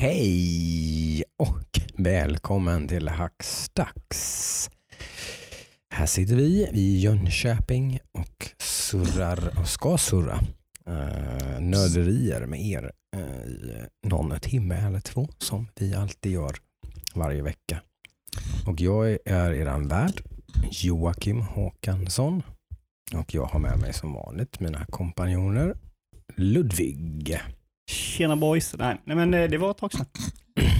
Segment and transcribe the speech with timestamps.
[0.00, 4.70] Hej och välkommen till Hackstacks.
[5.90, 10.40] Här sitter vi i Jönköping och surrar och ska surra
[10.88, 16.56] uh, nörderier med er uh, i någon timme eller två som vi alltid gör
[17.14, 17.82] varje vecka.
[18.66, 20.22] Och jag är eran värd
[20.70, 22.42] Joakim Håkansson
[23.14, 25.76] och jag har med mig som vanligt mina kompanjoner
[26.36, 27.40] Ludvig.
[27.88, 28.74] Tjena boys.
[28.78, 30.06] Nej, nej men eh, det var ett tag sedan.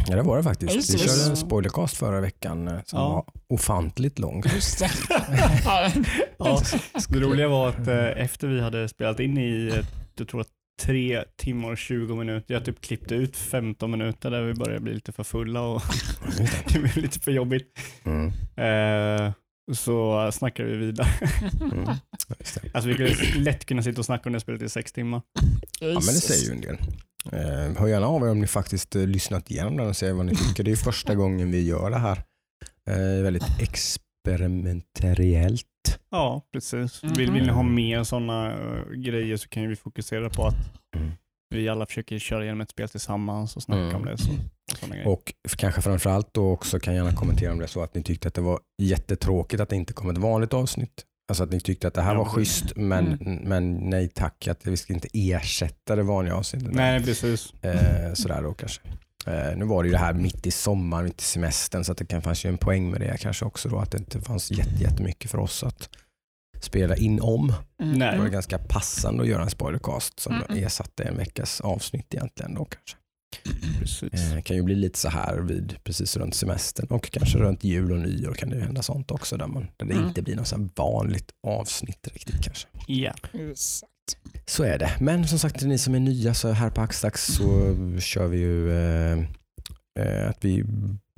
[0.08, 0.74] Ja det var det faktiskt.
[0.74, 3.08] Just Vi körde en spoilercast förra veckan eh, som Ja.
[3.08, 3.24] var
[3.56, 4.42] ofantligt lång.
[4.54, 4.90] Just det.
[6.38, 6.60] Ja,
[7.08, 9.72] det roliga var att eh, efter vi hade spelat in i,
[10.16, 10.48] jag tror att
[10.82, 14.94] tre timmar och 20 minuter, jag typ klippte ut 15 minuter där vi började bli
[14.94, 15.82] lite för fulla och
[16.72, 17.78] det blev lite för jobbigt.
[18.04, 19.32] Mm, Eh,
[19.74, 21.08] så snackade vi vidare.
[21.60, 21.84] mm.
[22.74, 25.22] Alltså vi skulle lätt kunna sitta och snacka om det spelet i sex timmar.
[25.80, 26.76] Ja men det säger ju en del.
[27.32, 30.26] Eh, hör gärna av er om ni faktiskt eh, lyssnat igenom den och säger vad
[30.26, 30.64] ni tycker.
[30.64, 32.22] Det är första gången vi gör det här.
[32.90, 35.64] Eh, väldigt experimentellt.
[36.10, 37.04] Ja, precis.
[37.04, 38.54] Vill, vill ni ha mer sådana
[38.96, 40.56] grejer så kan vi fokusera på att
[40.96, 41.10] Mm.
[41.54, 43.96] vi alla försöker köra igenom ett spel tillsammans och snacka Mm.
[43.96, 44.18] om det.
[44.18, 44.30] Så,
[45.06, 48.28] och kanske framförallt då också kan gärna kommentera om det är så att ni tyckte
[48.28, 51.04] att det var jättetråkigt att det inte kom ett vanligt avsnitt.
[51.30, 54.66] Alltså att ni tyckte att det här Ja, var schysst men, men nej tack att
[54.66, 56.68] vi ska inte ersätta det vanliga avsnittet.
[56.72, 57.52] Nej, precis.
[57.64, 58.80] Eh, sådär då kanske.
[59.26, 61.98] Eh, nu var det ju det här mitt i sommaren, mitt i semestern så att
[61.98, 64.50] det kan, fanns ju en poäng med det kanske också då att det inte fanns
[64.50, 65.88] jätte- jättemycket för oss att
[66.60, 67.52] spela in om.
[67.82, 67.98] Mm.
[67.98, 70.64] Det var ganska passande att göra en spoilercast som Mm.
[70.64, 72.96] ersatte en veckas avsnitt egentligen då kanske.
[73.78, 74.32] Precis.
[74.32, 77.92] Eh, kan ju bli lite så här vid precis runt semestern och kanske runt jul
[77.92, 80.08] och nyår kan det ju hända sånt också där, man, där det Mm.
[80.08, 82.68] inte blir något så här vanligt avsnitt riktigt kanske.
[82.86, 83.14] Ja.
[83.50, 83.92] Exakt.
[84.46, 84.90] Så är det.
[85.00, 88.72] Men som sagt, ni som är nya så här på Axdax så kör vi ju
[88.72, 89.18] eh,
[90.00, 90.64] eh, att vi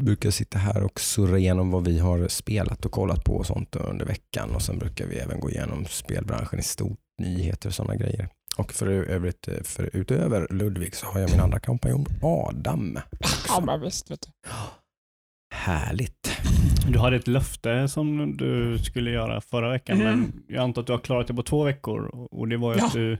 [0.02, 3.76] brukar sitta här och surra igenom vad vi har spelat och kollat på och sånt
[3.76, 7.94] under veckan och sen brukar vi även gå igenom spelbranschen i stort, nyheter och sådana
[7.96, 8.28] grejer.
[8.58, 12.98] Och för övrigt, eh, för utöver Ludvig så har jag min andra kompanjon Adam.
[13.48, 14.10] Ja, men visst.
[14.10, 14.28] Vet du.
[15.54, 16.40] Härligt.
[16.88, 20.20] Du hade ett löfte som du skulle göra förra veckan, Mm.
[20.20, 22.28] men jag antar att du har klarat det på två veckor.
[22.30, 22.86] Och det var ju Ja.
[22.86, 23.18] att du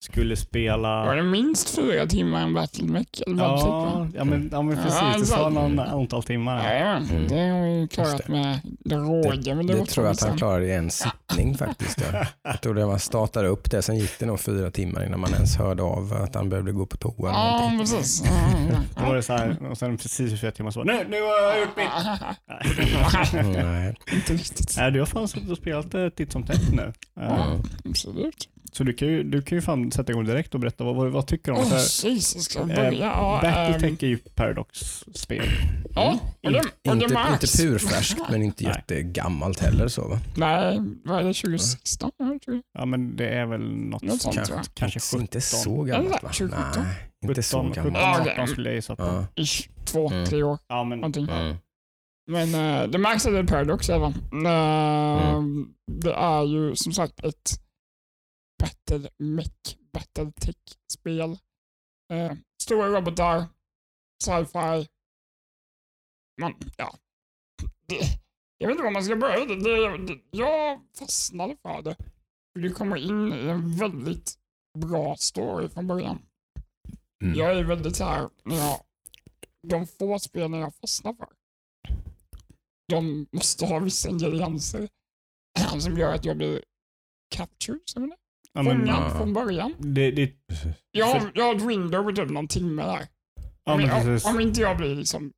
[0.00, 1.14] skulle Var spela...
[1.14, 3.06] det minst fyra timmar en Battlemech?
[3.26, 5.20] Ja, ja, men, ja, men Ja, precis.
[5.20, 6.58] Du sa någon antal timmar.
[6.58, 6.80] här.
[6.86, 7.28] Ja, Mm.
[7.28, 8.32] det har Just klarat det.
[8.32, 9.54] med råge.
[9.54, 10.38] det, Det var tror jag att han sen.
[10.38, 12.02] klarade i en sittning faktiskt.
[12.12, 12.26] Ja.
[12.44, 15.34] Jag tror det man startade upp det, sen gick det nog fyra timmar innan man
[15.34, 17.14] ens hörde av att han behövde gå på toa.
[17.30, 17.78] Ja, någonting.
[17.78, 18.22] precis.
[18.26, 18.30] Ja,
[18.70, 21.42] ja, Då var det så här, och sen precis fyra timmar så nu, nu har
[21.52, 21.86] jag gjort mitt.
[23.44, 23.94] Nej.
[24.08, 24.14] ja.
[24.16, 24.74] Inte riktigt.
[24.76, 26.92] Nej, du har fan suttit och spelat det titt som tätt nu.
[27.20, 27.62] Eh, Mm.
[27.84, 28.48] Absolut.
[28.76, 31.08] Så du kan, ju, du kan ju fan sätta igång direkt och berätta vad, vad,
[31.12, 31.76] vad tycker du om det?
[32.04, 32.44] Jesus.
[32.44, 32.92] Ska jag Eh, börja?
[32.92, 35.46] Ja, ehm, Battletech är ju Paradox-spel.
[35.94, 37.56] Ja, och det, och det Inte, inte märks.
[37.56, 38.72] purfärskt men inte Nej.
[38.76, 39.88] jättegammalt heller.
[39.88, 40.18] Så, va?
[40.36, 41.34] Nej, vad är det?
[41.34, 42.10] 2016?
[42.18, 42.62] Jag tror.
[42.78, 44.74] Ja, men det är väl något Något sånt, Kanske, tror jag.
[44.74, 45.58] Kanske inte- inte 17.
[45.60, 46.28] så gammalt va?
[46.32, 46.58] 17.
[46.76, 48.26] Nej, inte så 17, 17, gammalt.
[48.26, 49.24] Ja, 18 skulle jag gissa på.
[49.36, 50.26] Ish, två, Mm.
[50.26, 50.58] tre år.
[50.68, 51.28] Ja, men Någonting.
[51.28, 51.56] Mm.
[52.30, 54.12] Men eh, det märks att det är Paradox även.
[54.46, 55.68] Eh, Mm.
[56.02, 57.60] Det är ju som sagt ett
[58.58, 61.38] Battle Mech, Battle Tech-spel.
[62.12, 63.46] Uh, stora robotar,
[64.24, 64.88] sci-fi.
[66.40, 66.94] Men ja,
[67.86, 68.00] det,
[68.58, 69.44] jag vet inte var man ska börja.
[69.46, 71.96] Det, det, det, jag fastnade för det.
[72.54, 74.38] Det kommer in i en väldigt
[74.78, 76.22] bra story från början.
[77.22, 77.38] Mm.
[77.38, 78.80] Jag är väldigt så här, jag,
[79.62, 81.28] de få spelen jag fastnar för,
[82.88, 84.88] de måste ha vissa ingredienser
[85.80, 86.64] som gör att jag blir
[87.34, 88.16] captured, som det
[88.56, 89.16] ja, men, fångad ja.
[89.18, 89.74] från början.
[89.78, 90.32] det, det,
[90.90, 93.06] Jag har, jag har ett window typ någon timme där.
[93.64, 95.32] ja, om, men jag- om inte jag blir liksom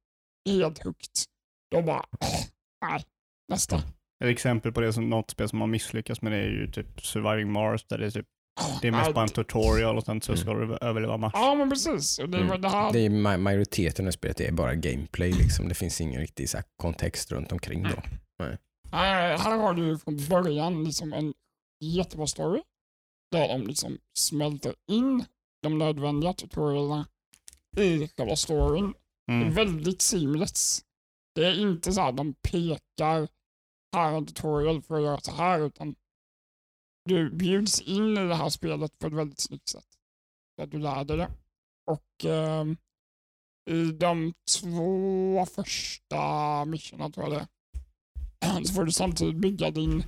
[0.48, 1.10] helt hooked,
[1.70, 2.04] då bara,
[2.86, 3.04] nej,
[3.52, 3.76] nästa.
[4.24, 7.00] Ett exempel på det som något spel som har misslyckats med det är ju typ
[7.06, 8.26] Surviving Mars där det är, typ,
[8.82, 11.32] det är mest bara en tutorial och sen så ska du överleva Mars.
[11.34, 12.18] Ja, men precis.
[12.18, 12.60] Och det Mm.
[12.60, 12.92] det här.
[12.92, 15.32] Det är ma- majoriteten av spelet är bara gameplay.
[15.32, 15.68] Liksom.
[15.68, 17.82] Det finns ingen riktig så här, kontext runt omkring.
[17.82, 18.03] Då.
[18.92, 21.34] Här, här har du från början liksom en
[21.84, 22.60] jättebra story.
[23.30, 25.25] Där de liksom smälter in
[25.63, 27.09] de nödvändiga tutorialerna
[27.77, 28.95] i själva storyn.
[29.27, 29.54] Det är Mm.
[29.54, 30.84] väldigt seamless.
[31.34, 33.28] Det är inte så här de pekar,
[33.97, 35.95] här är en tutorial för att göra så här, utan
[37.04, 39.86] du bjuds in i det här spelet på ett väldigt snyggt sätt.
[40.63, 41.31] Att du lär dig det.
[41.91, 42.77] Och ehm,
[43.71, 47.48] i de två första missionerna tror jag det
[48.66, 50.04] så får du samtidigt bygga din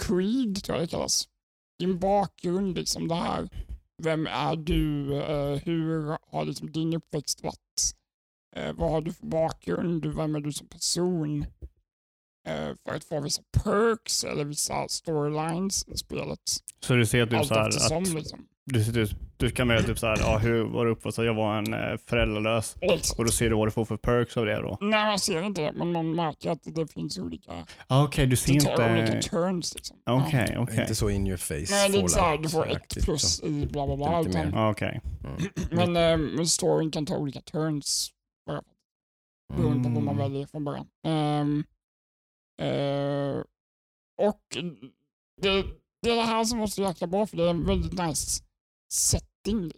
[0.00, 1.28] creed, tror jag det kallas.
[1.78, 3.48] Din bakgrund, liksom det här.
[4.02, 5.14] Vem är du?
[5.14, 7.94] Eh, hur har liksom din uppväxt varit?
[8.56, 10.06] Eh, vad har du för bakgrund?
[10.06, 11.42] Vem är du som person?
[12.48, 16.40] Eh, för att få vissa perks eller vissa storylines i spelet.
[16.80, 18.46] Så du ser typ Allt så här att liksom.
[18.66, 21.24] Du, du, du kan välja typ så här, ja, hur var du uppvuxen?
[21.24, 22.76] Jag var en eh, föräldralös.
[22.80, 23.18] Exakt.
[23.18, 24.78] Och då ser du vad du får för perks av det då?
[24.80, 28.36] Nej, man ser inte det, men man märker att det finns olika, Ah, Okej, du
[28.36, 29.28] ser det tar olika inte...
[29.28, 29.74] turns.
[29.74, 29.96] Liksom.
[30.06, 30.60] Okej, Ja.
[30.62, 30.80] okej.
[30.80, 31.66] Inte så in your face.
[31.70, 34.20] Nej, det är inte så här, du får ett plus i bla bla bla.
[34.20, 34.46] Lite mer.
[34.48, 35.00] Utan, Ah, Okej.
[35.72, 35.92] Mm.
[35.92, 38.10] men, eh, storyn kan ta olika turns
[39.56, 40.30] beroende på vad man Mm.
[40.32, 40.86] väljer från början.
[41.06, 41.64] Ehm,
[42.62, 43.42] eh,
[44.28, 44.40] och
[45.42, 45.62] det,
[46.02, 48.42] det är det här som var så jäkla bra för det är en väldigt nice
[48.88, 49.72] setting.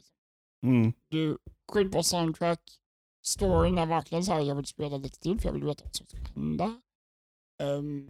[0.62, 0.92] Mm.
[1.08, 1.38] Du
[1.72, 2.60] skitbra soundtrack,
[3.24, 5.96] storyn är verkligen så här, jag vill spela lite till för jag vill veta vad
[5.96, 6.80] som ska hända.
[7.62, 8.08] Ehm,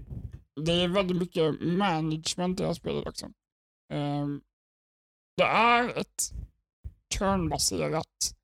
[0.66, 3.32] det är väldigt mycket management i det här spelet också.
[3.92, 4.40] Ehm,
[5.36, 6.32] det är ett
[7.18, 8.34] turnbaserat,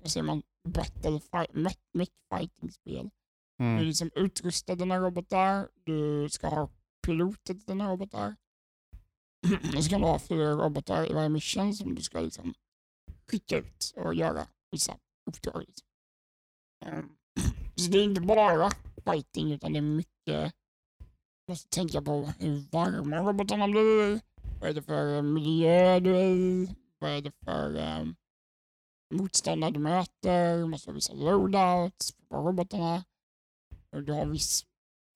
[0.00, 1.54] vad säger man, battle fight,
[1.92, 3.10] mech fighting spel.
[3.58, 3.84] Du är Mm.
[3.84, 6.70] liksom utrustad dina robotar, du ska ha
[7.06, 8.36] piloter till dina robotar.
[9.76, 12.54] Och så kan du ha fyra robotar i varje mission som du ska liksom
[13.30, 14.96] skicka ut och göra vissa
[15.26, 15.64] uppdrag.
[15.66, 15.86] Liksom.
[17.76, 18.70] Så det är inte bara
[19.04, 20.54] fighting utan det är mycket,
[21.46, 24.20] du måste tänka på hur varma robotarna blir,
[24.60, 28.16] vad är det för eh, miljö du är i, vad är det för um,
[29.14, 33.04] motståndare du möter, du måste ha vissa loadouts på robotarna.
[33.90, 34.66] Du har viss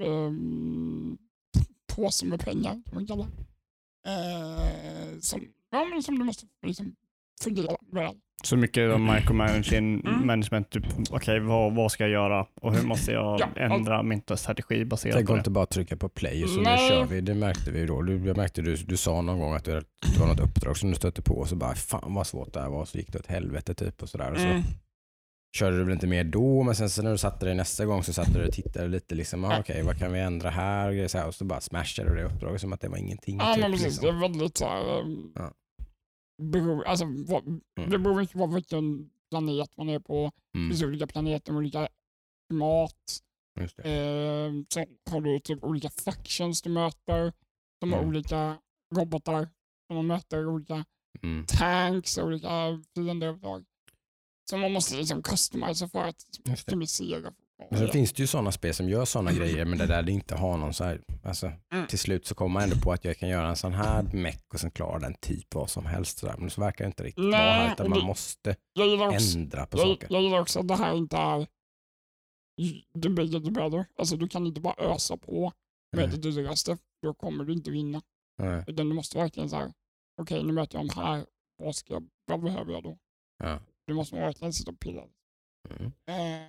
[0.02, 1.18] um,
[1.86, 3.53] påse med pengar, kan man kalla det.
[4.06, 5.40] Eh, som,
[5.70, 6.94] ja, men som du måste liksom
[7.42, 8.14] fördela väl.
[8.44, 10.26] Så mycket av micromanaging, Mm.
[10.26, 14.22] management, typ, okej vad, vad ska jag göra och hur måste jag Ja, ändra min
[14.36, 15.40] strategi baserat på om det?
[15.40, 17.20] inte bara trycka på play och så nu kör vi.
[17.20, 18.02] Det märkte vi då.
[18.02, 20.90] Du, jag märkte du, du sa någon gång att du, det var något uppdrag som
[20.90, 22.84] du stötte på och så bara fan vad svårt det här var.
[22.84, 24.32] Så gick det åt helvete typ och sådär.
[24.32, 24.62] Och så Mm.
[25.54, 28.02] Körde du väl inte mer då men sen så när du satte dig nästa gång
[28.02, 29.44] så satte du och tittade lite liksom.
[29.44, 29.58] Ah.
[29.60, 31.04] Okej vad kan vi ändra här?
[31.04, 33.38] Och, så här, och så bara smashade du det uppdraget som att det var ingenting.
[33.38, 33.86] Ja, typ, men precis.
[33.86, 34.04] liksom.
[34.06, 35.00] Det är väldigt så här...
[35.00, 35.52] Um, Ja.
[36.42, 37.90] beror, alltså, vad, Mm.
[37.90, 40.30] Det beror på vilken planet man är på.
[40.52, 41.88] Det Mm, finns olika planeter med olika
[42.50, 43.20] klimat.
[43.60, 43.82] just det.
[43.82, 47.32] Eh, sen har du typ olika factions du möter.
[47.80, 48.08] De har Mm.
[48.10, 48.56] olika
[48.96, 49.48] robotar
[49.86, 50.84] som man möter, olika
[51.22, 52.48] Mm, tanks, olika
[52.94, 53.64] fienderuppdrag.
[54.50, 56.16] Så man måste liksom customisa för att
[56.50, 57.32] optimisera.
[57.70, 60.12] Men sen finns det ju sådana spel som gör sådana grejer men det där det
[60.12, 61.86] inte har någon så här, alltså, Mm.
[61.86, 64.54] till slut så kommer man ändå på att jag kan göra en sån här meck
[64.54, 66.18] och sen klarar den typ vad som helst.
[66.18, 66.36] Så där.
[66.36, 68.56] Men så verkar det inte riktigt vara här utan man måste
[69.08, 70.08] också, ändra på jag, saker.
[70.10, 71.46] jag gillar också att det här inte är
[73.02, 73.86] the bigger the better.
[73.98, 75.52] Alltså du kan inte bara ösa på
[75.96, 76.20] med Mm.
[76.20, 76.78] det dyraste.
[77.02, 78.02] Då kommer du inte vinna.
[78.38, 78.64] Nej.
[78.66, 79.72] Utan du måste verkligen säga,
[80.22, 81.26] okej nu möter jag de här,
[81.62, 82.98] vad, ska jag, vad behöver jag då?
[83.38, 83.60] Ja.
[83.86, 85.02] Du måste verkligen sitta och pilla.
[85.70, 85.92] Mm.
[86.06, 86.48] Eh,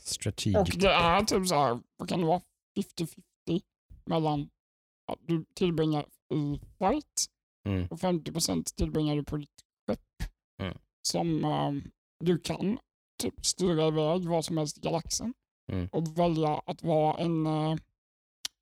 [0.00, 0.56] Strategic.
[0.56, 2.40] och det är typ så här, vad kan det vara,
[2.78, 3.60] 50-50
[4.04, 4.50] mellan
[5.12, 7.26] att du tillbringar i fight
[7.68, 7.86] Mm.
[7.90, 10.30] och 50% tillbringar du på ditt skepp.
[10.62, 10.78] Mm.
[11.08, 11.72] Som eh,
[12.24, 12.78] du kan
[13.22, 15.34] typ styra iväg vad som helst i galaxen
[15.72, 15.88] Mm.
[15.92, 17.76] och välja att vara en, uh,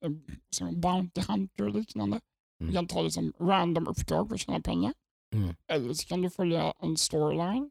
[0.05, 2.21] en som bounty hunter och liknande.
[2.59, 2.75] Du Mm.
[2.75, 4.95] kan ta liksom random uppdrag för att tjäna pengar.
[5.33, 5.55] Mm.
[5.67, 7.71] Eller så kan du följa en storyline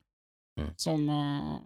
[0.60, 0.74] Mm.
[0.78, 1.60] som uh,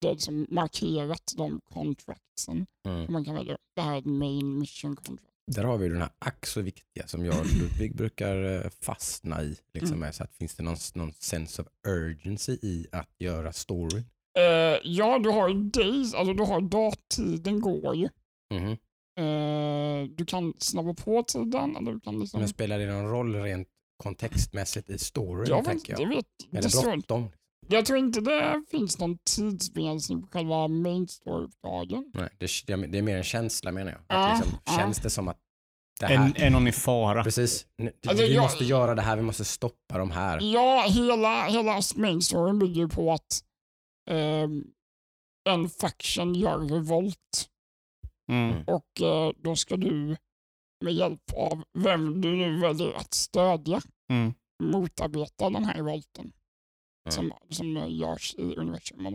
[0.00, 3.12] det är liksom markerat de contractsen Mm.
[3.12, 3.58] man kan välja.
[3.76, 5.24] Det här är ett main mission contract.
[5.46, 9.42] Där har vi den här ack så viktiga som jag och Ludvig brukar eh, fastna
[9.42, 9.56] i.
[9.74, 10.12] Liksom Mm.
[10.12, 14.02] så att finns det någon, någon sense of urgency i att göra story?
[14.38, 18.08] Eh, ja, du har days, alltså du har dagtiden går ju.
[18.54, 18.76] Mhm.
[19.18, 22.40] Eh, du kan snabba på tiden eller du kan liksom...
[22.40, 23.68] Men spelar det någon roll rent
[24.02, 25.46] kontextmässigt i storyn?
[25.48, 26.08] jag vet, tänker det jag?
[26.08, 27.28] vet, Är det bråttom?
[27.68, 32.10] jag tror inte det finns någon tidsbegränsning på själva main story-uppdragen.
[32.14, 34.00] Nej, det, det är mer en känsla menar jag.
[34.08, 34.72] Ja, Att liksom, ja.
[34.78, 35.38] Känns det som att
[36.00, 37.24] det här, Är, är någon i fara?
[37.24, 40.40] precis, nu- Alltså, vi jag- måste göra det här, vi måste stoppa de här.
[40.42, 43.42] Ja, hela, hela main storyn bygger ju på att
[44.10, 44.64] ehm,
[45.48, 47.48] en faction gör revolt
[48.30, 48.50] Mm.
[48.52, 48.64] Mm.
[48.66, 50.16] och eh, då ska du
[50.80, 53.80] med hjälp av vem du nu väljer att stödja
[54.10, 54.34] Mm.
[54.62, 57.12] motarbeta den här revolten Mm.
[57.14, 59.06] som, som görs i universum.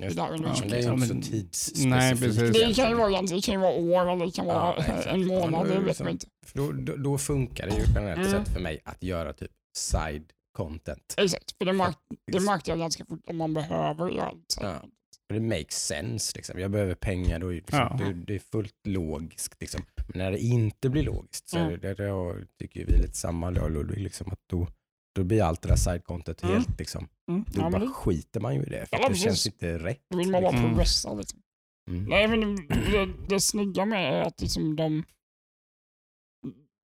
[0.00, 0.60] Just det universum.
[0.60, 2.52] Men det är ju Ja, också tidsspecifikt.
[2.52, 4.82] Det kan ju vara, ganska- det kan ju vara år eller det kan vara Ja,
[5.02, 6.26] en månad, Ja, vet liksom- man inte.
[6.46, 8.44] För Då, då, då funkar det ju generellt Mm.
[8.44, 11.14] sett för mig att göra typ side content.
[11.18, 12.46] Exakt, för det, märk, det Faktiskt.
[12.46, 14.32] märkte jag ganska fort om man behöver göra.
[14.60, 14.82] Ja.
[15.30, 16.32] För det makes sense.
[16.36, 16.60] Liksom.
[16.60, 17.96] Jag behöver pengar, då liksom, Ja.
[18.04, 19.56] det, det är fullt logiskt.
[19.60, 19.82] Liksom.
[20.06, 21.80] Men när det inte blir logiskt så Mm.
[21.80, 24.66] det, det tycker vi lite samma, jag och Ludvig, liksom, att då,
[25.14, 26.54] Då blir allt det där sidecontent Mm.
[26.54, 27.44] helt liksom, Mm.
[27.48, 28.86] då Ja, bara det, skiter man ju i det.
[28.86, 29.24] För Ja, det precis.
[29.24, 30.02] känns inte rätt.
[30.10, 30.70] då vill man bara Mm.
[30.70, 31.14] progressa.
[31.14, 31.42] Liksom.
[31.90, 32.04] Mm.
[32.04, 35.04] Nej, men det, det snygga med är att liksom de...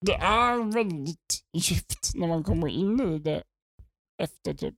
[0.06, 3.42] Det är väldigt djupt när man kommer in i det
[4.22, 4.74] efter typ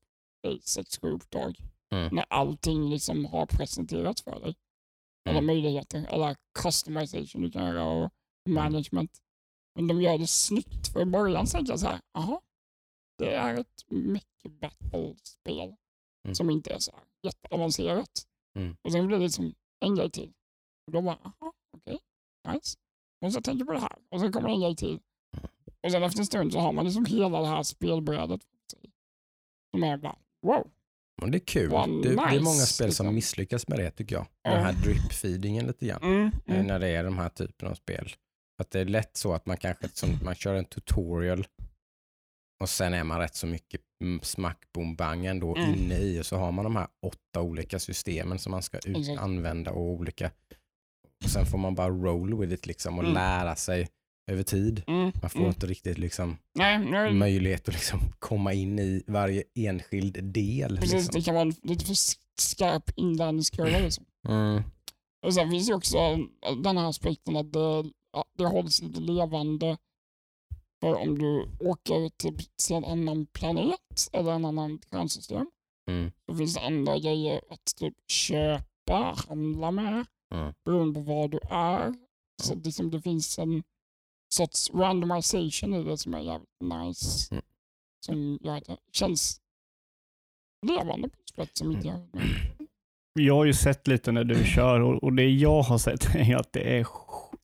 [0.46, 1.56] säg, sex, sju uppdrag.
[1.92, 2.14] Mm.
[2.14, 4.54] När allting liksom har presenterats för dig.
[5.28, 5.46] Alla Mm.
[5.46, 8.10] möjligheter, alla customization du kan göra och
[8.48, 9.18] management.
[9.74, 10.88] Men de gör det snyggt.
[10.92, 12.40] För i början tänkte jag så här, jaha,
[13.18, 15.74] det är ett mycket battle-spel
[16.24, 16.34] Mm.
[16.34, 18.26] som inte är så här jätteavancerat.
[18.58, 18.76] Mm.
[18.82, 20.32] Och sen blev det liksom en grej till.
[20.86, 21.98] Och då bara, jaha, okej,
[22.48, 22.78] nice.
[23.24, 23.98] Och så tänker jag på det här.
[24.08, 25.00] Och sen kommer en grej till.
[25.82, 28.40] Och sen efter en stund så har man liksom hela det här spelbrädet.
[29.70, 30.70] Som är bara, wow.
[31.22, 31.70] Men det är kul.
[31.70, 33.14] Vad det, det är nice, många spel som liksom.
[33.14, 34.26] misslyckas med det tycker jag.
[34.42, 34.50] Ja.
[34.50, 36.02] Den här drip-feedingen lite grann.
[36.02, 38.12] Mm, eh, mm, När det är de här typen av spel.
[38.62, 41.46] Att det är lätt så att man kanske som, man kör en tutorial
[42.62, 43.80] och sen är man rätt så mycket
[44.22, 45.74] smack, boom, bang ändå Mm.
[45.74, 49.18] inne i och så har man de här åtta olika systemen som man ska ut,
[49.18, 50.30] använda och olika.
[51.24, 53.14] Och sen får man bara roll with it liksom och Mm.
[53.14, 53.88] lära sig
[54.26, 54.82] över tid.
[54.86, 55.48] mm, Man får mm.
[55.48, 60.76] inte riktigt liksom Nej, nej, möjlighet att liksom komma in i varje enskild del.
[60.76, 60.92] precis.
[60.92, 61.12] Liksom.
[61.14, 61.94] Det kan vara lite för
[62.40, 63.78] skarp inlärningskurva.
[63.78, 64.04] Liksom.
[64.28, 64.62] Mm.
[65.26, 65.96] Och sen finns ju också
[66.62, 67.84] den här aspekten att det,
[68.38, 69.76] det hålls lite levande.
[70.80, 75.46] För om du åker till, till en annan planet eller en annan stjärnsystem
[75.90, 76.10] Mm.
[76.28, 80.54] så finns det andra grejer att typ köpa, handla med Mm.
[80.64, 81.94] beroende på var du är.
[82.42, 83.62] Så liksom, det finns en
[84.36, 87.34] sorts randomization i det som är jävligt nice.
[87.34, 87.44] Mm.
[88.06, 89.40] Som gör att det känns
[90.66, 92.20] levande på ett sätt som inte gör det.
[93.22, 96.36] Jag har ju sett lite när du kör och, och det jag har sett är
[96.36, 96.86] att det, är,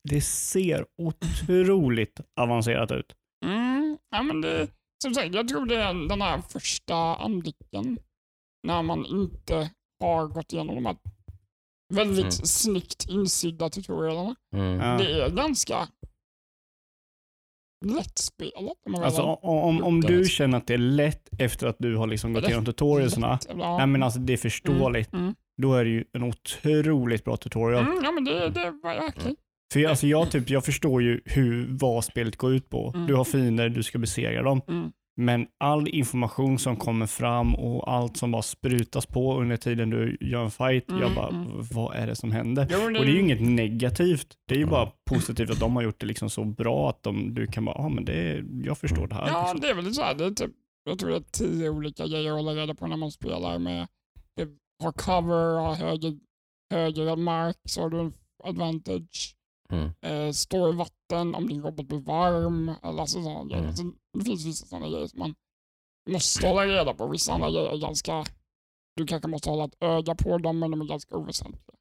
[0.09, 3.13] det ser otroligt avancerat ut.
[3.45, 4.69] Mm, ja, men det,
[5.03, 7.99] som sagt, jag tror det är den här första anblicken
[8.67, 9.71] när man inte
[10.01, 10.97] har gått igenom de här
[11.95, 12.31] väldigt Mm.
[12.33, 14.37] snyggt insydda tutorialerna.
[14.57, 14.99] Mm.
[14.99, 15.89] Det är ganska
[18.55, 21.97] om man väl Alltså, om, om, du känner att det är lätt efter att du
[21.97, 23.77] har liksom gått Lätt, igenom tutorialsarna, lätt, ja.
[23.79, 25.13] nej, men alltså, det är förståeligt.
[25.13, 27.85] Mm, Då är det ju en otroligt bra tutorial.
[27.85, 29.37] mm, ja, men det, det var verkligen.
[29.73, 32.93] För jag, alltså, jag, typ, jag förstår ju hur, vad spelet går ut på.
[32.95, 33.07] Mm.
[33.07, 34.61] Du har fiender, du ska besegra dem.
[35.17, 40.17] Men all information som kommer fram och allt som bara sprutas på under tiden du
[40.21, 41.49] gör en fight, Mm, jag bara, mm.
[41.73, 42.67] vad är det som händer?
[42.71, 44.37] Jo, Och det är ju inget negativt.
[44.49, 44.71] Det är ju Mm.
[44.71, 47.77] bara positivt att de har gjort det liksom så bra att de, du kan bara,
[47.79, 49.29] ja men det är, jag förstår det här.
[49.29, 49.61] Ja, liksom.
[49.61, 50.15] det är väl så här.
[50.15, 50.51] Det är typ,
[50.85, 53.87] jag tror det är tio olika grejer att hålla reda på när man spelar med
[54.37, 54.49] det
[54.85, 56.15] har cover, har höger,
[56.71, 58.13] höger mark så har du en
[58.45, 59.35] advantage.
[59.73, 59.91] Mm.
[60.03, 62.69] Eh, står i vatten om din robot blir varm.
[62.83, 63.63] Eller alltså sådana grejer.
[63.63, 63.77] Mm.
[63.77, 65.35] Så det finns vissa sådana grejer som man
[66.11, 67.09] måste hålla reda på.
[67.09, 68.25] Vissa andra grejer är ganska,
[68.97, 71.77] du kanske måste hålla ett öga på dem men de är ganska oväsentliga.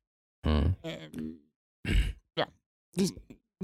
[0.47, 0.71] Mm.
[0.83, 1.39] Ehm,
[2.35, 2.45] ja.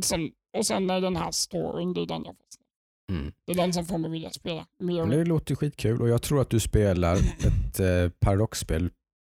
[0.03, 2.67] Sen, och sen är den här storyn, det är den jag fastnar
[3.11, 3.33] Mm.
[3.45, 5.05] Det är den som får mig vilja spela mer.
[5.05, 8.89] Men Det låter ju skitkul och jag tror att du spelar ett eh, paradoxspel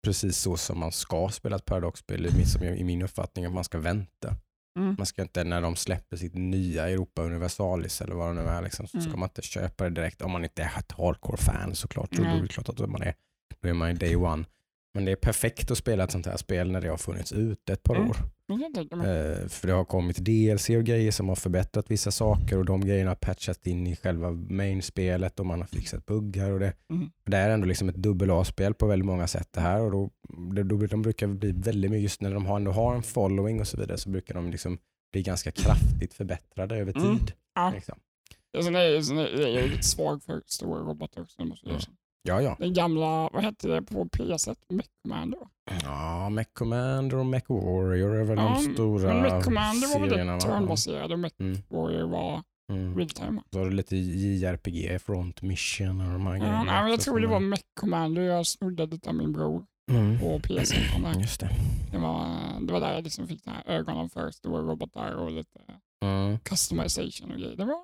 [0.03, 3.46] precis så som man ska spela ett paradoxspel i min, som jag- i min uppfattning
[3.46, 4.36] att man ska vänta.
[4.77, 4.96] Mm.
[4.98, 8.62] Man ska inte när de släpper sitt nya Europa Universalis eller vad det nu är
[8.62, 9.19] liksom, så ska Mm.
[9.19, 12.15] man inte köpa det direkt om man inte är ett hardcore-fan såklart.
[12.15, 12.41] Så då är Nej.
[12.41, 13.13] det klart att man är,
[13.62, 14.46] då är man ju day one.
[14.98, 17.74] Men det är perfekt att spela ett sånt här spel när det har funnits ute
[17.74, 18.10] ett par Mm.
[18.10, 18.18] år.
[19.06, 22.82] Eh, för det har kommit DLC och grejer som har förbättrat vissa saker och de
[22.86, 26.51] grejerna har patchat in i själva main-spelet och man har fixat buggar.
[26.51, 27.10] Och det, Mm.
[27.25, 30.10] det är ändå liksom ett dubbel A-spel på väldigt många sätt det här och då,
[30.54, 33.60] det, då, de brukar bli väldigt mycket, just när de har, ändå har en following
[33.60, 34.77] och så vidare så brukar de liksom
[35.12, 37.04] bli ganska kraftigt förbättrade över tid.
[37.04, 37.20] Mm.
[37.56, 37.72] Ja.
[37.75, 38.00] Liksom.
[38.54, 38.60] Är,
[39.20, 41.46] är jag ju lite svag för stora robotar också.
[41.46, 41.82] Måste jag Mm.
[42.27, 42.55] Ja, ja.
[42.60, 44.55] Den gamla, vad hette det på PS1?
[44.69, 45.39] Mech Commander?
[45.84, 50.00] Ja, Mech Commander och Mech Warrior är väl Ja, de stora Men Mech Commander var
[50.00, 52.41] väl serierna, det turnbaserade och Mech Mm, Warrior var
[52.72, 52.98] mm.
[52.98, 53.41] real time.
[53.53, 56.63] Så har du lite JRPG, Front Mission och de här Ja, grejerna.
[56.63, 58.22] nej, jag tror det var Mech Commander.
[58.22, 60.19] Jag snodde det av min bror Mm.
[60.19, 61.01] på PS1.
[61.13, 61.22] där.
[61.22, 61.50] Just det.
[61.91, 62.25] Det var,
[62.67, 65.60] det var där jag liksom fick de här ögonen för stora robotar och lite
[66.05, 66.39] Mm.
[66.39, 67.55] customization och grejer.
[67.57, 67.75] Det var,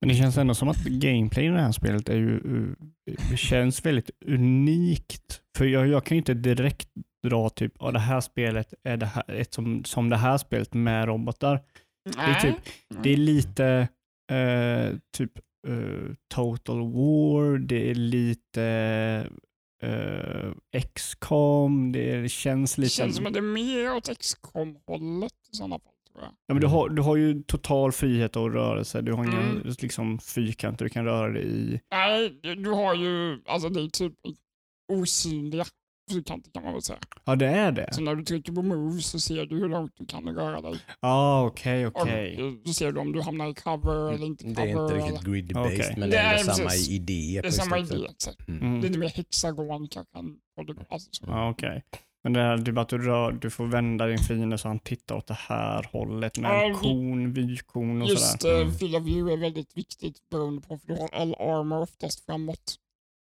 [0.00, 2.40] Men det känns ändå som att gameplay i det här spelet är ju,
[3.30, 5.40] det känns väldigt unikt.
[5.58, 6.88] För jag, jag kan ju inte direkt
[7.26, 10.74] dra typ, ja det här spelet är det här, ett som, som det här spelet
[10.74, 11.62] med robotar.
[12.18, 12.72] är typ-
[13.02, 13.88] Det är lite
[14.32, 15.32] eh, typ
[15.68, 19.26] eh, Total War, det är lite
[19.84, 20.52] uh,
[20.94, 22.94] XCOM, det känns det lite...
[22.94, 25.91] känns som att det är mer åt XCOM-hållet i sådana fall.
[26.20, 29.02] Ja, men du, har, du har ju total frihet att röra sig.
[29.02, 29.62] Du har inga Mm.
[29.82, 31.80] liksom, fyrkanter du kan röra dig i.
[31.90, 34.12] Nej, du, har ju, alltså det är typ
[34.92, 35.64] osynliga
[36.10, 36.98] fyrkanter kan man väl säga.
[37.24, 37.88] Ja, det är det?
[37.94, 40.80] Så när du trycker på move så ser du hur långt du kan röra dig.
[41.00, 42.36] Ja, okej, Och okej.
[42.40, 44.92] eh, då ser du om du hamnar i cover eller inte Det cover.
[44.94, 45.94] är inte riktigt grid-based Okej.
[45.98, 47.40] men Det det är ändå samma idé.
[47.42, 48.06] Det är samma idé.
[48.10, 48.48] exakt.
[48.48, 48.80] Mm.
[48.80, 50.18] Lite mer hexagon kanske.
[50.90, 51.24] Alltså så.
[51.26, 51.82] Ja, okej.
[52.24, 54.68] Men det här, det är bara att du, rör, du får vända din fiende så
[54.68, 58.54] han tittar åt det här hållet med Ja, en vi- kon, vykon och Just sådär.
[58.54, 58.74] uh, Mm.
[58.74, 62.76] field of view är väldigt viktigt beroende på för du har all armor oftast framåt.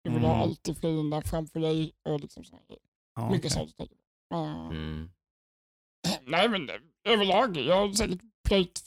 [0.03, 0.41] Du vill ha Mm.
[0.41, 2.59] alltid fienden framför dig och liksom så.
[3.15, 3.73] Ja, Mycket okej.
[3.77, 3.91] sånt.
[4.33, 5.09] Uh, Mm.
[6.27, 6.75] Nej men eh,
[7.13, 8.79] överlag, jag har säkert plöjt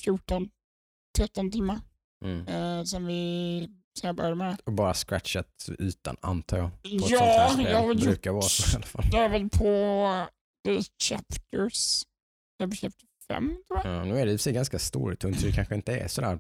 [1.19, 1.81] 14-13 timmar
[2.25, 2.47] Mm.
[2.49, 4.61] eh, sen vi sen jag började med.
[4.65, 6.71] Och bara scratchat ytan antar jag.
[6.83, 7.09] Ja,
[7.59, 9.05] jag har brukar vara så i alla fall.
[9.13, 10.27] Jag är väl på
[10.67, 12.03] the chapters,
[12.59, 13.95] jag är på chapter 5 tror jag.
[13.97, 16.09] Ja, nu är det i och för sig ganska storytungt så det kanske inte är
[16.09, 16.39] sådär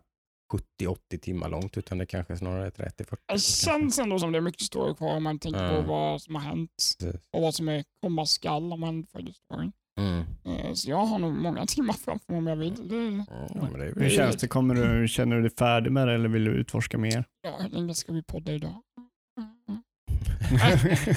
[0.82, 3.16] 70-80 timmar långt utan det kanske snarare är 30-40.
[3.32, 5.82] Det känns ändå som det är mycket story kvar om man tänker Ja.
[5.82, 7.20] på vad som har hänt Precis.
[7.32, 9.72] och vad som är komma skall om man följer storyn.
[9.98, 10.24] Mm.
[10.44, 12.88] Eh, Så jag har nog många timmar framför mig om jag vill.
[12.88, 13.24] Det,
[13.54, 14.48] Ja, men det är Hur känns det?
[14.48, 17.24] Kommer du, känner du dig färdig med det eller vill du utforska mer?
[17.42, 18.82] ja, hur länge ska vi podda idag?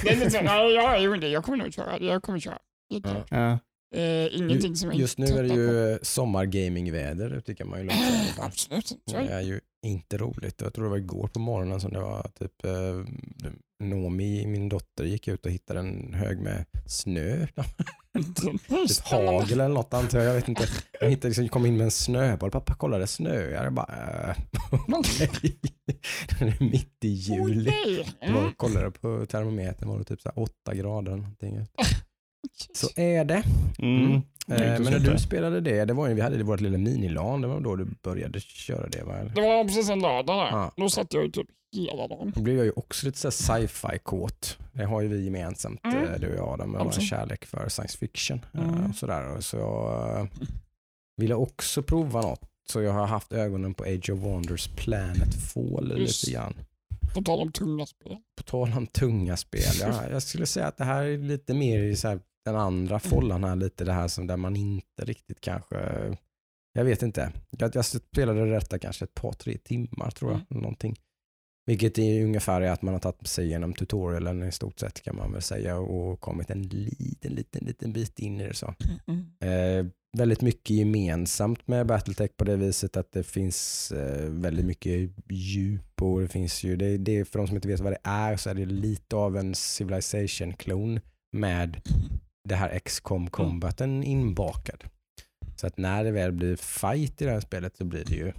[0.03, 1.99] Det är lite så, nej, jag, det, jag kommer nog köra.
[1.99, 2.57] Jag kommer köra.
[3.29, 3.59] Ja.
[3.95, 8.45] Eh, ingenting som Just nu är det ju sommargamingväder tycker man ju lugnt säga fall.
[8.45, 8.93] Absolut.
[9.05, 10.61] Det är ju inte roligt.
[10.61, 12.71] Jag tror det var igår på morgonen som det var typ eh,
[13.83, 17.47] Nomi, min dotter, gick ut och hittade en hög med snö.
[18.35, 20.27] typ hagel eller något antar jag.
[20.27, 20.67] Jag vet inte.
[21.01, 22.51] Jag hittade, liksom, kom in med en snöboll.
[22.51, 23.63] Pappa kolla det snöar.
[23.63, 23.85] Jag bara,
[24.29, 24.35] äh,
[24.87, 25.59] okej.
[26.39, 27.73] Är mitt i juli.
[28.19, 28.53] Jag Mm.
[28.53, 31.65] kollade på termometern var det typ så här 8 grader eller någonting.
[32.73, 33.43] Så är det.
[33.79, 34.05] Mm.
[34.05, 34.15] Mm.
[34.47, 37.47] Eh, men när du spelade det, det var ju, vi hade vårt lilla minilan, det
[37.47, 39.17] var då du började köra det va?
[39.17, 39.29] Eller?
[39.35, 40.57] Det var precis en lördag där.
[40.57, 40.71] Ja.
[40.77, 42.31] Då satt jag ju typ hela dagen.
[42.35, 44.57] Då blev jag ju också lite sci-fi kåt.
[44.73, 45.97] Det har ju vi gemensamt, Mm.
[46.03, 46.75] eh, du och jag Adam.
[46.75, 47.09] En Absolut.
[47.09, 48.41] kärlek för science fiction.
[48.53, 48.89] eh, Mm.
[48.89, 49.41] Och sådär.
[49.41, 50.25] Så jag eh,
[51.17, 52.41] ville också prova något.
[52.69, 56.23] Så jag har haft ögonen på Age of Wonders Planet Fall Just.
[56.27, 56.53] lite grann.
[57.13, 58.17] På tal om tunga spel.
[58.37, 59.61] På tal om tunga spel.
[59.81, 62.99] Jag, jag skulle säga att det här är lite mer i så här, den andra
[62.99, 63.55] follan här.
[63.55, 65.77] Lite det här som där man inte riktigt kanske...
[66.73, 67.31] Jag vet inte.
[67.49, 70.41] Jag, jag spelade detta kanske ett par, tre timmar tror jag.
[70.49, 70.61] Mm.
[70.61, 70.95] Någonting.
[71.65, 75.15] Vilket är ungefär är att man har tagit sig igenom tutorialen i stort sett kan
[75.15, 78.73] man väl säga och kommit en liten, liten, liten bit in i det så.
[79.45, 79.85] Eh,
[80.17, 86.01] väldigt mycket gemensamt med Battletech på det viset att det finns eh, väldigt mycket djup
[86.01, 88.49] och det finns ju, det, det, för de som inte vet vad det är så
[88.49, 90.99] är det lite av en Civilization-klon
[91.31, 91.81] med
[92.49, 94.83] det här XCOM combaten inbakad.
[95.55, 98.33] Så att när det väl blir fight i det här spelet så blir det ju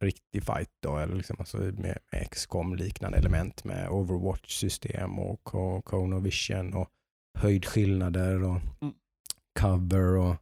[0.00, 5.82] riktig fight då, eller liksom alltså med, med XCOM liknande element med Overwatch-system och co-
[5.82, 6.90] Cone of Vision och
[7.38, 8.94] höjdskillnader och Mm.
[9.60, 10.36] cover och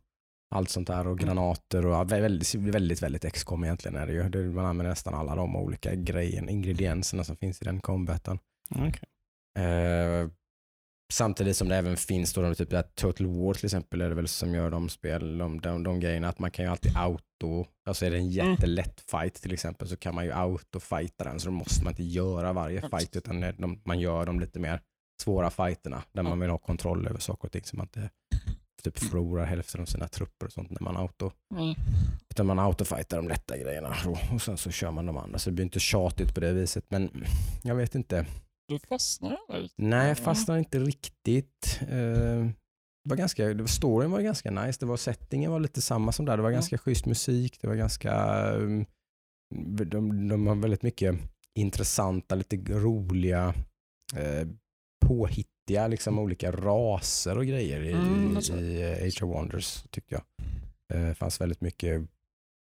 [0.54, 1.24] allt sånt där och Mm.
[1.24, 4.52] granater och väldigt, väldigt, väldigt XCOM egentligen är det ju.
[4.52, 8.38] Man använder nästan alla de olika grejen, ingredienserna som finns i den combaten.
[8.70, 9.64] Okej.
[9.64, 10.28] Eh,
[11.12, 14.14] samtidigt som det även finns då de typ där Total War till exempel är det
[14.14, 17.66] väl som gör de spel, de, de, de grejerna att man kan ju alltid auto,
[17.86, 21.46] alltså är det en jättelätt fight till exempel så kan man ju auto-fighta den så
[21.46, 24.80] då måste man inte göra varje fight utan de, man gör de lite mer
[25.22, 28.10] svåra fighterna där man vill ha kontroll över saker och ting så man inte
[28.82, 31.74] typ förlorar hälften av sina trupper och sånt när man auto Mm.
[32.30, 33.94] utan man autofightar de lätta grejerna
[34.32, 35.38] och sen så kör man de andra.
[35.38, 37.24] Så det blir inte tjatigt på det viset men
[37.62, 38.26] jag vet inte
[38.68, 39.68] Du fastnar där.
[39.76, 41.80] Nej, jag fastnade inte riktigt.
[43.04, 44.80] Det var ganska, det var- storyn var ganska nice.
[44.80, 46.36] Det var, settingen var lite samma som där.
[46.36, 46.54] Det var Ja.
[46.54, 47.58] ganska schysst musik.
[47.60, 48.42] Det var ganska...
[48.52, 48.86] um,
[49.86, 51.14] de, de har väldigt mycket
[51.54, 53.54] intressanta, lite roliga,
[54.16, 54.48] eh,
[55.06, 60.22] påhittiga liksom, olika raser och grejer i, Mm, i, eh, Age of Wonders tyckte jag.
[60.94, 62.02] Eh, Det fanns väldigt mycket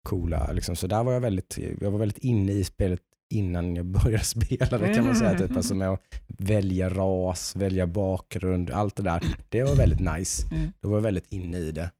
[0.08, 0.76] coola, liksom.
[0.76, 3.00] så där var jag väldigt, jag var väldigt inne i spelet
[3.30, 5.38] innan jag började spela det kan man säga.
[5.38, 5.56] Typ.
[5.56, 6.02] Alltså med att
[6.38, 9.22] välja ras, välja bakgrund, allt det där.
[9.48, 10.46] Det var väldigt nice.
[10.54, 10.72] Mm.
[10.80, 11.90] Då var jag väldigt inne i det.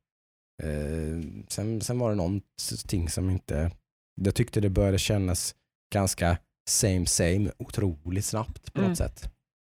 [0.63, 3.71] Eh, sen, sen var det någonting som inte...
[4.21, 5.55] Jag tyckte det började kännas
[5.95, 6.39] ganska
[6.69, 8.89] same same otroligt snabbt på Mm.
[8.91, 9.31] något sätt.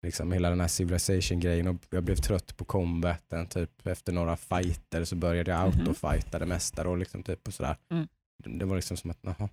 [0.05, 3.47] Liksom hela den här civilization-grejen och jag blev trött på combaten.
[3.47, 5.79] Typ efter några fighter så började jag Mhm.
[5.79, 7.77] autofighta det mesta då liksom typ och sådär.
[7.91, 8.07] Mm.
[8.43, 9.49] Det, det var liksom som att, jaha,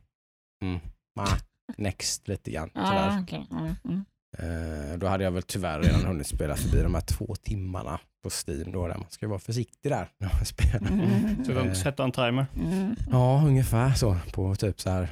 [0.65, 0.81] mm,
[1.21, 1.37] ah,
[1.77, 2.71] next lite grann.
[2.75, 3.09] Sådär.
[3.19, 3.45] Ah, okay.
[3.51, 3.75] mm.
[3.85, 4.05] Mm.
[4.39, 8.31] Eh, då hade jag väl tyvärr redan hunnit spela förbi de här två timmarna på
[8.31, 10.89] Steam då, där man ska vara försiktig där när man spelar.
[10.93, 11.45] Mm.
[11.45, 11.75] Så de Eh.
[11.75, 12.47] sätter en timer.
[12.57, 12.97] Mm.
[13.11, 15.09] Ja, ungefär så på typ så här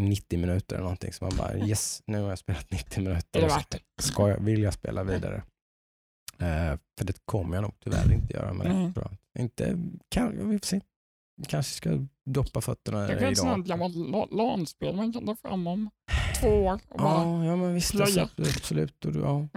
[0.00, 1.12] 90 minuter eller någonting.
[1.12, 3.48] Så man bara yes, nu har jag spelat 90 minuter.
[4.02, 5.42] Ska jag, vill jag spela vidare?
[6.38, 8.72] Eh, för det kommer jag nog tyvärr inte göra med det.
[8.72, 8.92] Mm.
[9.38, 10.80] Inte, kan, vi får se.
[11.48, 13.58] Kanske ska doppa fötterna Det i finns idag.
[13.58, 15.90] något gammalt la- LAN-spel man kan ta fram om
[16.40, 16.80] två år.
[16.88, 17.94] Och bara, Ja, ja men visst.
[18.00, 19.04] Alltså, absolut.
[19.04, 19.48] Och, ja.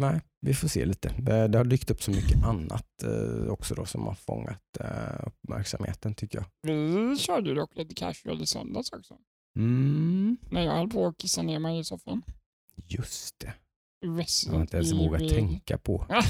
[0.00, 1.14] Nej, vi får se lite.
[1.18, 6.14] Det, har dykt upp så mycket annat eh, också då som har fångat eh, uppmärksamheten
[6.14, 6.46] tycker jag.
[6.72, 9.14] Vi körde dock lite casual i söndags också.
[9.56, 10.36] Mm.
[10.50, 12.22] När jag höll på att kissa ner mig i soffan.
[12.86, 13.52] Just det.
[14.02, 16.06] Jag har Resident inte ens vågat Evil- tänka på.
[16.08, 16.22] Ja,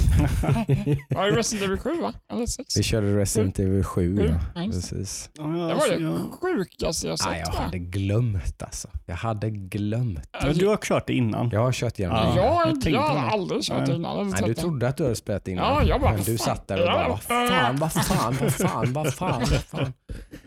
[1.08, 2.12] det Resident Evil 7 va?
[2.32, 2.76] Eller 6?
[2.76, 4.62] Vi körde Resident Evil 7 Sju, ja.
[4.64, 5.30] Precis.
[5.34, 7.64] Ja, Det var alltså, det jag- sjukaste jag Nej, sett jag va?
[7.64, 8.88] hade glömt alltså.
[9.06, 10.20] Jag hade glömt.
[10.42, 11.50] Men du har kört det innan.
[11.50, 12.36] Jag har kört igenom Ja, det.
[12.36, 13.20] jag, jag jag, tänkte har det.
[13.20, 13.96] aldrig kört Nej.
[13.96, 14.12] innan.
[14.12, 14.62] eller Nej, du sett det.
[14.62, 15.64] trodde att du hade spelat innan.
[15.64, 16.46] Ja, jag bara, men du fan.
[16.56, 19.92] satt där och bara, vad fan, vad fan, vad fan, vad fan, vad fan.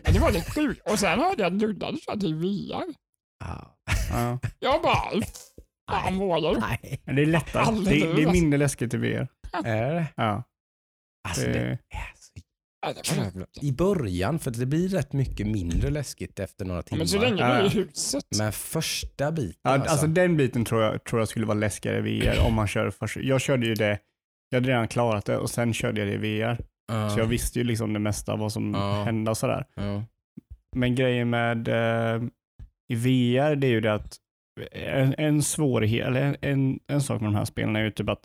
[0.04, 0.90] Ja, Det var det sjukt.
[0.90, 2.84] Och sen hörde jag att Ludde hade kört i VR.
[3.44, 3.76] Ja.
[4.10, 4.38] Ja.
[4.58, 5.24] Jag bara, "Hur
[5.90, 6.60] fan var det?
[6.60, 7.00] Nej.
[7.04, 7.74] Men det är lättare.
[7.84, 9.28] Det, det är mindre läskigt i VR.
[9.64, 10.06] Är det?
[10.16, 10.42] Ja.
[11.28, 11.78] Alltså det Det,
[12.86, 13.66] är så.
[13.66, 16.98] I början, för det blir rätt mycket mindre läskigt efter några timmar.
[16.98, 18.24] Men så länge du är i huset.
[18.38, 19.90] Men första biten ja, alltså.
[19.90, 22.90] alltså den biten tror jag, tror jag skulle vara läskigare i VR om man kör
[22.90, 23.16] först.
[23.16, 23.98] Jag körde ju det,
[24.48, 26.58] jag hade redan klarat det och sen körde jag det i VR.
[26.92, 27.10] Ja.
[27.10, 29.02] Så jag visste ju liksom det mesta vad som Ja.
[29.04, 29.66] hände och sådär.
[29.74, 30.04] Ja.
[30.76, 32.22] Men grejen med eh,
[32.88, 34.16] i VR det är ju det att
[34.72, 38.24] en, en svårighet, eller en, en sak med de här spelen är ju typ att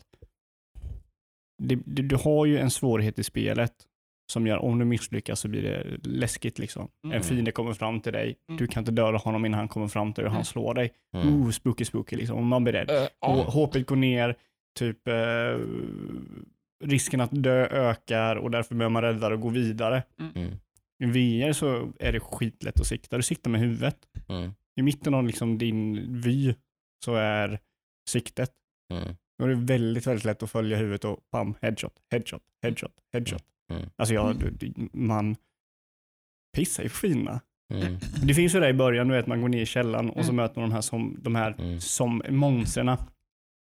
[1.62, 3.72] det, det, du har ju en svårighet i spelet
[4.32, 6.88] som gör om du misslyckas så blir det läskigt liksom.
[7.04, 7.16] Mm.
[7.16, 8.58] En fiende kommer fram till dig, Mm.
[8.58, 10.44] du kan inte döda honom innan han kommer fram till dig och han Mm.
[10.44, 10.92] slår dig.
[11.14, 11.42] Mm.
[11.42, 12.90] Oh, spooky spooky liksom, och man blir rädd.
[12.90, 13.50] Och ja.
[13.50, 14.34] HP går ner,
[14.78, 15.58] typ eh,
[16.84, 20.02] risken att dö ökar och därför behöver man rädda och gå vidare.
[20.36, 20.50] Mm.
[21.02, 23.16] I VR så är det skitlätt att sikta.
[23.16, 23.96] Du siktar med huvudet.
[24.80, 24.88] Mm.
[24.88, 26.54] I mitten av liksom din vy
[27.04, 27.58] så är
[28.08, 28.50] siktet.
[28.92, 29.16] Mm.
[29.38, 33.44] Då är det väldigt, väldigt lätt att följa huvudet och pam, headshot, headshot, headshot, headshot.
[33.70, 33.82] Mm.
[33.96, 34.36] Alltså jag,
[34.92, 35.36] man
[36.56, 37.40] pissar ju på fienderna.
[37.74, 37.98] Mm.
[38.22, 40.30] Det finns ju där i början, du vet man går ner i källaren och så
[40.32, 40.36] Mm.
[40.36, 41.80] möter man de här som, de här Mm.
[41.80, 42.98] som monsterna.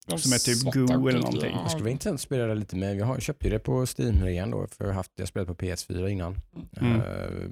[0.06, 1.50] De som är typ Goo eller någonting.
[1.54, 1.62] ja.
[1.64, 2.94] Det skulle vara intressant att spela det lite mer.
[2.94, 5.48] Jag har, köpte ju det på Steam redan då, för jag har haft, jag spelat
[5.48, 6.36] på PS4 innan.
[6.80, 7.00] Mm.
[7.00, 7.50] Eh,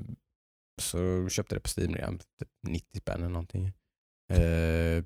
[0.80, 3.64] så köpte det på Steam redan, typ 90 spänn eller någonting.
[4.32, 5.04] Uh,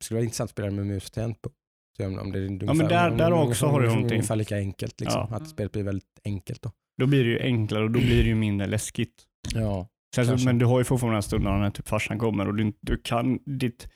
[0.00, 1.50] skulle vara intressant att spela med mus och tangent på.
[1.96, 4.12] Se om, det är ungefär, men där- om, där om, också om, har du någonting.
[4.12, 5.26] Ungefär lika enkelt liksom.
[5.30, 5.36] Ja.
[5.36, 6.70] Att spelet blir väldigt enkelt då.
[6.98, 9.24] Då blir det ju enklare och då blir det ju mindre läskigt.
[9.54, 9.88] Ja.
[10.14, 10.46] Sen så, Kanske.
[10.46, 12.96] men du har ju fortfarande den här stunden när typ farsan kommer och du, du
[12.96, 13.88] kan ditt,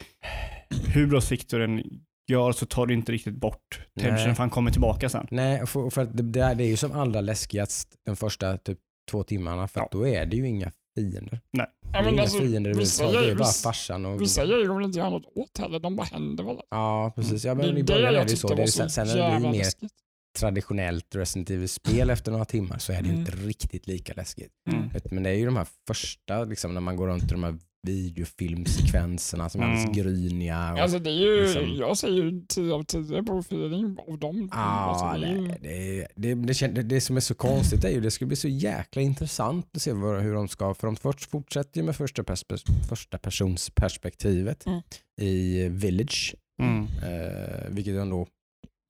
[0.93, 1.83] hur bra sikt du än
[2.31, 4.35] gör så tar du inte riktigt bort tensionen Nej.
[4.35, 5.27] för han kommer tillbaka sen.
[5.31, 8.79] Nej, för, för det, det är ju som allra läskigast de första typ
[9.11, 11.39] två timmarna för att då är det ju inga fiender.
[11.51, 13.27] Ja, Det är men inga alltså, fiender vissa överhuvudtaget.
[13.27, 14.21] Det är bara vissa- farsan och...
[14.21, 16.57] Vissa grejer går väl inte göra något åt heller, de bara händer väl.
[16.69, 17.45] Ja, precis.
[17.45, 18.47] Ja, Det är men i det början är jag det ju så.
[18.55, 19.91] Det är, så sen när det blir mer läskigt.
[20.39, 23.19] traditionellt Resident Evil-spel efter några timmar så är det Mm.
[23.19, 24.51] inte riktigt lika läskigt.
[24.71, 24.89] Mm.
[25.11, 27.57] Men det är ju de här första, liksom, när man går runt i de här
[27.83, 29.77] videofilmsekvenserna som är Mm.
[29.77, 30.73] alldeles gryniga.
[30.73, 34.19] Och, Alltså det är ju, liksom- jag säger ju 10 av 10 på feeling av
[34.19, 34.49] dem.
[34.53, 38.01] Ja, alltså, det ju, det, det, det, det, det som är så konstigt är ju
[38.01, 41.25] det ska bli så jäkla intressant att se vad, hur de ska, för de först
[41.29, 44.81] fortsätter ju med första, perspe- första persons perspektivet Mm.
[45.21, 46.83] i Village, Mm.
[46.85, 48.27] eh, vilket ändå,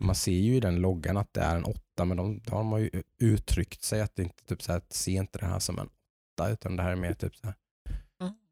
[0.04, 2.80] man ser ju i den loggan att det är en åtta, men de, de har
[2.80, 2.90] ju
[3.22, 5.88] uttryckt sig att det inte typ så här, att se inte det här som en
[6.40, 7.56] åtta, utan det här är mer typ så här.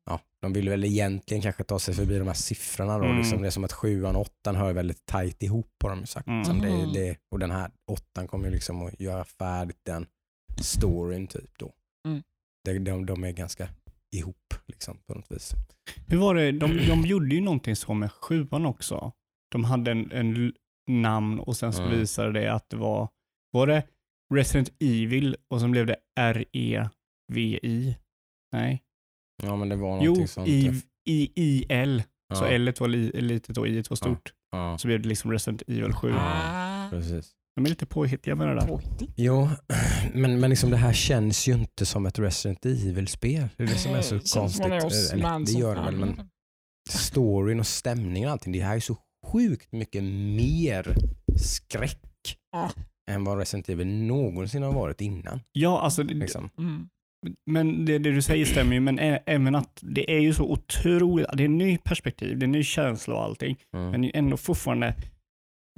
[0.10, 3.06] Ja, de vill väl egentligen kanske ta sig förbi de här siffrorna då.
[3.06, 3.18] Mm.
[3.18, 6.06] Liksom det är som att sjuan och åttan hör väldigt tajt ihop har de ju
[6.06, 6.28] sagt.
[6.28, 6.46] Mm.
[6.46, 6.94] Som det, Mm.
[6.94, 10.08] det, och den här åttan kommer liksom att göra färdigt den
[10.62, 11.74] storyn typ då.
[12.08, 12.24] Mm.
[12.64, 13.70] Det, de, de är ganska
[14.16, 15.54] ihop liksom på något vis.
[16.08, 19.12] Hur var det, de, de gjorde ju någonting så med sjuan också.
[19.52, 20.54] De hade en, en
[20.90, 22.00] namn och sen så Mm.
[22.00, 23.10] visade det att det var,
[23.52, 23.84] var det
[24.34, 27.98] Resident Evil och sen blev det R-E-V-I?
[28.52, 28.82] Nej.
[29.44, 30.48] Ja men det var Jo, någonting sånt.
[30.48, 32.04] I, I, I-L.
[32.30, 34.34] ja, Så L var li, litet och I var stort.
[34.52, 36.12] ja, Så blev det liksom Resident Evil 7.
[36.18, 37.32] Ah, precis.
[37.56, 38.80] De är lite påhittiga med det där.
[39.16, 39.50] Jo,
[40.14, 43.48] men, men liksom det här känns ju inte som ett Resident Evil-spel.
[43.58, 44.66] Det är det som är så konstigt.
[44.66, 46.30] Eller, det gör det väl, men
[46.90, 48.54] storyn och stämningen och allting.
[48.54, 50.04] Det här är så sjukt mycket
[50.36, 50.96] mer
[51.38, 52.02] skräck
[52.52, 52.72] Ja.
[53.12, 55.40] än vad Resident Evil någonsin har varit innan.
[55.52, 56.50] Ja, alltså, det- Liksom.
[56.58, 56.90] Mm.
[57.46, 61.28] Men det, det du säger stämmer ju, men även att det är ju så otroligt,
[61.34, 63.92] det är en ny perspektiv, det är en ny känsla och allting, Mm.
[63.92, 64.94] men det är ändå fortfarande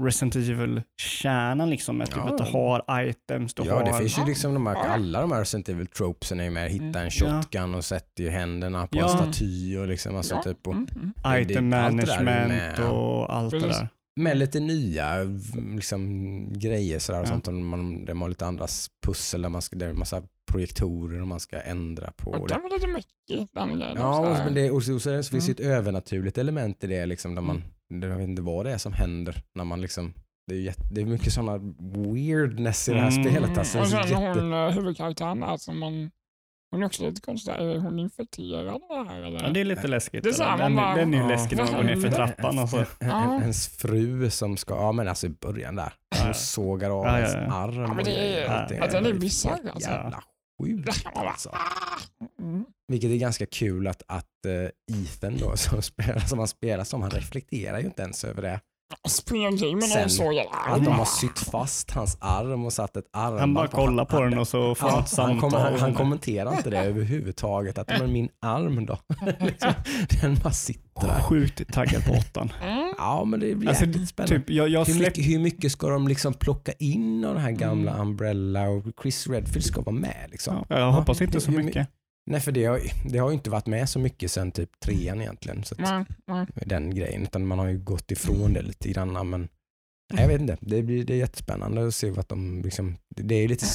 [0.01, 1.97] Resident Evil-kärnan liksom.
[1.97, 2.29] Med typ Ja.
[2.29, 3.83] att du har items, du Ja, har...
[3.85, 4.27] det finns ju Ja.
[4.27, 4.81] liksom de här, Ja.
[4.81, 6.69] alla de här Resident Evil tropesen är ju med.
[6.71, 7.09] Hitta en Mm.
[7.41, 9.07] shotgun och sätter ju händerna på en Ja.
[9.07, 10.41] staty och liksom alltså Ja.
[10.43, 10.67] typ.
[10.67, 10.87] Och, Mm,
[11.23, 11.41] mm.
[11.41, 13.87] Item management och allt det där.
[14.17, 15.23] Med lite nya
[15.75, 17.29] liksom, grejer sådär och Ja.
[17.29, 17.45] sånt.
[17.45, 18.67] De har lite andra
[19.05, 22.31] pussel där man ska, det är en massa projektorer och man ska ändra på.
[22.31, 22.53] Och det.
[22.53, 25.51] det var lite grejen Ja, och, men det, och så, och så finns det Mm.
[25.51, 27.05] ett övernaturligt element i det.
[27.05, 29.43] Liksom, där man, där jag vet inte vad det är som händer.
[29.55, 30.13] När man liksom,
[30.47, 31.57] det, är jätte, det är mycket sådana
[32.13, 33.23] weirdness i det här Mm.
[33.23, 33.57] spelet.
[33.57, 36.11] Alltså, och så sen jätte, hon, eh, huvudkaraktären där som man,
[36.71, 37.51] hon är också lite konstig.
[37.51, 39.43] Är hon infekterad av det här eller?
[39.43, 40.23] Ja, det är lite läskigt.
[40.23, 41.29] Det är den, man bara- den är ju Ja.
[41.29, 42.59] läskig när man går ner för trappan.
[42.59, 42.85] Och så.
[43.01, 45.93] Ens fru som ska, ja men alltså i början där.
[46.17, 46.33] Hon Ja.
[46.33, 47.75] sågar av Ja, ja, ens arm.
[47.81, 48.47] Ja, men det är-.
[48.49, 49.89] Allting ja, den är bisarr, alltså.
[49.89, 50.23] Jävla
[50.61, 51.55] sjukt alltså.
[52.87, 54.69] Vilket är ganska kul att, att uh,
[55.03, 58.59] Ethan då, som, spelar, som han spelar som, han reflekterar ju inte ens över det.
[59.31, 63.37] Med Sen- någon så Att de har sytt fast hans arm och satt ett arm.
[63.39, 65.39] Han bara kollar på den och så får han ett han, samtal.
[65.51, 65.95] kommer, han, han det.
[65.95, 67.77] kommenterar inte det överhuvudtaget.
[67.77, 68.97] Att men min arm då?
[69.39, 69.73] liksom,
[70.21, 71.21] den bara sitter där.
[71.21, 72.51] Sjukt taggad på åttan.
[72.63, 72.93] Mm.
[72.97, 74.39] Ja men det blir Alltså, jäkligt spännande.
[74.39, 77.51] Typ, jag, jag hur, mycket, hur mycket ska de liksom plocka in av den här
[77.51, 78.07] gamla Mm.
[78.07, 80.65] Umbrella och Chris Redfield ska vara med liksom?
[80.69, 81.87] ja, jag hoppas inte så mycket.
[82.27, 85.21] Nej för det har, det har ju inte varit med så mycket sen typ trean
[85.21, 85.63] egentligen.
[85.63, 86.45] Så att, Nej, nej.
[86.65, 87.23] den grejen.
[87.23, 89.29] Utan man har ju gått ifrån det lite grann.
[89.29, 89.47] Men
[90.13, 90.57] nej, jag vet inte.
[90.61, 93.65] Det, blir, det är jättespännande att se vad de liksom, det är ju lite,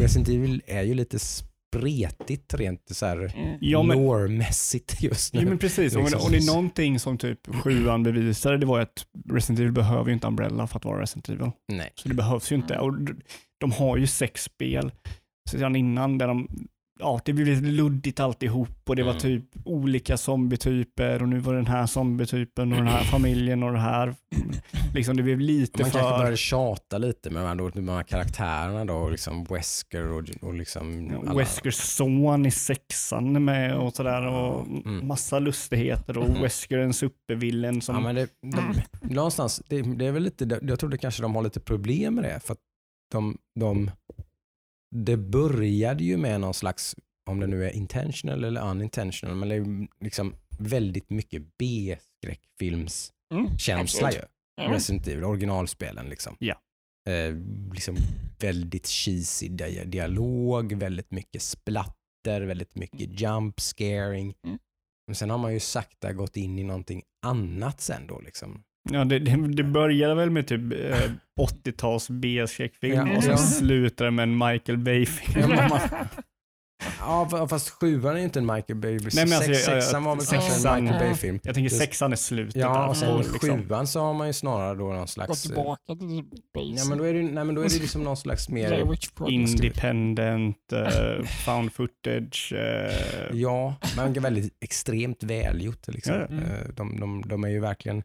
[0.00, 3.58] Resident Evil är ju lite spretigt rent så här Mm.
[3.60, 5.40] Ja, men- lore-mässigt just nu.
[5.42, 6.20] Jo men precis, och, Liksom.
[6.20, 10.12] och det är någonting som typ sjuan bevisade, det var att Resident Evil behöver ju
[10.14, 11.50] inte Umbrella för att vara Resident Evil.
[11.72, 11.92] Nej.
[11.94, 12.78] Så det behövs ju inte.
[12.78, 12.92] Och
[13.60, 14.92] de har ju sex spel
[15.50, 16.48] sedan innan där de,
[16.98, 19.20] ja det blev lite luddigt alltihop och det var Mm.
[19.20, 23.72] typ olika zombietyper och nu var det den här zombietypen och den här familjen och
[23.72, 24.14] det här.
[24.94, 26.18] Liksom det blev lite Man kanske för...
[26.18, 30.24] började tjata lite med de här, då, med de här karaktärerna då, liksom Wesker och,
[30.40, 35.06] och liksom alla- Weskers son i sexan med och sådär och Mm.
[35.06, 36.42] massa lustigheter och Mhm.
[36.42, 37.94] Wesker en supervillen som...
[37.94, 41.34] Ja, men det, de, någonstans, det, det är väl lite, jag tror det kanske de
[41.34, 42.40] har lite problem med det.
[42.40, 42.58] För att
[43.12, 43.90] de, de,
[44.94, 46.96] det började ju med någon slags,
[47.30, 54.14] om det nu är intentional eller unintentional, men det är liksom väldigt mycket B-skräckfilmskänsla Mm,
[54.14, 54.20] ju.
[54.60, 54.72] Mm.
[54.72, 56.36] Resident Evil, originalspelen liksom.
[56.38, 56.54] Ja.
[57.08, 57.34] Eh,
[57.72, 57.96] liksom
[58.40, 64.34] väldigt cheesy dia- dialog, väldigt mycket splatter, väldigt mycket jump scaring.
[64.46, 64.58] Mm.
[65.06, 68.62] Men sen har man ju sakta gått in i någonting annat sen då liksom.
[68.90, 70.98] Ja, det, det, det började väl med typ eh,
[71.64, 73.36] 80-tals B-skräckfilm Ja, och sen ja.
[73.38, 75.52] slutade med en Michael Bay-film.
[77.00, 78.98] Ja, fast sjuan är ju inte en Michael Bay.
[79.14, 81.40] Nej, men alltså, Sex, sexan var väl sexan- kanske en Michael Bay-film.
[81.42, 83.38] Jag tänker sexan är slutet Ja, och sen liksom.
[83.62, 85.44] sjuan så har man ju snarare då någon Gått slags...
[85.44, 86.24] eh, tillbaka till
[86.88, 88.94] men då är det, nej, men då är det liksom någon slags mer...
[89.28, 92.52] Independent, eh, found footage.
[92.52, 92.94] eh,
[93.32, 95.88] Ja, men väldigt extremt välgjort.
[95.88, 96.14] Liksom.
[96.14, 96.26] Ja, ja.
[96.26, 96.44] Mm.
[96.44, 98.02] Eh, De, de, de är ju verkligen...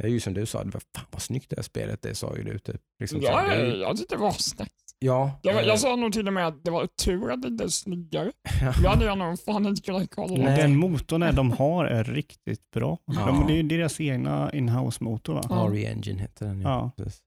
[0.00, 2.14] Det är ju som du sa, det var, fan vad snyggt det här spelet det
[2.14, 2.58] sa ju du.
[2.58, 2.80] Typ.
[3.00, 4.72] Liksom, så Ja, det är ju- jag tyckte det var snyggt.
[4.98, 7.48] ja, Jag, eh, jag sa nog till och med att det var tur att det
[7.48, 8.32] inte är snyggare.
[8.60, 8.72] ja.
[8.82, 10.44] Då hade jag nog fan inte kunnat kolla.
[10.44, 10.56] Nej.
[10.62, 12.98] Den motorn är de har är riktigt bra.
[13.04, 13.26] Ja.
[13.26, 15.42] De, det är deras egna in-house-motor va?
[15.48, 15.68] Ja.
[15.72, 16.60] RE Engine heter den.
[16.60, 16.90] Ja.
[16.96, 17.20] Precis.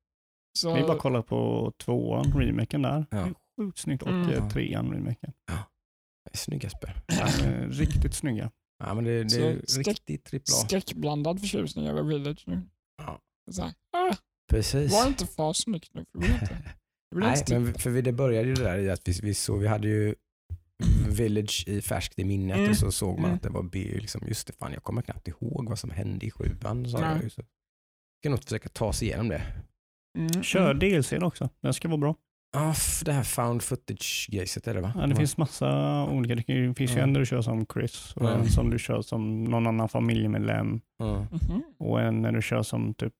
[0.59, 3.05] Så, Vi bara kollar på tvåan, remaken där.
[3.11, 3.17] Ja.
[3.17, 3.33] Det
[3.63, 4.03] Sjukt snyggt.
[4.03, 4.29] Och Mm.
[4.29, 5.33] eh, trean, remaken.
[6.25, 6.91] Det är Snygga spel.
[7.07, 8.51] Är riktigt snygga.
[8.79, 10.65] Ja, men det, det är skräck- riktigt trippel A.
[10.67, 12.61] skräckblandad förtjusning över Village nu.
[12.97, 13.19] Ja.
[13.51, 14.15] Så här, ah,
[14.49, 14.91] Precis.
[14.91, 16.57] var inte för snyggt nu, för vi inte.
[17.15, 19.67] Nej, men för vi, det började ju det där i att vi, vi, såg, vi
[19.67, 20.15] hade ju
[21.09, 22.69] Village i färskt i minnet Mm.
[22.69, 23.35] och så såg man Mm.
[23.35, 23.79] att det var B.
[23.99, 26.85] Liksom, just det, fan jag kommer knappt ihåg vad som hände i sjuan.
[26.89, 27.41] Jag så.
[28.21, 29.41] ska nog försöka ta sig igenom det.
[30.17, 30.79] Mm, Kör mm.
[30.79, 31.49] DLCn också.
[31.61, 32.15] Den ska vara bra.
[32.53, 32.73] Ja,
[33.05, 34.93] det här found footage-grejset är det va?
[34.95, 36.35] Ja, det finns massa olika.
[36.35, 39.01] Det ju- finns ju en där du kör som Chris och en som du kör
[39.01, 40.81] som någon annan familjemedlem.
[41.03, 41.63] Mhm.
[41.79, 43.13] och en när du kör som typ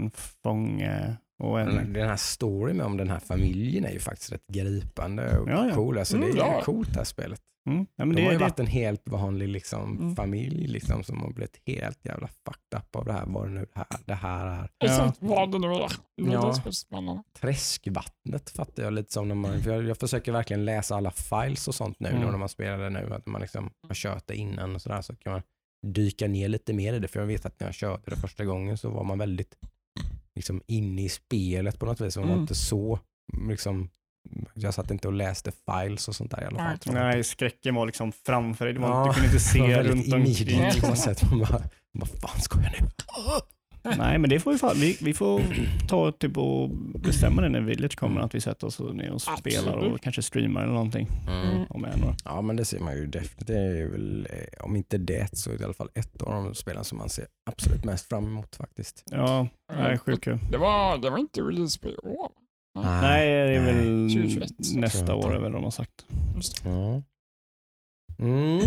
[0.00, 0.10] en
[0.42, 1.92] fånge och en...
[1.92, 5.74] Den, här storyn om den här familjen är ju faktiskt rätt gripande och Ja, ja.
[5.74, 5.98] cool.
[5.98, 6.60] Alltså, det är Mm, ja.
[6.64, 7.40] coolt det här spelet.
[7.70, 7.86] Mm.
[7.96, 10.16] Ja, men De det, har ju det, varit en helt vanlig liksom, Mm.
[10.16, 13.24] familj liksom, som har blivit helt jävla fucked up av det här.
[13.26, 14.70] Vad det nu det här, det här är.
[14.84, 15.90] Exakt vad det nu är.
[16.14, 16.46] Ja.
[16.46, 17.22] det som är spännande.
[17.40, 21.68] Träskvattnet fattar jag lite som när man, för jag, jag försöker verkligen läsa alla files
[21.68, 22.22] och sånt nu Mm.
[22.22, 23.14] när man spelar det nu.
[23.14, 25.42] Att man liksom har kört det innan och sådär så kan man
[25.86, 27.08] dyka ner lite mer i det.
[27.08, 29.54] För jag vet att när jag körde det första gången så var man väldigt
[30.34, 32.16] liksom inne i spelet på något vis.
[32.16, 32.42] Man var Mm.
[32.42, 32.98] inte så
[33.48, 33.90] liksom,
[34.54, 36.94] jag satt inte och läste files och sånt där i alla fall.
[36.94, 37.24] Nej.
[37.24, 38.74] skräcken var liksom framför dig.
[38.74, 40.80] Det var, Ja, Du kunde inte Det var se runt omkring.
[40.80, 41.30] på något sätt.
[41.30, 42.88] Man bara, vad fan ska jag nu?
[43.98, 45.42] Nej, men det får vi, fan, vi, vi får
[45.88, 49.76] ta typ och bestämma det när Village kommer, att vi sätter oss ner och spelar
[49.76, 51.08] och kanske streamar eller någonting.
[51.28, 51.64] Mm.
[51.70, 52.14] Om år.
[52.24, 53.46] Ja men det ser man ju definitivt.
[53.46, 56.44] Det är väl, eh, om inte det så är det i alla fall ett av
[56.44, 59.04] de spelen som man ser absolut mest fram emot faktiskt.
[59.10, 60.38] Ja, nej, sjukt kul.
[60.50, 62.30] Det var, det var inte release på år.
[62.74, 63.00] Va?
[63.00, 64.50] Nej, det är väl 2021.
[64.74, 66.06] nästa år är väl de har sagt.
[66.64, 67.02] Ja.
[68.18, 68.60] Mm.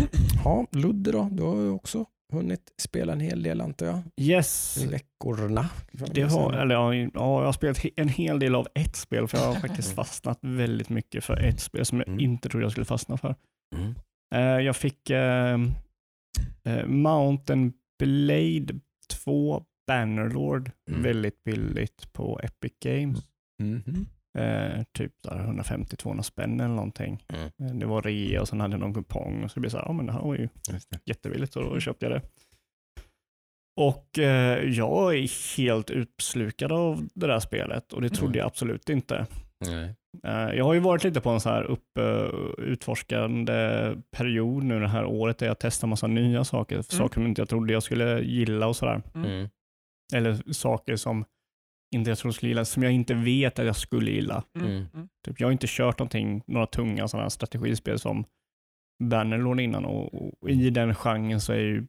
[0.44, 1.28] Ja, Ludde då?
[1.32, 5.68] Du har ju också hunnit spela en hel del antar jag Yes, i veckorna.
[5.92, 9.38] det har, eller, ja, ja, jag har spelat en hel del av ett spel för
[9.38, 12.20] jag har faktiskt fastnat väldigt mycket för ett spel som jag Mm.
[12.20, 13.34] inte trodde jag skulle fastna för.
[13.76, 13.94] Mm.
[14.34, 15.58] Eh, jag fick eh,
[16.64, 18.74] eh, Mountain Blade
[19.24, 21.02] 2 Bannerlord Mm.
[21.02, 23.18] väldigt billigt på Epic Games.
[23.58, 24.06] Mhm.
[24.38, 27.24] Eh, typ där 150-200 spänn eller någonting.
[27.28, 27.44] Mm.
[27.62, 29.76] Eh, Det var rea och sen hade jag någon kupong och så det blev så
[29.76, 31.00] här, ja men det här var ju det.
[31.04, 32.22] jättebilligt och då köpte jag det.
[33.80, 38.38] Och eh, jag är helt utslukad av det där spelet och det trodde Mm.
[38.38, 39.26] jag absolut inte.
[39.66, 39.94] Nej.
[40.24, 44.80] Eh, jag har ju varit lite på en så här upp, eh, utforskande period nu
[44.80, 47.82] det här året där jag testar massa nya saker, saker som inte jag trodde jag
[47.82, 49.02] skulle gilla och sådär.
[49.14, 49.48] Mm.
[50.14, 51.24] Eller saker som
[51.94, 54.44] inte jag trodde jag skulle gilla, som jag inte vet att jag skulle gilla.
[54.58, 54.70] Mm.
[54.70, 54.86] Mm.
[54.94, 55.08] Mm.
[55.26, 58.24] Typ, jag har inte kört någonting, några tunga sådana här strategispel som
[59.04, 61.86] Bannerlord innan och, och i den genren så är ju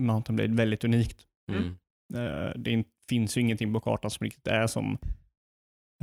[0.00, 1.26] Mountain Blade väldigt unikt.
[1.52, 1.76] Mm.
[2.14, 4.98] Eh, det in, finns ju ingenting på kartan som riktigt är som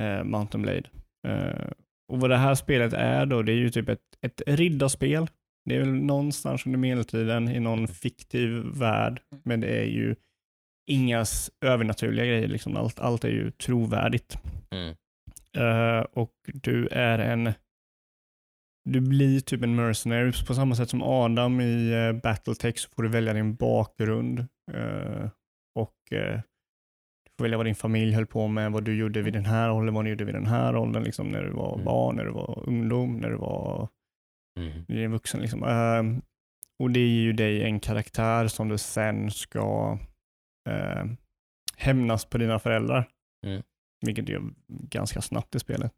[0.02, 0.90] eh, Mountain Blade.
[1.28, 1.72] Eh,
[2.12, 5.28] och vad det här spelet är då, det är ju typ ett, ett riddarspel.
[5.66, 10.16] Det är väl någonstans under medeltiden i någon fiktiv värld, men det är ju
[10.88, 11.26] inga
[11.66, 12.48] övernaturliga grejer.
[12.48, 12.78] Liksom.
[12.78, 14.38] Allt, allt är ju trovärdigt.
[14.72, 14.96] Mm.
[15.58, 17.54] Eh, och du är en
[18.90, 23.04] du blir typ en mercenary på samma sätt som Adam i uh, Battletech så får
[23.04, 24.40] du välja din bakgrund
[24.74, 25.30] eh,
[25.80, 26.42] och du
[27.38, 29.96] får välja vad din familj höll på med, vad du gjorde vid den här åldern,
[29.96, 31.86] vad du gjorde vid den här åldern, liksom, när du var Mm.
[31.86, 33.88] barn, när du var ungdom, när du var
[34.90, 35.12] Mm.
[35.12, 35.42] vuxen.
[35.42, 35.64] Liksom.
[36.80, 39.98] Och det är ju dig en karaktär som du sen ska
[40.70, 41.14] uh,
[41.78, 43.10] hämnas på dina föräldrar.
[43.46, 43.64] Mm.
[44.06, 45.94] Vilket är ganska snabbt i spelet.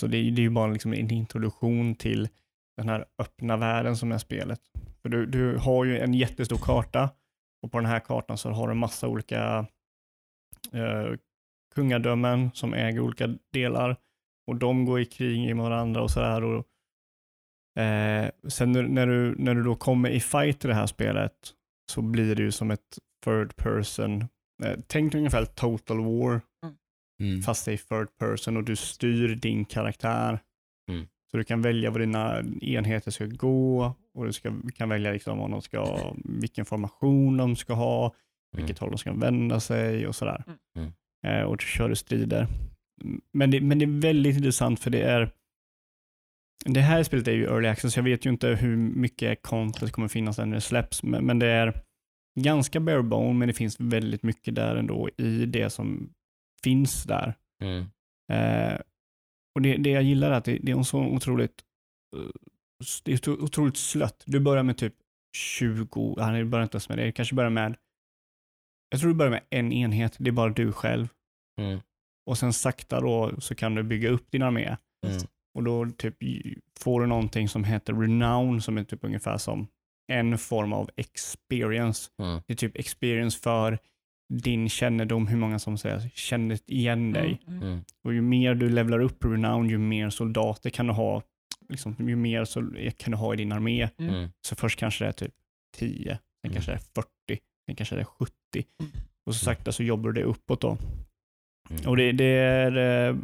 [0.00, 2.28] Så det är, det är ju bara liksom en introduktion till
[2.76, 4.60] den här öppna världen som är spelet.
[5.02, 7.10] För du, du har ju en jättestor karta
[7.62, 9.66] och på den här kartan så har du massa olika
[10.72, 11.16] eh,
[11.74, 13.96] kungadömen som äger olika delar
[14.46, 16.44] och de går i krig med varandra och sådär.
[16.44, 16.66] Och,
[17.82, 21.52] eh, sen när, när, du, när du då kommer i fight i det här spelet
[21.92, 24.20] så blir det ju som ett third person.
[24.64, 26.40] Eh, tänk dig ungefär total war
[27.22, 27.42] Mm.
[27.42, 30.38] fast det är third person och du styr din karaktär.
[30.90, 31.06] Mm.
[31.30, 35.40] Så du kan välja vad dina enheter ska gå och du ska, kan välja liksom
[35.40, 38.14] om de ska, vilken formation de ska ha,
[38.56, 40.44] vilket håll de ska vända sig och sådär.
[40.76, 40.92] Mm.
[41.26, 42.46] Eh, och så kör du strider.
[43.32, 45.30] Men det, men det är väldigt intressant för det är
[46.64, 50.08] det här spelet är ju early access, jag vet ju inte hur mycket content kommer
[50.08, 51.82] finnas när det släpps, men, men det är
[52.40, 56.12] ganska bare bone, men det finns väldigt mycket där ändå i det som
[56.62, 57.34] finns där.
[57.62, 57.86] Mm.
[58.32, 58.80] Eh,
[59.54, 61.64] och det, det jag gillar är att det, det är så otroligt
[62.16, 62.30] eh,
[63.04, 64.22] det är så otroligt slött.
[64.26, 64.94] Du börjar med typ
[65.36, 67.76] 20, nej du börjar inte ens med det, du kanske börjar med
[68.92, 71.08] jag tror du börjar med en enhet, det är bara du själv.
[71.60, 71.80] Mm.
[72.26, 74.76] Och sen sakta då så kan du bygga upp din armé.
[75.06, 75.22] Mm.
[75.54, 76.16] Och då typ
[76.80, 79.66] får du någonting som heter renown som är typ ungefär som
[80.12, 82.10] en form av experience.
[82.22, 82.40] Mm.
[82.46, 83.78] Det är typ experience för
[84.32, 87.40] din kännedom, hur många som säger känner igen dig.
[87.46, 87.72] Mm, mm.
[87.72, 87.84] Mm.
[88.04, 91.22] Och ju mer du levlar upp renown, ju mer soldater kan du ha.
[91.68, 93.88] Liksom, ju mer så kan du ha i din armé.
[93.98, 94.30] Mm.
[94.46, 95.34] Så först kanske det är typ
[95.76, 96.54] 10, sen Mm.
[96.54, 97.08] kanske det är 40,
[97.66, 98.32] sen kanske det är 70.
[98.80, 98.92] Mm.
[99.26, 100.78] Och så sakta så jobbar du det uppåt då.
[101.70, 101.88] Mm.
[101.88, 102.76] Och det, det är
[103.08, 103.16] eh,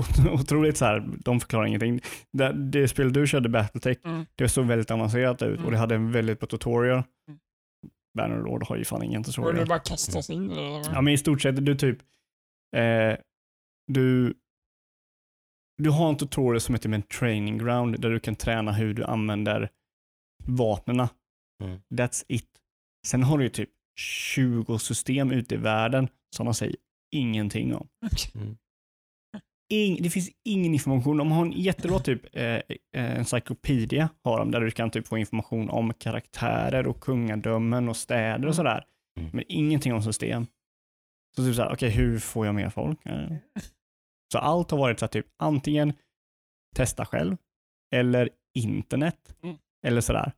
[0.32, 2.00] otroligt så här, de förklarar ingenting.
[2.32, 4.26] Det, det spel du körde, Battletech, Mm.
[4.34, 5.70] det såg väldigt avancerat ut och Mm.
[5.72, 7.02] det hade en väldigt bra tutorial.
[7.28, 7.40] Mm.
[8.18, 9.56] Bannerlord har ju fan ingen Och tutorial.
[9.56, 10.92] du bara kastas in eller?
[10.94, 11.98] Ja men i stort sett, du typ,
[12.76, 13.16] eh,
[13.92, 14.34] du,
[15.82, 18.94] du har en tutorial som heter med en training ground där du kan träna hur
[18.94, 19.68] du använder
[20.44, 21.08] vapnena.
[21.64, 21.80] Mm.
[21.94, 22.48] That's it.
[23.06, 23.70] Sen har du ju typ
[24.00, 26.76] 20 system ute i världen som de säger
[27.14, 27.88] ingenting om.
[28.34, 28.56] Mm.
[29.72, 31.16] Ing, det finns ingen information.
[31.16, 32.60] De har en jättebra typ eh, eh,
[32.92, 38.46] encyclopedia har de, där du kan typ få information om karaktärer och kungadömen och städer
[38.48, 38.84] och sådär.
[39.20, 39.30] Mm.
[39.32, 40.46] Men ingenting om system.
[41.36, 43.06] Så typ såhär, okej hur får jag mer folk?
[43.06, 43.30] Eh.
[44.32, 45.92] Så allt har varit så typ antingen
[46.76, 47.36] testa själv
[47.94, 49.56] eller internet Mm.
[49.86, 50.32] eller sådär.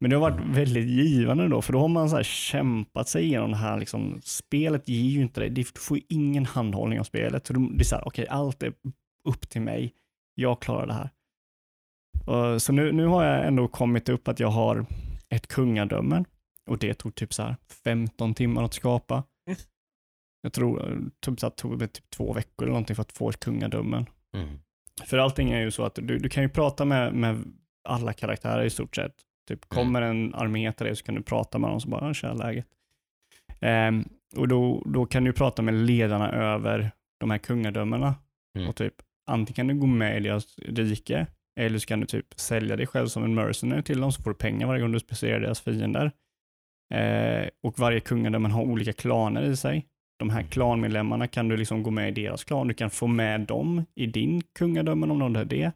[0.00, 3.24] Men det har varit väldigt givande då, för då har man så här kämpat sig
[3.24, 3.78] igenom det här.
[3.78, 7.46] Liksom, spelet ger ju inte dig, du får ju ingen handhållning av spelet.
[7.46, 8.72] Så det är så här, okej, allt är
[9.24, 9.94] upp till mig.
[10.34, 11.10] Jag klarar det här.
[12.26, 14.86] Och, så nu, nu har jag ändå kommit upp att jag har
[15.28, 16.24] ett kungadöme
[16.66, 19.22] och det tog typ så här 15 timmar att skapa.
[20.42, 23.30] Jag tror typ så här, tog det typ två veckor eller någonting för att få
[23.30, 24.06] ett kungadömen.
[24.34, 24.58] Mm.
[25.06, 27.44] För allting är ju så att du, du kan ju prata med, med
[27.88, 29.14] alla karaktärer i stort sett.
[29.48, 32.32] Typ kommer en armé till dig så kan du prata med dem och bara, tja
[32.32, 32.66] läget.
[33.60, 34.04] Ehm,
[34.36, 36.90] och då, då kan du prata med ledarna över
[37.20, 38.14] de här kungadömena.
[38.58, 38.68] Mm.
[38.68, 38.94] Och typ
[39.30, 41.26] antingen kan du gå med i deras rike
[41.60, 44.30] eller så kan du typ sälja dig själv som en mercenary till dem så får
[44.30, 46.12] du pengar varje gång du specierar deras fiender.
[46.94, 49.86] Eh, och varje kungadömen har olika klaner i sig.
[50.18, 52.68] De här klanmedlemmarna kan du liksom gå med i deras klan.
[52.68, 55.72] Du kan få med dem i din kungadömen om de har det.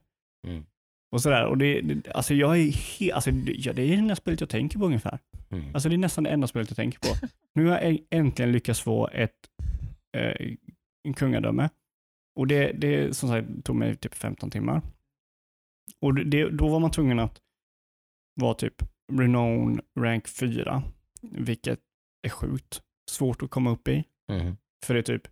[0.47, 0.64] Mm.
[1.12, 1.46] Och sådär.
[1.46, 4.40] Och det, det, alltså jag är he, alltså, det- ja, det är det enda spelet
[4.40, 5.18] jag tänker på ungefär.
[5.50, 5.74] Mm.
[5.74, 7.26] Alltså det är nästan det enda spelet jag tänker på.
[7.54, 9.50] Nu har jag äntligen lyckats få ett
[10.16, 10.54] eh,
[11.08, 11.68] en kungadöme.
[12.40, 14.82] Och det, det som sagt tog mig typ 15 timmar.
[16.00, 17.38] Och det, då var man tvungen att
[18.40, 18.74] vara typ
[19.12, 20.82] Renown rank 4,
[21.22, 21.80] vilket
[22.26, 24.04] är sjukt svårt att komma upp i.
[24.32, 24.56] Mm.
[24.86, 25.28] För det är typ,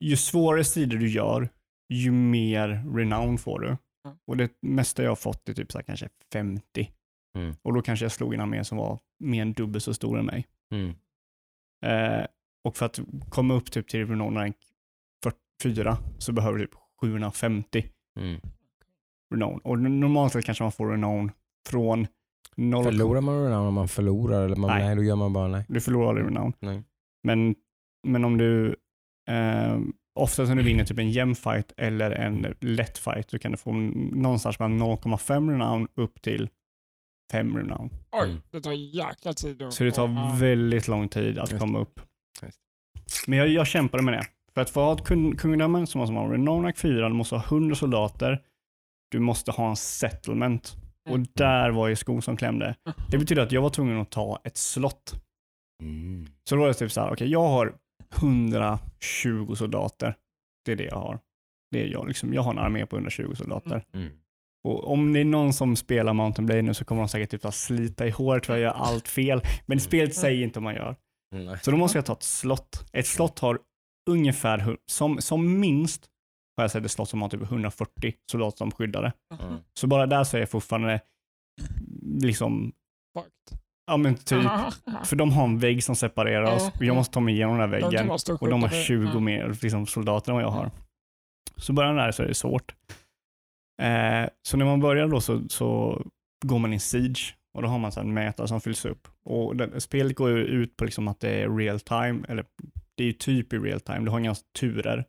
[0.00, 1.48] ju svårare strider du gör,
[1.92, 3.76] ju mer renown får du.
[4.04, 4.16] Mm.
[4.26, 6.90] Och det mesta jag har fått är typ så här kanske 50.
[7.36, 7.54] Mm.
[7.62, 10.26] Och då kanske jag slog en armé som var mer än dubbelt så stor än
[10.26, 10.46] mig.
[10.70, 10.94] Mm.
[11.84, 12.26] Eh,
[12.64, 13.00] och för att
[13.30, 14.56] komma upp typ till renown rank
[15.62, 17.84] 4 så behöver du typ 750
[18.20, 18.40] Mm.
[19.34, 19.58] renown.
[19.58, 21.30] Och normalt sett kanske man får renown
[21.68, 22.06] från
[22.56, 24.44] 0, Förlorar man renown om man förlorar?
[24.44, 24.84] Eller man, Nej.
[24.86, 24.96] nej.
[24.96, 25.64] då gör man bara nej.
[25.68, 26.52] Du förlorar aldrig renown.
[27.22, 27.54] Men,
[28.06, 28.76] men om du,
[29.28, 29.78] eh,
[30.14, 33.56] oftast när du vinner typ en jämn fight eller en lätt fight så kan du
[33.58, 36.48] få någonstans mellan 0,5 renown upp till
[37.32, 37.90] 5 renown.
[38.12, 38.42] Oj, Mm.
[38.50, 39.62] det tar jäkla tid.
[39.62, 42.00] att- Så det tar väldigt lång tid att komma upp.
[43.26, 44.26] Men jag, jag kämpade med det.
[44.54, 47.14] För att få ha ett kun- kungadöme så måste man ha renown rank 4, du
[47.14, 48.42] måste ha 100 soldater,
[49.10, 50.76] du måste ha en settlement.
[51.08, 51.26] Och Mm.
[51.34, 52.74] där var ju skon som klämde.
[53.10, 55.14] Det betyder att jag var tvungen att ta ett slott.
[55.82, 56.26] Mm.
[56.48, 57.74] Så då var det typ så här, okej jag har
[58.12, 60.14] 120 soldater.
[60.64, 61.18] Det är det jag har.
[61.70, 63.84] Det är jag, liksom, jag har en armé på 120 soldater.
[63.94, 64.12] Mm.
[64.64, 67.44] Och om det är någon som spelar Mountain Blade nu så kommer de säkert typ
[67.44, 69.40] att slita i håret för att jag gör allt fel.
[69.66, 70.96] Men spelet säger inte om man gör.
[71.34, 71.58] Nej.
[71.62, 72.88] Så då måste jag ta ett slott.
[72.92, 73.58] Ett slott har
[74.10, 76.06] ungefär, som, som minst,
[76.56, 79.12] har jag sett ett slott som har typ 140 soldater som skyddare.
[79.40, 79.58] Mm.
[79.80, 81.00] Så bara där så är jag fortfarande
[82.12, 82.72] liksom,
[83.18, 83.61] Fucked.
[83.92, 84.42] Ja men typ,
[85.04, 87.70] för de har en vägg som separerar oss och jag måste ta mig igenom den
[87.70, 88.10] här väggen.
[88.40, 88.84] Och de har skjuta det.
[88.84, 89.20] 20 Ja.
[89.20, 90.70] mer liksom, soldater än vad jag har.
[91.56, 92.74] Så början där så är det svårt.
[93.82, 96.02] Eh, så när man börjar då så, så
[96.44, 99.08] går man in Siege och då har man så här en mätare som fylls upp.
[99.24, 102.44] Och det, spelet går ju ut på liksom att det är real time, eller
[102.96, 105.04] det är ju typ i real time, du har inga turer.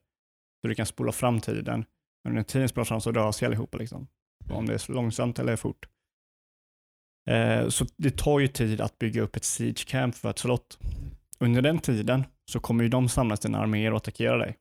[0.61, 1.85] Så du kan spola fram tiden.
[2.23, 4.07] Men när tiden spolar fram så sig allihopa liksom.
[4.49, 5.87] Om det är långsamt eller fort.
[7.29, 10.79] Eh, så det tar ju tid att bygga upp ett siege camp för ett slott.
[11.39, 14.57] Under den tiden så kommer ju de samla sina arméer och attackera dig.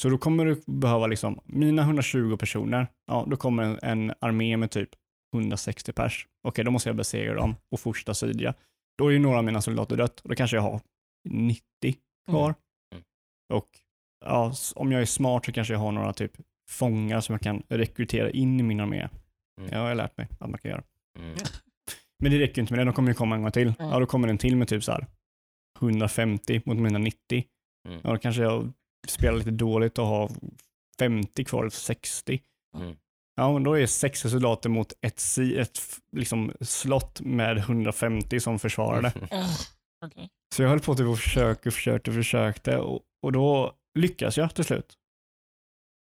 [0.00, 4.70] Så då kommer du behöva liksom, mina 120 personer, ja då kommer en, armé med
[4.70, 4.88] typ
[5.34, 6.26] 160 pers.
[6.48, 8.54] Okej, då måste jag besegra dem och fortsätta sydja.
[8.98, 10.80] Då är ju några av mina soldater dött och då kanske jag har
[11.28, 11.62] 90
[12.30, 12.54] kvar.
[12.94, 13.04] Mm.
[13.52, 13.68] Och
[14.24, 16.32] ja, om jag är smart så kanske jag har några typ
[16.70, 19.08] fångar som jag kan rekrytera in i min armé.
[19.60, 19.70] Mm.
[19.72, 20.82] Ja, jag har lärt mig att man kan göra.
[21.18, 21.36] Mm.
[22.22, 23.74] Men det räcker ju inte med det, de kommer ju komma en gång till.
[23.78, 25.06] Ja, då kommer den till med typ så här
[25.80, 27.44] 150 mot mina 90.
[27.88, 28.00] Mm.
[28.04, 28.72] Ja, då kanske jag
[29.08, 30.30] spelar lite dåligt och har
[30.98, 32.40] 50 kvar, 60.
[32.76, 32.96] Mm.
[33.34, 35.78] Ja, men då är 60 soldater mot ett, si, ett
[36.16, 39.12] liksom, slott med 150 som försvarar det.
[39.30, 39.46] Ah,
[40.06, 40.28] Okej.
[40.54, 44.64] Så jag höll på typ och försökte, försökte, försökte och, och då lyckades jag till
[44.64, 44.98] slut.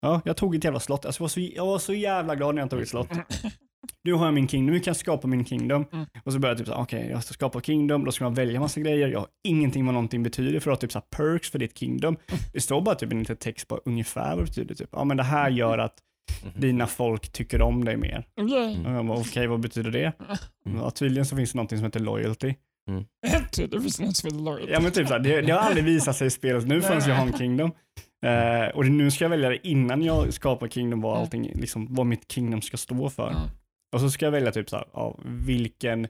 [0.02, 1.06] Ja, jag tog ett jävla slott.
[1.06, 3.10] Alltså, jag, var så, jag var så jävla glad när jag tog ett slott.
[4.04, 5.86] Nu har jag min kingdom, nu kan jag skapa min kingdom.
[5.92, 6.06] Mm.
[6.24, 8.60] Och så började jag typ såhär, okej, jag ska skapa kingdom, då ska man välja
[8.60, 9.08] massa grejer.
[9.08, 12.18] Jag har ingenting vad någonting betyder för att typ såhär perks för ditt kingdom.
[12.54, 14.76] Det står bara typ en liten text på ungefär vad det betyder.
[14.76, 15.94] Typ, ja men det här gör att
[16.56, 18.28] dina folk tycker om dig mer.
[18.42, 18.80] Okej.
[18.86, 20.14] Och jag bara, okej, vad betyder det?
[20.64, 22.54] Ja, tydligen så finns det någonting som heter loyalty.
[23.72, 24.70] Det finns något som är lojalt.
[24.72, 27.16] Ja men typ såhär, det, det har aldrig visat sig i spelet nu förrän jag
[27.16, 27.72] har en kingdom.
[28.26, 32.06] Eh, och nu ska jag välja det innan jag skapar kingdom vad allting, liksom vad
[32.06, 33.32] mitt kingdom ska stå för.
[33.32, 33.50] Ja.
[33.94, 36.08] Och så ska jag välja typ såhär, ja, vilken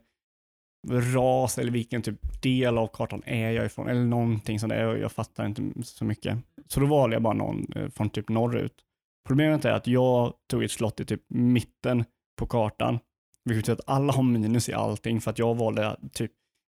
[0.88, 4.82] ras eller vilken typ del av kartan är jag ifrån eller någonting sånt där.
[4.82, 6.38] Jag, jag fattar inte så mycket.
[6.67, 8.73] Så då valde jag bara någon eh, från typ norrut.
[9.27, 12.05] Problemet är att jag tog ett slott i typ mitten
[12.38, 12.99] på kartan,
[13.45, 16.32] Vilket betyder att alla har minus i allting för att jag valde typ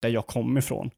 [0.02, 0.90] där jag kom ifrån.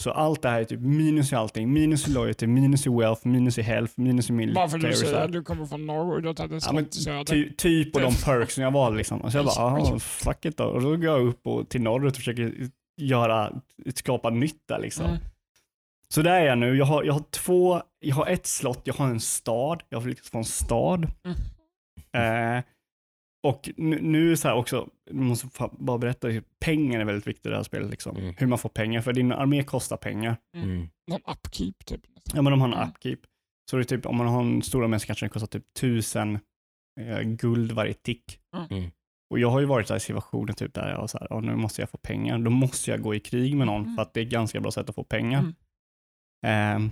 [0.00, 1.72] Så allt det här är typ minus i allting.
[1.72, 4.54] Minus i loyalty, minus i wealth, minus i health, minus i military.
[4.54, 7.24] Bara för att du säger att du kommer från norr och tagit en Ja, men.
[7.24, 9.30] Ty, typ och de perks som jag valde liksom.
[9.30, 10.64] Så jag bara, aha, fuck it då.
[10.64, 12.54] Och då går jag upp och, till norrut och försöker
[12.96, 13.52] göra,
[13.94, 15.06] skapa nytt där liksom.
[15.06, 15.18] Mm.
[16.08, 16.76] Så där är jag nu.
[16.76, 19.82] Jag har, jag har två, jag har ett slott, jag har en stad.
[19.88, 21.04] Jag har lyckats få en stad.
[22.12, 22.64] Eh,
[23.42, 26.28] och nu, nu så här också, jag måste bara berätta,
[26.60, 27.90] pengar är väldigt viktigt i det här spelet.
[27.90, 28.16] Liksom.
[28.16, 28.34] Mm.
[28.38, 30.36] Hur man får pengar, för din armé kostar pengar.
[30.56, 30.88] Mm.
[31.10, 32.00] Någon upkeep typ.
[32.34, 32.88] Ja men de har en Mm.
[32.88, 33.18] upkeep.
[33.70, 35.74] Så det är typ, om man har en stor armé så kanske det kostar typ
[35.80, 36.38] tusen
[37.00, 38.38] eh, guld varje tick.
[38.70, 38.90] Mm.
[39.30, 41.82] Och jag har ju varit i situationer typ där jag så här, "Ja, nu måste
[41.82, 42.38] jag få pengar.
[42.38, 43.96] Då måste jag gå i krig med någon Mm.
[43.96, 45.40] för att det är ett ganska bra sätt att få pengar.
[45.40, 45.54] Mm.
[46.46, 46.90] Ehm,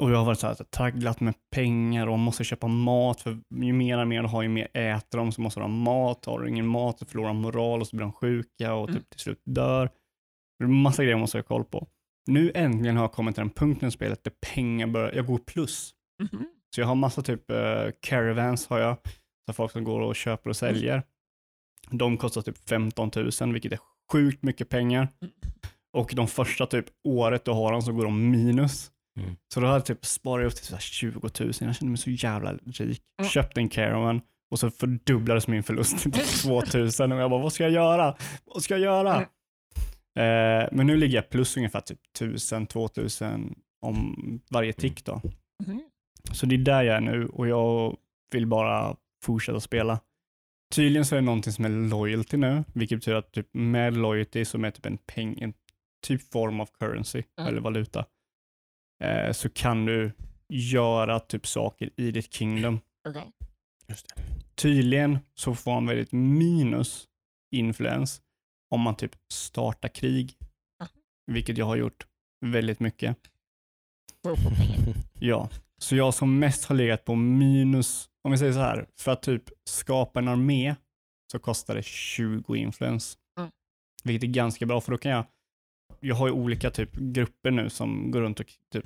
[0.00, 3.20] och jag har varit så här, tragglat med pengar och måste köpa mat.
[3.20, 5.32] För ju mer arméer du har, ju mer äter de.
[5.32, 6.24] Så måste de ha mat.
[6.24, 8.96] Har du ingen mat så förlorar de moral och så blir de sjuka och typ
[8.96, 9.04] Mm.
[9.10, 9.90] till slut dör.
[10.58, 11.86] Det är massa grejer man måste ha koll på.
[12.26, 15.38] Nu äntligen har jag kommit till den punkten i spelet där pengar börjar, jag går
[15.38, 15.94] plus.
[16.22, 16.46] Mhm.
[16.74, 18.96] Så jag har massa typ eh, caravans har jag.
[19.46, 21.02] Så folk som går och köper och säljer.
[21.90, 23.78] De kostar typ 15 000 vilket är
[24.12, 25.08] sjukt mycket pengar.
[25.22, 25.34] Mm.
[25.96, 28.90] Och de första typ året du har dem så går de minus.
[29.20, 29.36] Mm.
[29.54, 31.30] Så då hade jag typ sparat upp till så här 20 000.
[31.40, 33.02] Jag kände mig så jävla rik.
[33.20, 33.28] Mm.
[33.30, 37.42] Köpte en caravan och så fördubblades min förlust till typ 2 000 och jag bara,
[37.42, 38.16] vad ska jag göra?
[38.44, 39.14] Vad ska jag göra?
[39.14, 40.62] Mm.
[40.62, 45.20] Eh, men nu ligger jag plus ungefär typ 1000, 2000 om varje tick då.
[45.66, 45.82] Mhm.
[46.32, 47.96] Så det är där jag är nu och jag
[48.32, 50.00] vill bara fortsätta spela.
[50.74, 54.44] Tydligen så är det någonting som är loyalty nu, vilket betyder att typ med loyalty
[54.44, 55.52] som är typ en peng, en
[56.06, 57.48] typ form av currency Mm.
[57.48, 58.04] eller valuta,
[59.04, 60.12] eh, så kan du
[60.48, 62.80] göra typ saker i ditt kingdom.
[63.86, 63.96] Det.
[64.54, 67.04] Tydligen så får man väldigt minus
[67.54, 68.22] influens
[68.74, 70.36] om man typ startar krig,
[70.82, 70.86] Ah.
[71.32, 72.06] vilket jag har gjort
[72.46, 73.16] väldigt mycket.
[75.20, 75.48] Ja,
[75.78, 79.22] så jag som mest har legat på minus, om vi säger så här, för att
[79.22, 80.74] typ skapa en armé
[81.32, 83.18] så kostar det 20 influens.
[83.38, 83.50] Mm.
[84.04, 85.24] Vilket är ganska bra för då kan jag,
[86.04, 88.84] jag har ju olika typ grupper nu som går runt och typ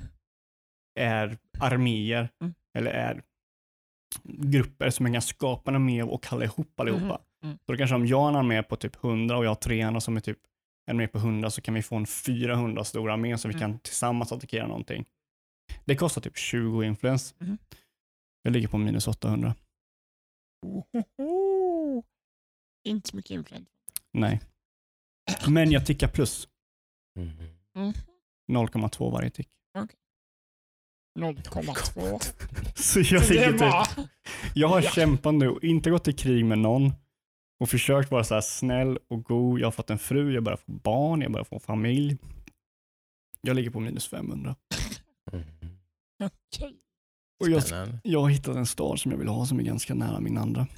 [0.99, 2.53] är arméer Mm.
[2.77, 3.23] eller är
[4.25, 7.03] grupper som jag kan skapa en armé och kalla ihop allihopa.
[7.05, 7.17] Mhm.
[7.43, 7.57] Mm.
[7.65, 9.81] Så då kanske om jag har en armé på typ 100 och jag har tre
[9.81, 10.39] andra som är typ
[10.85, 13.59] en armé på 100 så kan vi få en 400 stor armé så vi Mm.
[13.61, 15.05] kan tillsammans attackera någonting.
[15.85, 17.35] Det kostar typ 20 influens.
[17.39, 17.57] Mhm.
[18.43, 19.55] Jag ligger på minus 800.
[20.65, 22.03] Ohoho.
[22.87, 23.67] Inte så mycket influens.
[24.13, 24.41] Nej.
[25.47, 26.49] Men jag tickar plus.
[27.21, 27.31] Mm.
[27.75, 27.93] Mm.
[28.51, 29.47] 0,2 varje tick.
[31.19, 32.19] 0,2.
[32.75, 34.07] Så jag, Det ligger är typ,
[34.53, 34.89] jag har Ja.
[34.89, 36.91] kämpat nu och inte gått i krig med någon
[37.59, 39.59] och försökt vara så här snäll och god.
[39.59, 42.17] Jag har fått en fru, jag börjar få barn, jag börjar få familj.
[43.41, 44.55] Jag ligger på minus 500.
[45.31, 45.45] Mm.
[46.23, 46.75] Okej.
[47.39, 47.63] Och jag,
[48.03, 50.67] jag har hittat en stad som jag vill ha som är ganska nära min andra.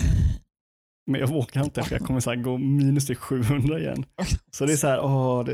[1.11, 4.05] Men jag vågar inte för jag kommer så här gå minus till 700 igen.
[4.51, 5.53] Så det är så här, åh, det,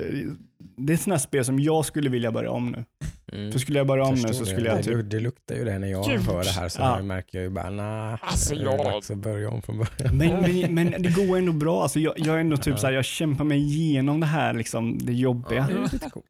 [0.78, 2.86] det är ett sånt här spel som jag skulle vilja börja om nu.
[3.34, 3.51] Mm.
[3.51, 4.34] För skulle jag börja om nu så det.
[4.45, 6.20] skulle jag det, typ, luk- det luktar ju det när jag Gud.
[6.22, 7.01] hör det här så Ja.
[7.01, 10.18] märker jag ju bara, nah, Alltså, det är jag- dags att börja om från början.
[10.18, 11.84] men, men, men det går ändå bra.
[11.84, 12.78] Alltså jag, jag är ändå typ Ja.
[12.78, 15.68] så här, jag kämpar mig igenom det här, liksom, det jobbiga.
[15.70, 16.26] Ja, det är lite coolt.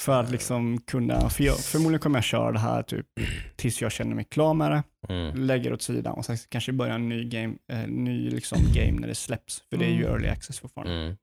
[0.00, 3.06] För att liksom kunna, för jag, förmodligen kommer jag köra det här typ
[3.56, 5.36] tills jag känner mig klar med det, Mm.
[5.46, 9.08] lägger åt sidan och sen kanske börja en ny game, eh, ny liksom game när
[9.08, 9.62] det släpps.
[9.70, 10.10] För det är ju Mm.
[10.12, 10.94] early access fortfarande.
[10.94, 11.16] Mm.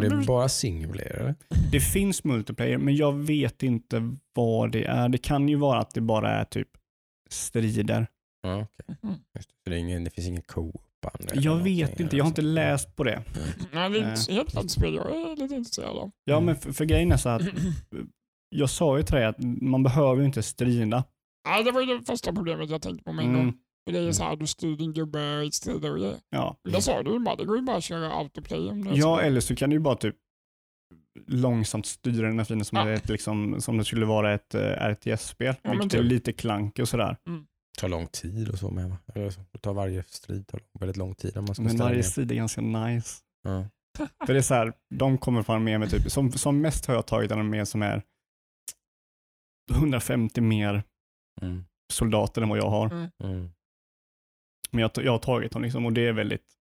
[0.00, 1.34] Det är bara single player eller?
[1.72, 5.08] Det finns multiplayer, men jag vet inte vad det är.
[5.08, 6.68] Det kan ju vara att det bara är typ
[7.30, 8.06] strider.
[8.42, 8.96] Ja, okej.
[9.02, 9.14] Mhm.
[9.34, 9.70] Just det.
[9.70, 10.82] Det, ingen, det finns ingen co-op
[11.14, 13.22] eller Jag vet inte, jag har inte läst på det.
[13.72, 14.08] Nej, det är Eh.
[14.10, 16.10] inte helt klart spel jag är lite intresserad av.
[16.24, 16.44] Ja, Mm.
[16.46, 17.42] men för, för grejen är så att
[18.48, 21.04] jag sa ju till dig att man behöver ju inte strida.
[21.48, 23.42] Nej, det var ju det första problemet jag tänkte på med en gång.
[23.42, 23.54] Mm,
[23.86, 26.16] För det är så här, du styr din gubbe i strider och grejer.
[26.30, 26.56] ja.
[26.72, 28.94] Det sa du ju bara, det går ju bara att köra autoplay om det är
[28.96, 29.18] ja, så.
[29.20, 30.14] eller så kan du ju bara typ
[31.26, 32.88] långsamt styra den här fienden som, Ja.
[32.90, 35.54] ett, liksom, som det skulle vara ett uh, RTS-spel.
[35.62, 36.10] Ja, vilket är typ.
[36.10, 37.16] lite klank och sådär.
[37.24, 37.30] Det
[37.78, 38.96] tar lång tid och så med?
[39.14, 42.02] Eller så, det tar varje strid tar väldigt lång tid om man ska Men varje
[42.02, 43.22] strid är ganska nice.
[43.42, 43.68] Ja.
[44.26, 46.86] För det är så här, de kommer få en armé med typ, som, som mest
[46.86, 48.02] har jag tagit en armé som är
[49.72, 50.82] 150 mer
[51.42, 51.64] Mm.
[51.92, 52.86] soldater än vad jag har.
[53.24, 53.50] Mm.
[54.70, 56.54] Men jag, jag har tagit dem liksom och det är väldigt,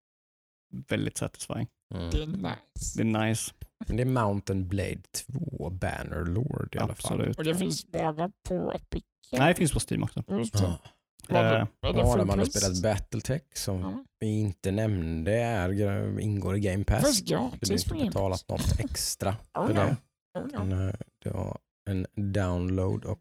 [0.88, 1.68] väldigt satisfying.
[1.96, 2.10] Mm.
[2.10, 2.98] Det är nice.
[2.98, 3.54] Det är nice.
[3.88, 7.14] Men det är Mountain Blade 2 Bannerlord i alla fall.
[7.14, 7.38] Absolut.
[7.38, 9.04] Och det finns bara på Epic.
[9.32, 10.24] Nej, det finns på Steam också.
[11.28, 11.34] Det.
[11.36, 11.40] Ja.
[11.40, 14.04] Är Eh, det- är det Ja, där man har spelat Battletech som Ja.
[14.20, 17.18] vi inte nämnde är, ingår i Game Pass.
[17.18, 19.84] Så du gratis på inte betalat något extra Oh, för ja.
[19.84, 20.40] det.
[20.40, 20.88] Oh, ja.
[20.88, 20.94] Eh,
[21.24, 21.58] det var
[21.90, 23.20] en download och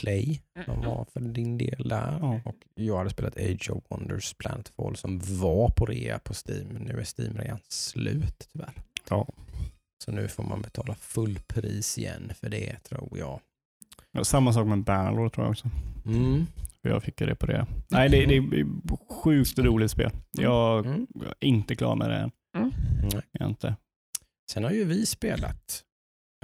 [0.00, 2.18] play som var för din del där.
[2.20, 2.40] Ja.
[2.44, 6.68] Och jag hade spelat Age of Wonders Planetfall som var på rea på Steam.
[6.68, 8.72] Nu är Steam redan slut tyvärr.
[9.10, 9.26] Ja.
[10.04, 13.40] Så nu får man betala fullpris igen för det tror jag.
[14.12, 15.70] Ja, Samma sak med Bannerlord tror jag också.
[16.06, 16.46] Mm.
[16.88, 17.66] Jag fick ju det på det.
[17.90, 18.66] Nej, det, det är
[19.22, 20.10] sjukt roligt spel.
[20.30, 21.06] Jag Mm.
[21.40, 22.30] är inte klar med det än.
[22.56, 22.72] Mm.
[23.12, 23.22] Nej.
[23.32, 23.76] Jag inte.
[24.50, 25.82] Sen har ju vi spelat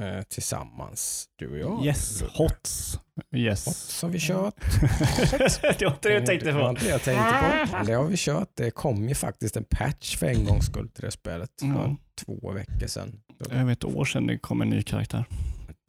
[0.00, 1.86] eh, tillsammans, du och jag.
[1.86, 2.32] Yes, Ludde.
[2.36, 3.00] Hots.
[3.36, 3.66] Yes.
[3.66, 4.54] Hots har vi kört.
[5.78, 6.70] det var inte det jag tänkte Det var på.
[6.70, 7.84] inte det jag tänkte på.
[7.86, 8.48] Det har vi kört.
[8.54, 11.96] Det kom ju faktiskt en patch för en gångs skull till det spelet för Ja.
[12.24, 13.20] två veckor sedan.
[13.50, 15.24] Över ett år sedan det kom en ny karaktär.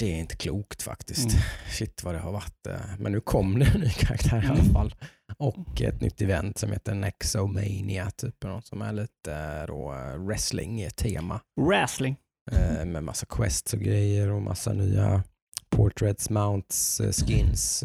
[0.01, 1.29] Det är inte klokt faktiskt.
[1.31, 1.41] Mm.
[1.71, 2.67] Shit vad det har varit.
[2.67, 4.73] eh, Men nu kom det en ny karaktär i alla Mm.
[4.73, 4.95] fall.
[5.37, 10.15] Och ett nytt event som heter Nexomania, typ, något som är lite eh, då, eh,
[10.25, 11.39] wrestling i ett tema.
[11.61, 12.15] Wrestling.
[12.51, 15.23] Eh, Med massa quests och grejer och massa nya
[15.69, 17.83] portraits, mounts, eh, skins,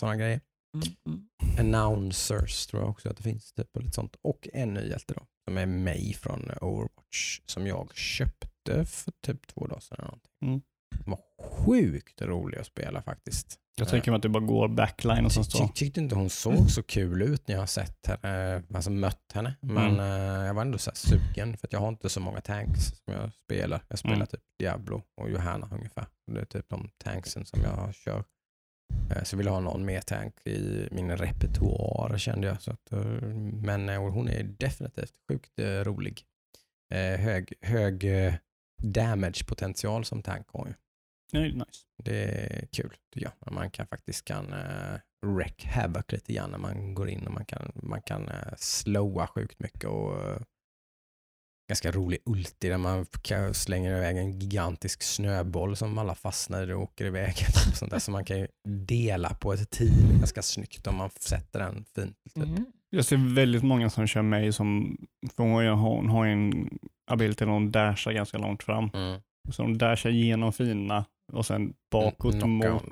[0.00, 0.40] sådana grejer.
[0.74, 1.28] Mm, mm.
[1.58, 3.52] Announcers tror jag också att det finns.
[3.52, 4.16] Typ, och lite sånt.
[4.22, 9.46] Och en ny hjälte då, som är mig från Overwatch som jag köpte för typ
[9.46, 9.96] två dagar sedan.
[9.98, 10.32] eller någonting.
[10.42, 10.60] Mm.
[11.04, 13.56] De var sjukt roliga att spela faktiskt.
[13.76, 16.30] Jag tänker mig att det bara går backline och så Ty, ty, tyckte inte hon
[16.30, 19.54] såg så kul ut när jag har sett henne, alltså mött henne.
[19.60, 20.00] Men Mm.
[20.00, 23.14] eh, jag var ändå så sugen för att jag har inte så många tanks som
[23.14, 23.82] jag spelar.
[23.88, 24.26] Jag spelar Mm.
[24.26, 26.06] typ Diablo och Johanna ungefär.
[26.32, 28.24] Det är typ de tanksen som jag kör.
[29.10, 32.62] Eh, Så jag ville ha någon mer tank i min repertoar kände jag.
[32.62, 33.00] Så att, eh,
[33.62, 36.22] men eh, hon är definitivt sjukt eh, rolig.
[36.94, 38.34] Eh, Hög, hög eh,
[38.82, 40.74] damage-potential som tank har ju.
[41.32, 41.84] Nej, nice.
[42.04, 43.52] Det är kul tycker jag.
[43.52, 47.44] Man kan faktiskt kan uh, wreck havoc lite grann när man går in och man
[47.44, 50.40] kan, man kan uh, slowa sjukt mycket och eh,
[51.68, 56.72] ganska rolig ulti där man kan slänga iväg en gigantisk snöboll som alla fastnar i
[56.72, 57.36] och åker iväg.
[57.36, 57.98] Typ sånt där.
[57.98, 62.16] Så man kan ju dela på ett team ganska snyggt om man sätter den fint.
[62.34, 62.44] Typ.
[62.44, 62.72] Mm.
[62.90, 64.98] Jag ser väldigt många som kör mig som,
[65.36, 65.76] för hon har
[66.08, 66.78] hon en
[67.10, 68.90] ability där hon dashar ganska långt fram.
[68.94, 69.20] Mm.
[69.50, 72.82] Så de dashar genom fina och sen bakåt Knocka mot,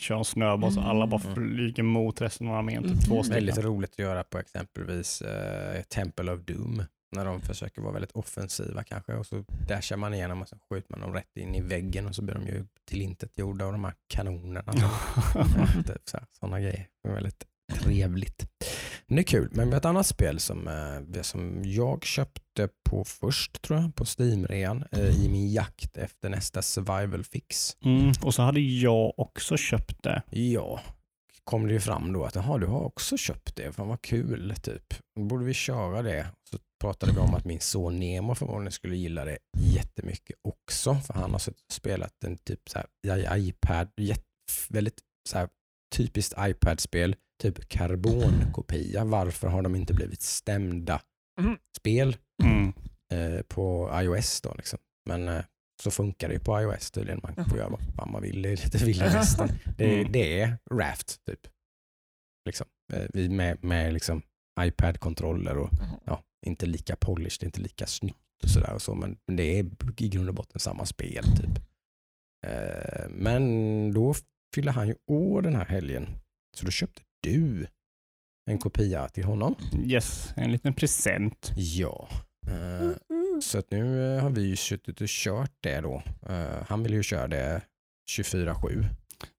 [0.00, 1.34] kör en snöboll så alla bara Mm.
[1.34, 2.84] flyger mot resten av armén.
[2.84, 2.96] Mm.
[2.96, 3.44] Typ två stycken.
[3.44, 6.82] Väldigt roligt att göra på exempelvis eh, Temple of Doom.
[7.16, 10.90] När de försöker vara väldigt offensiva kanske och så dashar man igenom och så skjuter
[10.90, 13.94] man dem rätt in i väggen och så blir de ju tillintetgjorda av de här
[14.14, 14.72] kanonerna.
[15.86, 16.02] typ
[16.40, 16.86] sådana grejer.
[17.08, 18.46] Väldigt trevligt.
[19.08, 19.48] Men det är kul.
[19.52, 24.84] Men ett annat spel som, eh, som jag köpte på först tror jag, på Steam-rean
[24.92, 27.76] eh, i min jakt efter nästa survival fix.
[27.84, 28.12] Mm.
[28.22, 30.22] Och så hade jag också köpt det.
[30.30, 30.80] Ja,
[31.44, 33.72] kom det ju fram då att jaha, du har också köpt det.
[33.72, 34.94] Fan vad kul, typ.
[35.16, 36.26] Då borde vi köra det.
[36.50, 40.94] Så pratade vi om att min son Nemo förmodligen skulle gilla det jättemycket också.
[40.94, 41.42] För han har
[41.72, 43.88] spelat en typ så här, i- iPad,
[44.68, 44.98] väldigt
[45.28, 45.48] så här,
[45.96, 49.04] typiskt iPad-spel, typ karbonkopia.
[49.04, 51.00] Varför har de inte blivit stämda
[51.40, 51.58] Mm.
[51.78, 52.72] spel Mm.
[53.12, 54.78] eh, på iOS då liksom.
[55.08, 55.44] Men eh,
[55.82, 57.20] så funkar det ju på iOS tydligen.
[57.22, 58.42] Man får göra vad fan man vill.
[58.42, 59.24] Det är lite vilda.
[59.76, 60.12] Det, Mm.
[60.12, 61.40] det är Raft typ.
[62.46, 62.66] Liksom.
[62.92, 64.22] Eh, vi Med, med liksom
[64.60, 65.70] iPad-kontroller och
[66.04, 68.74] ja, inte lika polished, inte lika snyggt och sådär.
[68.74, 69.64] Och så, men, men det är
[70.02, 71.62] i grund och botten samma spel typ.
[72.46, 73.42] Eh, men
[73.94, 74.14] då
[74.54, 76.08] fyller han ju år den här helgen.
[76.56, 77.66] Så då köpte du
[78.50, 79.54] en kopia till honom.
[79.84, 81.52] Yes, en liten present.
[81.56, 82.08] Ja.
[82.50, 82.90] Eh,
[83.42, 86.02] så att nu eh, har vi ju suttit och kört det då.
[86.28, 87.62] Eh, han vill ju köra det
[88.10, 88.84] 24-7.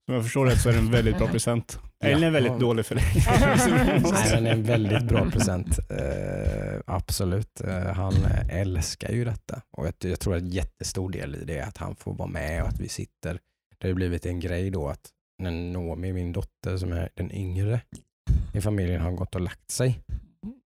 [0.06, 1.80] Som jag förstår det så är det en väldigt bra present.
[2.04, 2.58] Eller en väldigt Ja.
[2.60, 3.06] dålig för dig.
[4.12, 5.80] Nej, men en väldigt bra present.
[5.90, 7.62] Eh, absolut.
[7.96, 8.14] Han
[8.50, 9.62] älskar ju detta.
[9.72, 12.30] Och jag, jag tror att en jättestor del i det är att han får vara
[12.30, 13.34] med och att vi sitter.
[13.78, 15.10] Det har ju blivit en grej då att
[15.40, 17.82] när Nomi, min dotter som är den yngre
[18.54, 20.00] i familjen, har gått och lagt sig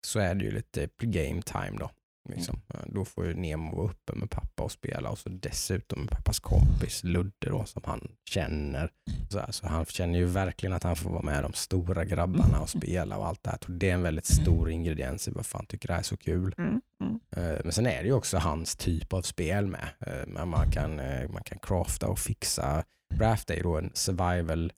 [0.06, 1.90] så är det ju lite game time då.
[2.28, 2.60] Liksom.
[2.74, 6.10] Eh, Då får ju Nemo vara uppe med pappa och spela och så dessutom med
[6.10, 8.90] pappas kompis Ludde då som han känner.
[9.30, 12.60] Så, här, så han känner ju verkligen att han får vara med de stora grabbarna
[12.60, 13.58] och spela och allt det här.
[13.66, 16.54] Det är en väldigt stor ingrediens i vad fan tycker det här är så kul.
[16.58, 16.80] Mm.
[17.00, 17.20] Mm.
[17.36, 19.88] Eh, Men sen är det ju också hans typ av spel med.
[20.06, 22.84] Eh, man kan, eh, man kan crafta och fixa.
[23.18, 24.72] Raft är ju då en survival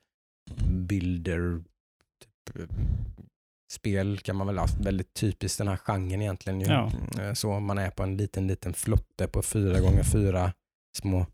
[0.68, 1.62] builder
[2.52, 2.68] typ,
[3.72, 4.66] spel kan man väl ha.
[4.80, 6.60] Väldigt typiskt den här genren egentligen.
[6.60, 6.66] Ju.
[6.66, 6.92] Ja.
[7.20, 10.52] Eh, Så man är på en liten, liten flotte på fyra gånger fyra
[10.98, 11.26] små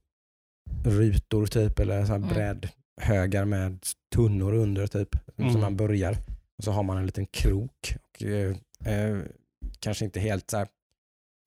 [0.84, 2.28] rutor typ eller så här Mm.
[2.28, 3.78] brädhögar med
[4.14, 5.38] tunnor under typ.
[5.38, 5.53] Mm.
[5.53, 6.16] Som man börjar.
[6.59, 7.94] Och så har man en liten krok.
[8.14, 9.18] Och, eh, eh,
[9.80, 10.68] kanske inte helt så här,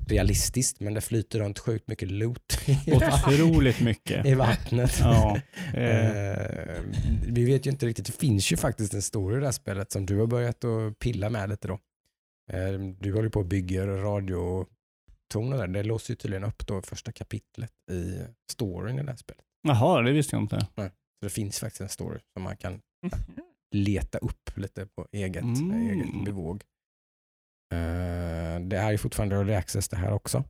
[0.07, 4.25] realistiskt men det flyter runt sjukt mycket loot Otroligt mycket.
[4.25, 4.99] i vattnet.
[4.99, 5.39] Ja,
[5.73, 6.81] eh, Eh,
[7.27, 9.91] vi vet ju inte riktigt, det finns ju faktiskt en story i det här spelet
[9.91, 11.73] som du har börjat att pilla med lite då.
[12.51, 15.67] Eh, du håller på och bygger radiotoner där.
[15.67, 18.19] Det låser ju tydligen upp då första kapitlet i
[18.51, 19.43] storyn i det här spelet.
[19.67, 20.67] Jaha, det visste jag inte.
[20.75, 20.89] Så
[21.21, 22.81] det finns faktiskt en story som man kan
[23.75, 25.89] leta upp lite på eget, Mm.
[25.89, 26.63] eget bevåg.
[27.73, 30.43] Eh, det är ju fortfarande early access det här också.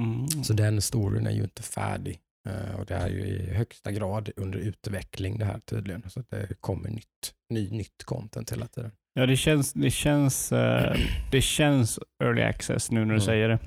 [0.00, 0.28] Mm.
[0.44, 2.18] Så den storyn är ju inte färdig.
[2.48, 6.10] Eh, och det är ju i högsta grad under utveckling det här tydligen.
[6.10, 8.90] Så att det kommer nytt, ny, nytt content hela tiden.
[9.14, 10.96] Ja, det känns, det, känns, eh,
[11.32, 13.20] det känns early access nu när du Mm.
[13.20, 13.58] säger det.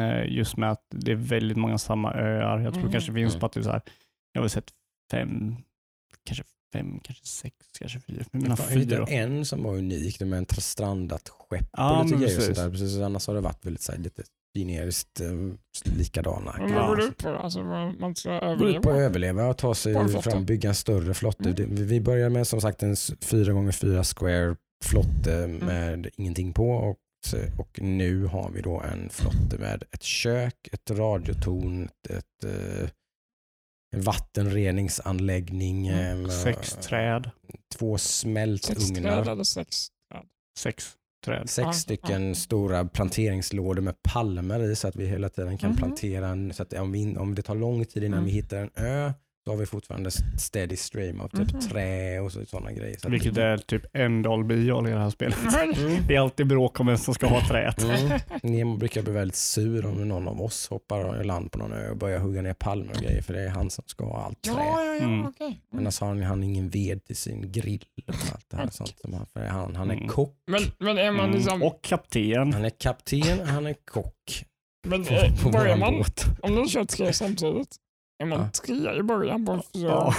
[0.00, 2.60] Eh, just med att det är väldigt många samma öar.
[2.60, 2.86] Jag tror Mm.
[2.86, 3.40] det kanske finns Mm.
[3.40, 3.82] på att det är så här,
[4.32, 4.70] jag har sett
[5.12, 5.56] fem,
[6.26, 8.24] kanske fem, kanske sex, kanske fyra.
[8.32, 9.06] Men mina fyra då.
[9.08, 12.28] en som var unik, det med ett strandat skepp Ja, och lite grejer.
[12.30, 12.44] Och precis.
[12.56, 12.70] sånt där.
[12.70, 14.22] Precis, annars har det varit väldigt så här, lite
[14.58, 15.28] generiskt eh,
[15.98, 16.54] likadana.
[16.58, 17.28] Men vad går det ut på?
[17.28, 17.62] Alltså
[18.00, 19.04] man ska Gå ut på att överleva?
[19.04, 21.48] överleva och ta sig en fram, bygga en större flotte.
[21.50, 21.74] Mm.
[21.86, 25.56] Vi börjar med som sagt en s- 4x4 square flotte Mm.
[25.66, 26.96] med ingenting på och,
[27.58, 32.80] och nu har vi då en flotte med ett kök, ett radiotorn, ett, ett eh,
[32.82, 32.88] en
[33.92, 36.24] vattenreningsanläggning, Mm.
[36.24, 37.30] eh, Sex träd.
[37.74, 39.22] två Sex smältugnar.
[39.24, 40.22] träd eller sex träd?
[40.58, 40.84] Sex
[41.24, 41.50] träd.
[41.50, 42.34] Sex Ja, stycken ja.
[42.34, 45.76] stora planteringslådor med palmer i så att vi hela tiden kan Mhm.
[45.76, 46.28] plantera.
[46.28, 48.26] En, så att om, vi, om det tar lång tid innan Mm.
[48.26, 49.12] vi hittar en ö
[49.44, 51.60] så har vi fortfarande steady stream av typ Mhm.
[51.60, 52.96] trä och så, sådana grejer.
[52.98, 54.44] Så Vilket är typ en all
[54.88, 55.38] i det här spelet.
[55.82, 56.02] Mm.
[56.08, 57.82] Det är alltid bråk om vem som ska ha träet.
[57.82, 58.18] Mm.
[58.42, 61.90] Nemo brukar bli väldigt sur om någon av oss hoppar i land på någon ö
[61.90, 64.42] och börjar hugga ner palmer och grejer för det är han som ska ha allt
[64.42, 64.52] trä.
[64.56, 65.20] Ja, ja, ja, Mm.
[65.40, 65.54] Mm.
[65.76, 68.72] Annars har han, han ingen ved till sin grill och allt det här Okej.
[68.76, 68.94] sånt.
[69.00, 70.08] Som han, för han, han är Mm.
[70.08, 71.36] kock, Men, men är man Mm.
[71.36, 71.62] liksom...
[71.62, 72.52] Och kapten.
[72.52, 74.44] han är kapten, han är kock.
[74.86, 75.98] Men På, eh, på börjar våran man...
[75.98, 76.24] båt.
[76.42, 77.76] Om du kör tre samtidigt,
[78.30, 78.50] Ja.
[78.66, 79.88] tre i början på fyra?
[79.88, 80.14] Ja.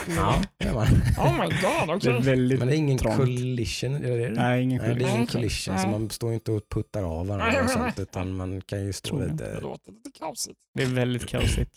[0.57, 0.87] Ja.
[1.17, 2.17] Oh my god, Det okej.
[2.17, 3.17] är väldigt Men det är ingen trångt.
[3.17, 4.29] collision, är det det?
[4.29, 7.63] Nej, ingen Nej, det är ingen collision, så man står inte och puttar av varandra
[7.63, 9.27] och sånt, utan man kan ju stå jag.
[9.27, 9.59] Det lite...
[9.61, 10.59] låter lite kaosigt.
[10.75, 11.71] Det är väldigt kaosigt.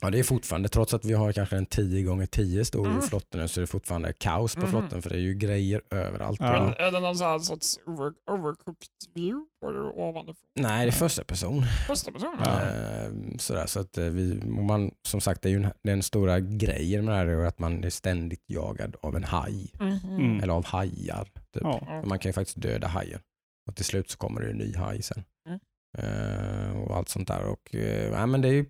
[0.00, 3.02] Ja, det är fortfarande, trots att vi har kanske en 10 gånger 10 stor Mm.
[3.02, 4.70] flotte nu, så är det fortfarande kaos på Mhm.
[4.70, 6.40] flotten, för det är ju grejer överallt.
[6.40, 6.52] Ja.
[6.52, 10.34] Men är det någon sån här sorts over, overcooked view det ovanifrån?
[10.54, 11.62] Nej, det är första person.
[11.86, 12.36] Första person?
[12.44, 12.60] Ja.
[12.62, 16.40] Eh, sådär, så att eh, vi, man, som sagt, det är ju en, den stora
[16.40, 20.00] grejen med det här är att man är ständigt jagad av en haj, Mhm.
[20.16, 20.40] Mm.
[20.42, 21.24] eller av hajar.
[21.54, 21.62] Typ.
[21.62, 22.02] Ja.
[22.06, 23.20] Man kan ju faktiskt döda hajen.
[23.68, 25.24] Och till slut så kommer det en ny haj sen.
[25.48, 25.60] Mm.
[25.98, 27.44] Eh, och allt sånt där.
[27.44, 28.64] Och, eh, ja, men det är ju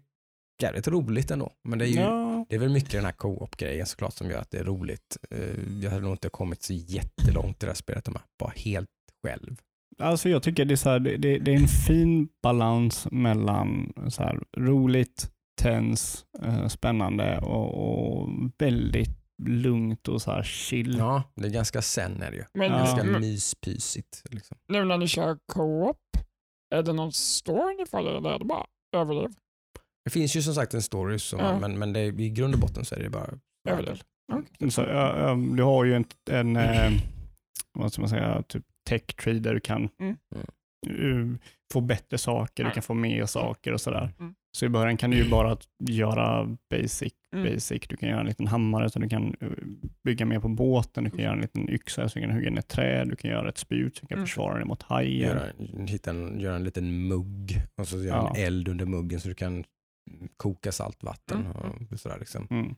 [0.62, 1.52] jävligt roligt ändå.
[1.68, 2.46] Men det är ju Ja.
[2.48, 5.16] det är väl mycket den här co-op-grejen såklart som gör att det är roligt.
[5.30, 8.52] Eh, jag hade nog inte kommit så jättelångt i det här spelet om jag bara
[8.56, 8.88] helt
[9.26, 9.56] själv.
[9.98, 13.92] Alltså jag tycker det är, så här, det, det, det är en fin balans mellan
[14.08, 15.30] så här, roligt,
[15.62, 17.74] tens, eh, spännande och,
[18.18, 18.28] och
[18.58, 20.96] väldigt lugnt och så här chill.
[20.98, 22.44] Ja, det är ganska sen är det ju.
[22.54, 22.78] Men Ja.
[22.78, 24.22] Ganska nu, myspysigt.
[24.30, 24.56] Liksom.
[24.68, 26.00] nu när ni kör co-op,
[26.74, 29.30] är det någon story ni följer eller är det bara överlev?
[30.06, 31.58] Det finns ju som sagt en story, som, Ja.
[31.60, 33.30] men, men det i grund och botten så är det bara
[33.68, 34.00] Överlev.
[34.70, 36.92] Så, ja, du har ju en, en eh,
[37.72, 39.88] vad ska man säga, typ tech tree där du kan
[40.88, 41.38] Mm.
[41.72, 44.12] få bättre saker, du kan få mer saker och sådär.
[44.20, 44.34] Mm.
[44.58, 45.56] Så i början kan du ju bara
[45.88, 47.54] göra basic, Mm.
[47.54, 47.82] basic.
[47.88, 49.48] Du kan göra en liten hammare så du kan eh,
[50.04, 52.62] bygga mer på båten, du kan göra en liten yxa så du kan hugga ner
[52.62, 54.26] träd, du kan göra ett spjut så du kan Mm.
[54.26, 55.28] försvara dig mot hajen.
[55.28, 55.42] göra,
[55.86, 58.32] hitta en, göra en liten mugg och så göra Ja.
[58.36, 59.64] en eld under muggen så du kan
[60.36, 61.46] koka saltvatten.
[61.46, 61.86] Mm.
[61.90, 62.46] Och sådär liksom.
[62.50, 62.74] Mm.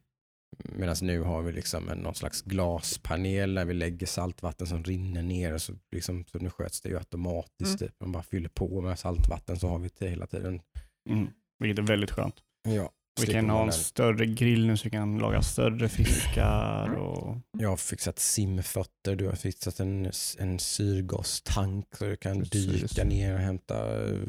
[0.59, 5.23] Medan nu har vi liksom en, någon slags glaspanel där vi lägger saltvatten som rinner
[5.23, 5.55] ner.
[5.55, 7.61] Och så, liksom, så nu sköts det ju automatiskt.
[7.61, 7.79] Mm.
[7.79, 8.01] Typ.
[8.01, 10.63] Man bara fyller på med saltvatten så har vi det hela tiden.
[11.11, 11.27] Mm.
[11.59, 12.43] Vilket är väldigt skönt.
[12.69, 12.91] Ja,
[13.27, 16.95] Vi kan ha en större grill nu så vi kan laga större fiskar.
[16.95, 22.91] Och, Jag har fixat simfötter, du har fixat en, en syrgastank så du kan Precis.
[22.91, 23.75] dyka ner och hämta,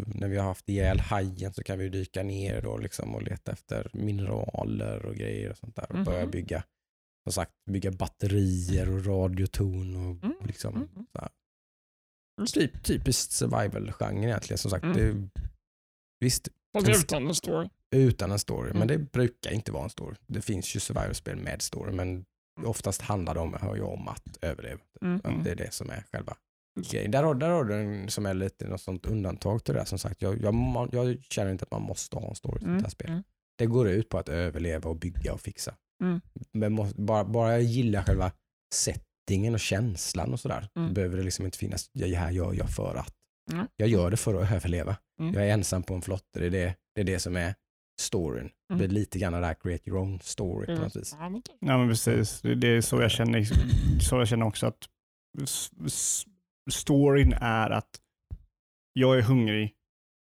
[0.08, 3.52] när vi har haft ihjäl hajen så kan vi dyka ner då liksom och leta
[3.52, 6.32] efter mineraler och grejer och sånt där och börja Mhm.
[6.32, 6.64] bygga,
[7.24, 10.90] som sagt, bygga batterier och radiotorn och Mm, liksom mm.
[11.12, 11.30] så här.
[12.54, 14.58] Typ, typiskt survival-genre egentligen.
[14.58, 14.98] Som sagt, Mm.
[14.98, 15.42] det,
[16.20, 17.70] visst, Fast utan en story.
[17.96, 18.88] utan en story, men Mm.
[18.88, 20.16] det brukar inte vara en story.
[20.28, 22.26] Det finns ju survival-spel med story, men
[22.66, 24.82] oftast handlar det om, hör jag om att överleva.
[25.02, 25.22] Mm.
[25.24, 26.36] Att det är det som är själva
[26.92, 27.12] grejen.
[27.12, 29.86] Där har, där har du en som är lite något sånt undantag till det där.
[29.86, 32.82] Som sagt, jag, jag, jag känner inte att man måste ha en story till det
[32.82, 33.12] här spelet.
[33.12, 33.24] Mm.
[33.58, 35.76] Det går ut på att överleva och bygga och fixa.
[36.04, 36.22] Mm.
[36.52, 38.32] Men må, bara, bara jag gillar själva
[38.74, 40.70] sättet feelingen och känslan och sådär.
[40.76, 40.94] Mm.
[40.94, 43.14] Behöver det liksom inte finnas, det här gör jag för att.
[43.54, 43.68] Mm.
[43.78, 44.96] Jag gör det för att överleva.
[45.22, 45.34] Mm.
[45.34, 47.56] Jag är ensam på en flotte, det är det, det, är det som är
[48.02, 48.50] storyn.
[48.70, 51.16] Det blir lite grann där create your own story på något vis.
[51.60, 53.44] Ja, men precis, det, det är så jag känner,
[54.02, 54.90] så jag känner också att
[56.72, 57.90] storyn är att
[58.94, 59.74] jag är hungrig,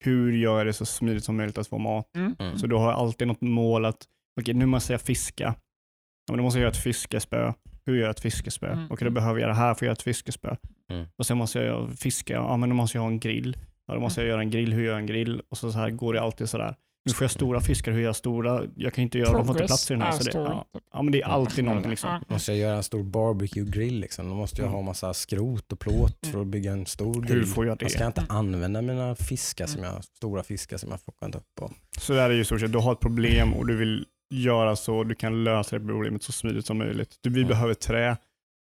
[0.04, 2.16] hur gör jag det så smidigt som möjligt att få mat?
[2.16, 2.36] Mm.
[2.40, 2.58] Mm.
[2.58, 4.06] Så du har alltid något mål att,
[4.42, 7.54] okej nu måste jag fiska, ja, men då måste jag göra ett fiskespö.
[7.86, 8.68] Hur gör jag ett fiskespö?
[8.72, 8.86] Mm.
[8.90, 10.56] Okej, då behöver jag det här för att göra ett fiskespö.
[10.92, 11.06] Mm.
[11.18, 13.58] Och sen måste jag fiska, ja men då måste jag ha en grill.
[13.88, 15.42] Ja, då måste jag göra en grill, hur gör jag en grill?
[15.50, 16.76] Och så, så här går det alltid sådär.
[17.08, 18.62] Nu får jag stora fiskar, hur gör jag stora?
[18.76, 20.10] Jag kan inte göra, de får inte Progress plats i den här.
[20.10, 22.20] är Så det, ja, ja men det är alltid någonting liksom.
[22.28, 24.30] Måste jag göra en stor barbecue grill liksom?
[24.30, 24.76] Då måste jag Mm.
[24.76, 27.38] ha massa skrot och plåt för att bygga en stor grill.
[27.38, 28.06] Hur får jag Jag ska det?
[28.08, 31.62] inte använda mina fiskar som jag, stora fiskar som jag fångat upp.
[31.62, 34.06] Och, Så där är ju i stort sett, du har ett problem och du vill
[34.30, 37.18] göra så, du kan lösa det problemet så smidigt som möjligt.
[37.22, 37.50] Du, vi Mm.
[37.50, 38.18] behöver trä.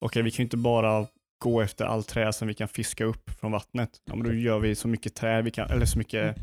[0.04, 1.06] Okej, vi kan ju inte bara
[1.44, 3.90] gå efter all trä som vi kan fiska upp från vattnet.
[4.04, 6.36] Ja, men då gör vi så mycket trä vi kan, eller så mycket,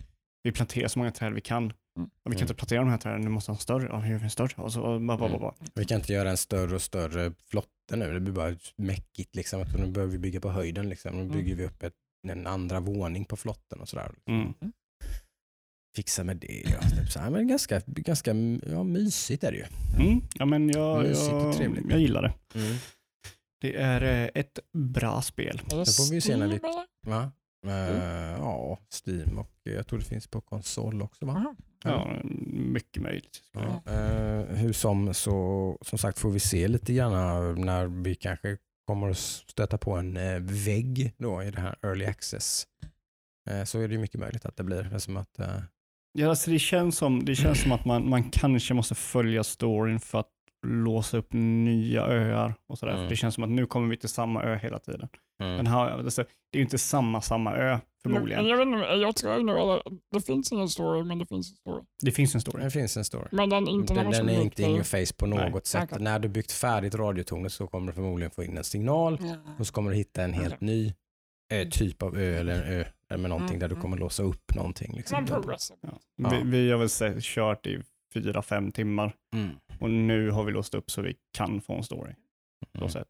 [0.43, 1.65] vi planterar så många träd vi kan.
[1.65, 2.41] Och vi kan Mm.
[2.41, 3.87] inte plantera de här träden, nu måste ha en större.
[3.89, 4.61] Ja, hur gör vi en större?
[4.63, 5.53] Och så, och bara, bara, bara.
[5.75, 8.13] vi kan inte göra en större och större flotte nu.
[8.13, 9.35] Det blir bara mäckigt.
[9.35, 9.65] Liksom.
[9.77, 10.89] Nu behöver vi bygga på höjden.
[10.89, 11.17] Liksom.
[11.17, 11.93] Nu bygger vi upp ett,
[12.27, 14.11] en andra våning på flotten och sådär.
[14.27, 14.53] Mm.
[15.95, 16.63] Fixa med det.
[16.65, 16.89] Ja.
[16.89, 18.31] Typ så här, men ganska, ganska
[18.69, 19.65] ja, mysigt är det ju.
[20.05, 20.21] Mm.
[20.33, 21.85] Ja, men jag, Mysigt och jag, trevligt.
[21.89, 22.33] jag gillar det.
[23.61, 25.61] Det är eh, ett bra spel.
[25.69, 26.59] Det får vi se när vi-?
[27.07, 27.31] Va?
[27.65, 31.33] Eh, Ja, Steam och jag tror det finns på konsol också va?
[31.33, 31.55] Aha.
[31.83, 32.17] Ja,
[32.53, 33.41] mycket möjligt.
[33.53, 33.81] Ja.
[33.93, 37.11] Eh, hur som så, som sagt får vi se lite grann
[37.61, 40.13] när vi kanske kommer att stöta på en
[40.45, 42.67] vägg då i det här early access.
[43.49, 44.83] Eh, så är det ju mycket möjligt att det blir.
[44.83, 45.39] Det är som att,
[46.19, 49.99] Ja, alltså det, känns som, det känns som att man, man kanske måste följa storyn
[49.99, 50.29] för att
[50.67, 52.93] låsa upp nya öar och sådär.
[52.93, 53.05] Mm.
[53.05, 55.09] För det känns som att nu kommer vi till samma ö hela tiden.
[55.41, 55.57] mm.
[55.57, 58.41] Den här, alltså, det är ju inte samma, samma ö förmodligen.
[58.41, 61.51] Men jag, vet inte, jag tror nu eller, det finns ingen story, men det finns
[61.51, 61.83] en story.
[62.01, 62.63] Det finns en story.
[62.63, 63.27] det finns en story.
[63.31, 65.61] Men den är inte Den, den är inte in your face på något Nej.
[65.63, 65.89] sätt.
[65.91, 66.03] Okej.
[66.03, 69.17] När du byggt färdigt radiotornet så kommer du förmodligen få in en signal
[69.59, 70.67] och så kommer du hitta en helt Okej.
[70.67, 70.93] ny
[71.53, 72.85] eh, typ av ö eller en ö
[73.17, 73.81] med någonting Mm, där du mm.
[73.81, 74.93] kommer låsa upp någonting.
[74.95, 75.25] Liksom.
[75.29, 75.41] Ja.
[76.15, 76.29] Ja.
[76.43, 77.79] Vi, vi har väl sett, kört i
[78.13, 79.49] fyra, fem timmar Mm.
[79.79, 82.13] och nu har vi låst upp så vi kan få en story.
[82.73, 82.89] Så, Mm.
[82.89, 83.07] sätt.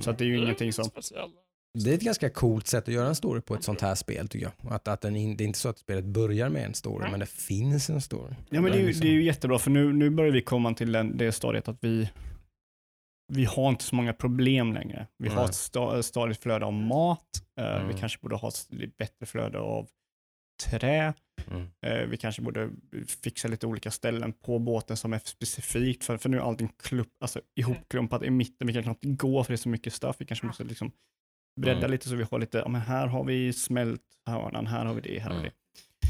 [0.00, 0.84] så att det är ju ingenting som...
[0.84, 1.30] Speciell.
[1.84, 4.28] Det är ett ganska coolt sätt att göra en story på ett sånt här spel
[4.28, 4.72] tycker jag.
[4.72, 7.20] Att, att den in, det är inte så att spelet börjar med en story, men
[7.20, 8.34] det finns en story.
[8.50, 10.42] Ja, men det, är ju, liksom- det är ju jättebra för nu, nu börjar vi
[10.42, 12.08] komma till den, det stadiet att vi,
[13.30, 15.06] vi har inte så många problem längre.
[15.18, 15.44] Vi har Nej.
[15.44, 17.26] ett sta, stadigt flöde av mat.
[17.60, 17.96] eh, Vi Mm.
[17.96, 19.88] kanske borde ha ett lite bättre flöde av
[20.62, 21.14] trä.
[21.50, 21.66] Mm.
[21.86, 22.70] Eh, vi kanske borde
[23.22, 27.08] fixa lite olika ställen på båten som är specifikt för, för nu är allting klupp,
[27.20, 28.66] alltså ihopklumpat i mitten.
[28.66, 30.16] Vi kan knappt gå för det är så mycket stuff.
[30.18, 30.92] Vi kanske måste liksom
[31.60, 31.90] bredda Mm.
[31.90, 35.00] lite så vi har lite, ja men här har vi smält hörnan, här har vi
[35.00, 35.50] det, här har vi Mm.
[35.50, 35.56] det.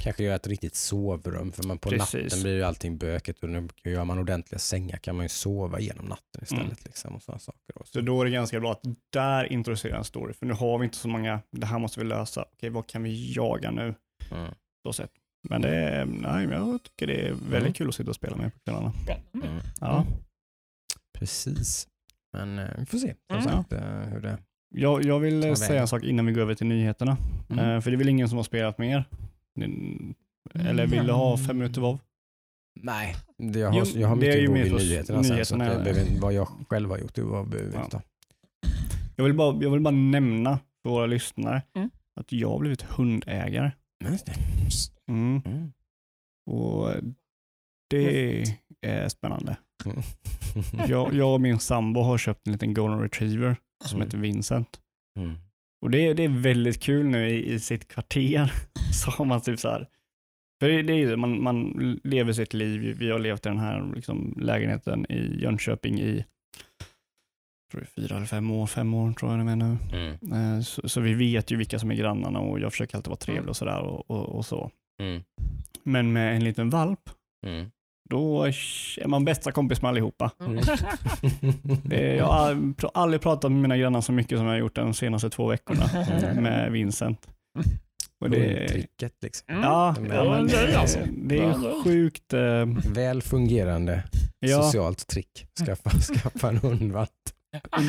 [0.01, 2.23] Kanske göra ett riktigt sovrum, för man på Precis.
[2.23, 5.81] natten blir ju allting bökigt och nu gör man ordentliga sängar kan man ju sova
[5.81, 6.65] genom natten istället.
[6.65, 6.77] Mm.
[6.85, 7.83] Liksom, och sådana saker då.
[7.85, 8.83] Så då är det ganska bra att
[9.13, 12.07] där introducera en story, för nu har vi inte så många, det här måste vi
[12.07, 13.95] lösa, okej vad kan vi jaga nu?
[14.33, 14.55] Mm.
[14.83, 15.11] Så sett.
[15.49, 17.73] Men det är, nej, jag tycker det är väldigt Mm.
[17.73, 18.93] kul att sitta och spela med på kvällarna.
[19.35, 19.49] Mm.
[19.81, 20.01] Ja.
[20.01, 20.13] Mm.
[21.19, 21.87] Precis.
[22.33, 23.51] Men eh, vi får se som Mm.
[23.51, 23.81] sagt eh,
[24.13, 24.39] hur det...
[24.75, 27.17] Jag, jag vill säga en sak innan vi går över till nyheterna.
[27.51, 27.65] Mm.
[27.71, 29.05] Eh, för det är väl ingen som har spelat mer?
[30.55, 31.99] Eller vill du ha fem minuter av?
[32.81, 35.23] Nej, det, jag, har, Jo, jag har det är mycket ju ihop mer i nyheterna,
[35.25, 35.79] sen, så att ja.
[35.79, 37.85] behöver, vad jag själv har gjort, det var behöver Ja.
[37.85, 38.03] inte.
[39.17, 41.91] Jag vill bara, jag vill bara nämna för våra lyssnare Mm.
[42.21, 43.71] att jag har blivit hundägare.
[44.05, 44.33] Det.
[45.13, 45.43] Mm.
[45.45, 45.73] Mm.
[46.51, 46.89] Och
[47.91, 48.43] det
[48.81, 49.57] är spännande.
[49.85, 50.03] Mm.
[50.89, 54.07] Jag, jag och min sambo har köpt en liten golden retriever som Mm.
[54.07, 54.81] heter Vincent.
[55.83, 55.87] Mm.
[55.87, 58.53] Och det, det är väldigt kul nu i, i sitt kvarter.
[58.93, 59.87] Så har man typ så här,
[60.61, 61.73] för det, är ju man, man
[62.05, 62.97] lever sitt liv.
[62.99, 66.25] Vi har levt i den här liksom, lägenheten i Jönköping i
[67.63, 69.77] jag tror är fyra eller fem år, fem år tror jag det är nu.
[69.93, 70.57] Mm.
[70.57, 73.17] Eh, Så, så vi vet ju vilka som är grannarna och jag försöker alltid vara
[73.17, 74.71] trevlig och sådär och, och, och så.
[75.03, 75.23] Mm.
[75.83, 77.11] Men med en liten valp,
[77.47, 77.71] Mm.
[78.11, 80.31] Då är man bästa kompis med allihopa.
[80.41, 80.61] Mm.
[82.17, 85.31] Jag har aldrig pratat med mina grannar så mycket som jag har gjort de senaste
[85.31, 85.85] två veckorna
[86.23, 86.43] Mm.
[86.43, 87.27] med Vincent.
[88.21, 89.45] Och det, Hundtricket liksom.
[89.51, 89.63] Mm.
[89.63, 90.99] ja, Men- ja, det alltså.
[91.17, 92.33] det är sjukt.
[92.33, 94.03] eh, Väl fungerande
[94.39, 95.47] Ja, socialt trick.
[95.67, 97.11] Skaffa, skaffa en hundvalp.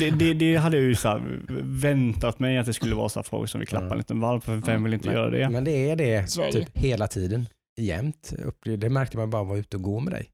[0.00, 1.20] det, det, det hade jag ju så
[1.62, 3.92] väntat mig att det skulle vara så här folk som vill klappa Mm.
[3.92, 5.48] en liten valp, för vem vill inte Men- göra det?
[5.48, 7.46] Men det är det typ hela tiden.
[7.80, 8.32] Jämt.
[8.78, 10.30] Det märkte man bara var ute och gå med dig.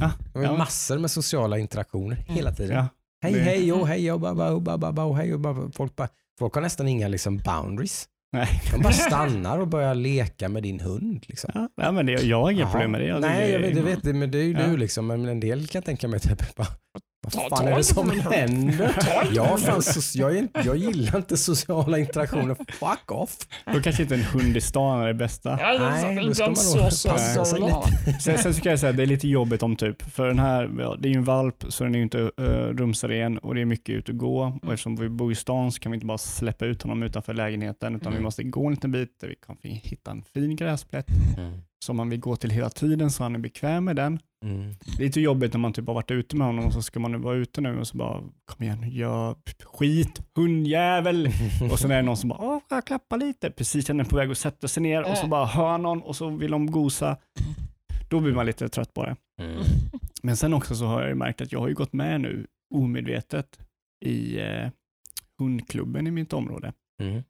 [0.00, 0.56] Ja, Det var ja.
[0.56, 2.76] massor med sociala interaktioner hela tiden.
[2.76, 2.86] Ja.
[3.22, 5.70] Hej hej och hej och ba, ba, ba, ba, hej ba.
[5.74, 6.08] Folk, bara,
[6.38, 8.08] folk har nästan inga liksom boundaries.
[8.32, 8.62] Nej.
[8.72, 11.24] De bara stannar och börjar leka med din hund.
[11.28, 11.68] Liksom.
[11.76, 13.06] Ja, men det, jag har inga problem med det.
[13.06, 14.66] Jag Nej, jag vet, jag vet men det är ju Ja.
[14.66, 15.06] du liksom.
[15.06, 16.68] Men en del kan jag tänka mig typ bara,
[17.22, 18.94] vad Ta- fan ta är det som händer?
[19.32, 22.54] Jag, fan, so- jag, är jag gillar inte sociala interaktioner.
[22.54, 23.36] Fuck off.
[23.74, 25.56] Då kanske inte en hund i stan är det bästa.
[25.56, 27.84] Nej, Nej, då inte ska ens man nog så passa sig så
[28.20, 30.70] Sen, sen ska jag säga att det är lite jobbigt om typ, för den här,
[30.78, 32.44] ja, det är ju en valp så den är ju inte uh,
[32.76, 34.58] rumsren och det är mycket ut och gå.
[34.62, 37.34] Och eftersom vi bor i stan så kan vi inte bara släppa ut honom utanför
[37.34, 38.24] lägenheten utan vi Mm.
[38.24, 41.06] måste gå en liten bit där vi kan hitta en fin gräsplätt
[41.82, 44.18] som man vill gå till hela tiden så han är bekväm med den.
[44.44, 44.74] Mm.
[44.96, 47.00] Det är lite jobbigt när man typ har varit ute med honom och så ska
[47.00, 51.28] man nu vara ute nu och så bara kom igen, gör skit, hundjävel.
[51.72, 53.50] Och sen är det någon som bara, åh, klappa lite?
[53.50, 56.02] Precis när den är på väg att sätta sig ner och så bara hör någon
[56.02, 57.16] och så vill de gosa.
[58.08, 59.16] Då blir man lite trött på det.
[59.42, 59.62] Mm.
[60.22, 62.46] Men sen också så har jag ju märkt att jag har ju gått med nu
[62.74, 63.58] omedvetet
[64.04, 64.70] i eh,
[65.38, 66.72] hundklubben i mitt område.
[67.02, 67.22] Mm.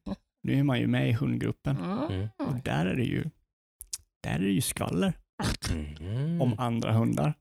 [0.43, 1.77] Nu är man ju med i hundgruppen
[2.09, 2.27] Mm.
[2.37, 3.23] och där är det ju,
[4.23, 5.13] där är det ju skvaller
[5.99, 6.41] Mm.
[6.41, 7.33] om andra hundar.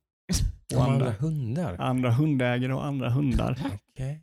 [0.76, 1.76] Om andra hundar?
[1.78, 3.58] andra hundägare och andra hundar.
[3.92, 4.20] Okej.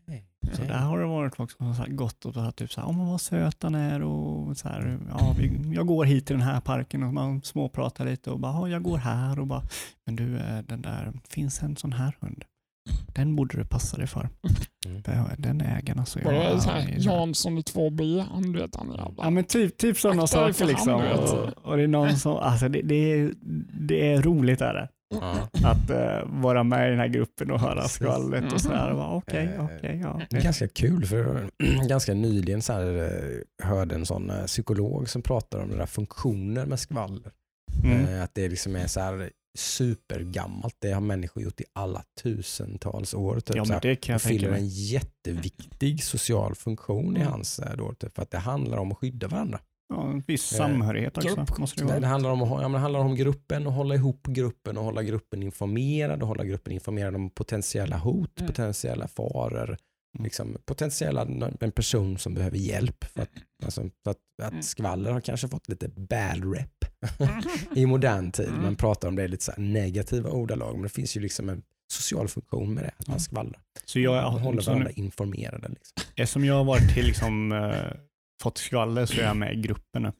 [0.53, 2.87] Så där har det varit folk som har gått och så här, typ så här,
[2.87, 6.45] oh, vad söt han är och så här, ja, vi, jag går hit till den
[6.47, 9.63] här parken och man småpratar lite och bara, ja, jag går här och bara,
[10.05, 10.37] men du,
[10.67, 12.43] den där, finns en sån här hund?
[13.15, 14.29] Den borde du passa dig för.
[14.85, 15.01] Mm.
[15.37, 16.19] den ägaren alltså.
[16.23, 19.13] Var det så här, Jansson i 2B, han du vet han jävla.
[19.17, 20.93] Ja men typ, typ sådana saker för liksom.
[20.93, 23.31] Och, och det är någon som, alltså det, det, är,
[23.87, 24.89] det är roligt är det.
[25.15, 25.49] Ja.
[25.63, 28.89] Att eh, vara med i den här gruppen och höra skvallret och sådär.
[28.89, 30.21] och bara, Okej, Eh, okej, ja.
[30.29, 31.49] Det är ganska kul för
[31.87, 35.85] ganska nyligen så här, eh, hörde en sån eh, psykolog som pratar om det där
[35.85, 37.31] funktioner med skvaller.
[37.83, 38.05] Mm.
[38.05, 39.29] Eh, Att det liksom är så här
[39.59, 40.75] supergammalt.
[40.79, 43.39] Det har människor gjort i alla tusentals år.
[43.39, 47.31] Typ, Ja men det kan jag fyller en jätteviktig social funktion i Mm.
[47.31, 49.59] hans eh, då, typ, för att det handlar om att skydda varandra.
[49.93, 51.35] Ja, en viss Eh, samhörighet också.
[51.35, 51.57] grupp.
[51.57, 51.99] Måste det vara.
[51.99, 55.03] det, handlar om ja, men det handlar om gruppen och hålla ihop gruppen och hålla
[55.03, 58.47] gruppen informerad och hålla gruppen informerad om potentiella hot, Mm.
[58.47, 59.77] potentiella faror.
[60.19, 61.21] Liksom, potentiella
[61.59, 63.03] en person som behöver hjälp.
[63.03, 63.29] För att,
[63.65, 64.57] alltså, för att, Mm.
[64.59, 66.85] att skvaller har kanske fått lite bad rep
[67.75, 68.47] i modern tid.
[68.47, 68.61] Mm.
[68.61, 71.49] Man pratar om det i lite så här negativa ordalag men det finns ju liksom
[71.49, 71.61] en
[71.93, 73.19] social funktion med det, att man Mm.
[73.19, 73.61] skvallrar.
[73.85, 75.67] Så jag, Man håller så varandra nu, informerade.
[75.69, 75.93] Liksom.
[76.15, 77.91] eftersom jag har varit till liksom, eh,
[78.43, 80.11] fått skvaller så är jag med i gruppen nu.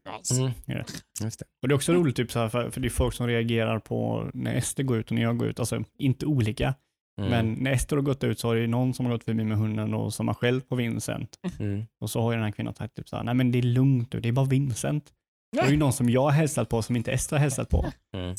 [0.66, 0.84] Ja.
[1.24, 1.46] Just det.
[1.62, 3.80] Och det är också roligt typ så här, för, för det är folk som reagerar
[3.80, 5.60] på när Ester går ut och när jag går ut.
[5.60, 6.74] Alltså inte olika,
[7.20, 7.30] Mm.
[7.30, 9.44] men när Ester har gått ut så har det ju någon som har gått förbi
[9.44, 11.40] med hunden och som har skällt på Vincent.
[11.60, 11.86] Mm.
[12.02, 13.64] Och så har ju den här kvinnan sagt typ så här, nej men det är
[13.64, 15.14] lugnt, du, det är bara Vincent.
[15.52, 17.86] Det är ju någon som jag har hälsat på som inte Ester har hälsat på.
[18.14, 18.36] Mm.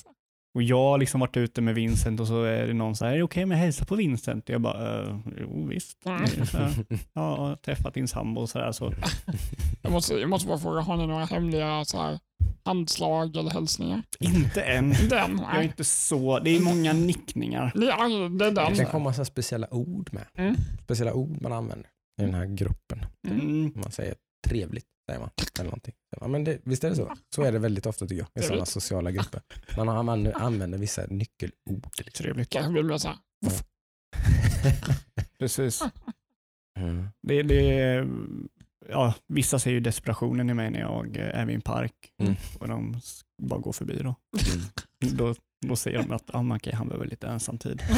[0.54, 3.12] Och jag har liksom varit ute med Vincent och så är det någon så här,
[3.12, 4.48] är det okej om jag hälsar på Vincent?
[4.48, 6.06] Jag bara, uh, jo visst.
[6.06, 6.22] Mm.
[6.22, 6.70] Det så Ja,
[7.12, 8.72] jag har träffat din sambo och sådär.
[8.72, 8.92] Så.
[9.82, 12.18] jag, måste, jag måste bara fråga, har ni några hemliga så här,
[12.64, 14.02] handslag eller hälsningar?
[14.20, 14.90] Inte än.
[15.10, 15.38] Den?
[15.38, 17.72] Jag är inte så, det är många nickningar.
[17.74, 18.76] Ja, det är Det den.
[18.76, 20.24] kan komma så speciella ord med.
[20.34, 20.54] Mm.
[20.84, 21.88] Speciella ord man använder
[22.20, 23.04] i den här gruppen.
[23.28, 23.72] Mm.
[23.74, 24.14] Man säger
[24.48, 25.30] trevligt, säger man.
[25.58, 25.94] Eller någonting.
[26.20, 27.16] Ja, men det, visst är det så?
[27.34, 29.40] Så är det väldigt ofta tycker jag, i sådana sociala grupper.
[29.76, 31.52] Man använder, använder vissa nyckelord.
[31.98, 32.24] Liksom.
[32.24, 32.50] Trevligt.
[32.50, 33.16] Kanske blir så här,
[35.38, 35.82] Precis.
[36.78, 37.08] Mm.
[37.22, 38.06] Det, det,
[38.88, 41.92] ja, vissa ser ju desperationen i mig när jag är vid en park
[42.22, 42.34] Mm.
[42.60, 43.00] och de
[43.42, 43.98] bara går förbi.
[44.02, 44.14] Då,
[45.02, 45.16] Mm.
[45.16, 45.34] då,
[45.66, 47.82] då ser de att ah, men okej, han behöver lite ensamtid.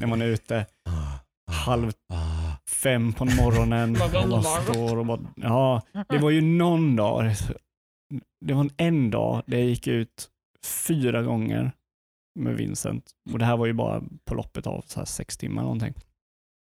[0.00, 1.13] när man är ute ah,
[1.46, 2.56] halv ah.
[2.70, 3.90] fem på morgonen
[4.22, 7.34] och bara står och bara, ja, det var ju någon dag,
[8.40, 10.30] det var en dag där jag gick ut
[10.86, 11.72] fyra gånger
[12.40, 15.62] med Vincent och det här var ju bara på loppet av så här sex timmar
[15.62, 15.94] någonting.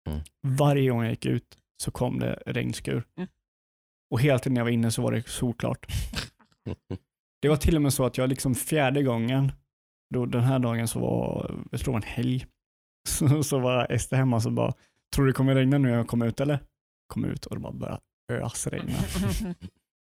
[0.08, 0.20] Mm.
[0.46, 3.04] Varje gång jag gick ut så kom det regnskur.
[3.16, 3.28] Mm.
[4.10, 5.86] Och hela tiden jag var inne så var det solklart.
[7.42, 9.52] Det var till och med så att jag liksom fjärde gången,
[10.14, 12.46] då den här dagen så var, jag tror det var en helg,
[13.08, 14.72] så, så var Ester hemma och så bara,
[15.14, 16.58] tror du det kommer regna nu när jag kommer ut eller?
[17.06, 18.92] Kom ut och det bara började ösregna.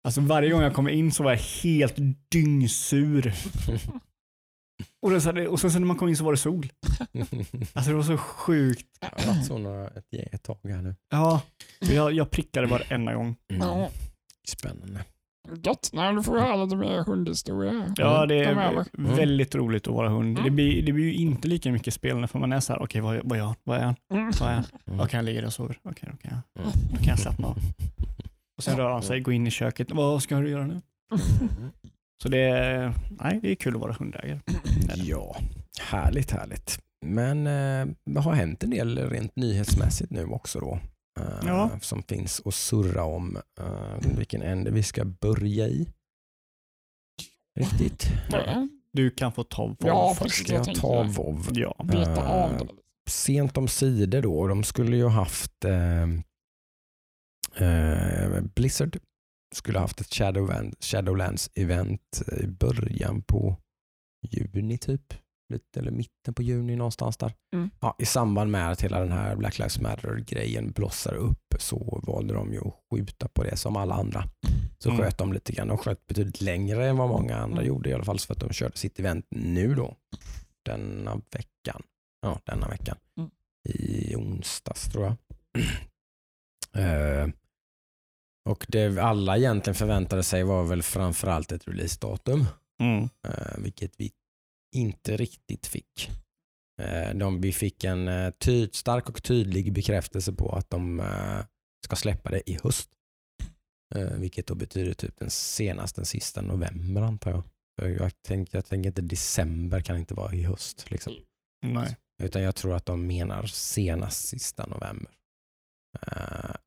[0.08, 1.96] Alltså varje gång jag kom in så var jag helt
[2.32, 3.34] dyngsur.
[5.02, 6.70] Och, det, så här- och sen så när man kom in så var det sol.
[7.74, 8.88] Alltså det var så sjukt.
[9.00, 10.96] Det har varit så några, ett, ett tag här nu.
[11.10, 11.42] Ja,
[11.80, 13.36] jag, jag prickade varenda gång.
[13.52, 13.68] Mm.
[13.68, 13.90] Ja,
[14.48, 15.06] Spännande.
[15.64, 15.90] Gött.
[15.94, 17.94] Nej, du får höra lite mer hundhistoria.
[17.98, 18.52] Ja, det är.
[18.52, 19.16] Mm.
[19.16, 20.36] väldigt roligt att vara hund.
[20.36, 20.56] Det Mm.
[20.56, 23.20] blir, det blir ju inte lika mycket spel för man är så här, okej vad,
[23.24, 23.56] vad är han?
[23.64, 23.96] Vad är han?
[24.14, 24.32] Mm.
[24.40, 24.64] Vad är han?
[24.88, 25.00] Mm.
[25.00, 25.78] Okej, han ligger där och sover.
[25.84, 26.72] Okej, kan jag, Mm.
[26.92, 27.58] då kan jag slappna av.
[28.58, 29.92] Och sen rör han sig, går in i köket.
[29.92, 30.82] Vad ska du göra nu?
[32.24, 34.40] Så det är, nej, det är kul att vara hundägare.
[34.96, 35.36] Ja,
[35.82, 36.80] härligt härligt.
[37.06, 40.80] men eh, det har hänt en del rent nyhetsmässigt nu också då.
[41.20, 41.80] Eh, Ja.
[41.82, 43.38] Som finns att surra om.
[43.60, 45.88] eh, vilken ände vi ska börja i.
[47.60, 48.08] Riktigt.
[48.30, 50.50] Det- Du kan få ta vad Ja, först.
[50.50, 51.48] jag jag ta VOV?
[51.54, 51.76] Ja.
[51.84, 52.68] Beta av Eh, det.
[53.10, 54.48] Sent om sidor då.
[54.48, 56.04] De skulle ju haft eh,
[57.68, 58.98] eh, Blizzard
[59.56, 63.58] skulle haft ett Shadowland, Shadowlands event i början på
[64.32, 65.14] juni typ.
[65.54, 67.34] Lite, eller mitten på juni någonstans där.
[67.54, 67.70] Mm.
[67.80, 72.34] Ja, I samband med att hela den här Black Lives Matter-grejen blossar upp så valde
[72.34, 74.24] de ju att skjuta på det som alla andra.
[74.80, 75.02] Så Mm.
[75.02, 75.68] sköt de lite grann.
[75.68, 77.68] De sköt betydligt längre än vad många andra Mm.
[77.68, 79.96] gjorde i alla fall för att de körde sitt event nu då.
[80.66, 81.82] Denna veckan.
[82.22, 82.98] Ja, denna veckan.
[83.18, 83.30] Mm.
[83.70, 85.16] I onsdags tror jag.
[86.76, 87.28] Eh,
[88.50, 92.46] och det alla egentligen förväntade sig var väl framförallt ett releasedatum.
[92.82, 93.04] Mm.
[93.28, 94.12] Eh, vilket vi
[94.76, 96.12] inte riktigt fick.
[96.82, 101.46] Eh, de, vi fick en eh, tyd, stark och tydlig bekräftelse på att de eh,
[101.86, 102.90] ska släppa det i höst.
[104.18, 107.44] Vilket då betyder typ den senaste, den sista november antar jag.
[107.92, 110.92] Jag tänker, jag tänker inte december kan inte vara i höst.
[110.92, 111.14] Liksom.
[111.66, 111.98] Nej.
[112.24, 115.12] Utan jag tror att de menar senast sista november.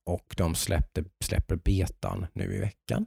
[0.04, 3.06] Och de släppte, släpper betan nu i veckan.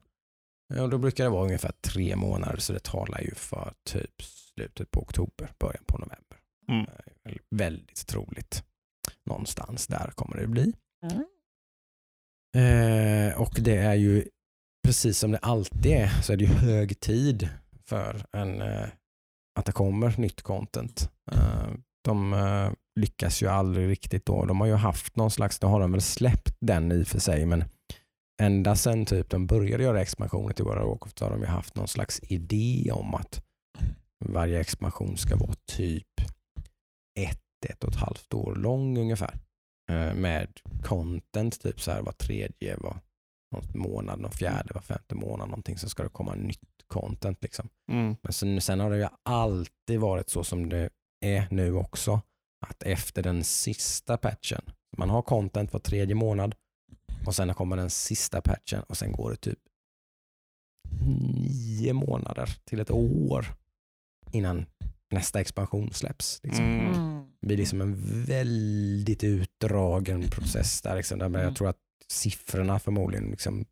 [0.80, 4.22] Och då brukar det vara ungefär tre månader så det talar ju för typ
[4.60, 6.38] slutet på oktober, början på november.
[6.68, 6.86] Mm.
[7.26, 8.64] Eh, Väldigt troligt.
[9.26, 10.74] Någonstans där kommer det bli.
[11.03, 11.26] Mm.
[12.55, 14.28] Eh, och det är ju
[14.88, 17.49] precis som det alltid är så är det ju hög tid
[17.86, 18.88] för en, eh,
[19.60, 21.12] att det kommer nytt content.
[21.32, 21.70] Eh,
[22.03, 24.45] de eh, lyckas ju aldrig riktigt då.
[24.45, 27.20] De har ju haft någon slags, då har de väl släppt den i och för
[27.20, 27.64] sig men
[28.41, 31.47] ända sedan typ de började göra expansioner till World of Warcraft så har de ju
[31.47, 33.49] haft någon slags idé om att
[34.26, 36.22] varje expansion ska vara typ
[37.20, 39.39] ett, ett och ett halvt år lång ungefär.
[39.91, 42.99] Eh, Med content typ så här var tredje, var
[43.74, 47.70] månad, någon fjärde, var femte månad någonting så ska det komma nytt content liksom.
[47.91, 48.15] Mm.
[48.22, 50.89] Men sen, sen har det ju alltid varit så som det
[51.26, 52.22] är nu också.
[52.67, 54.61] Att efter den sista patchen,
[54.97, 56.55] man har content var tredje månad
[57.26, 59.59] och sen kommer den sista patchen och sen går det typ
[61.01, 63.45] nio månader till ett år
[64.32, 64.66] innan
[65.12, 66.40] nästa expansion släpps.
[66.44, 66.66] Liksom.
[66.66, 66.94] Mm.
[66.94, 67.24] Mm.
[67.42, 70.96] Det blir liksom en väldigt utdragen process där.
[70.96, 71.42] Liksom, där Mm.
[71.42, 71.80] Jag tror att
[72.12, 73.66] siffrorna förmodligen liksom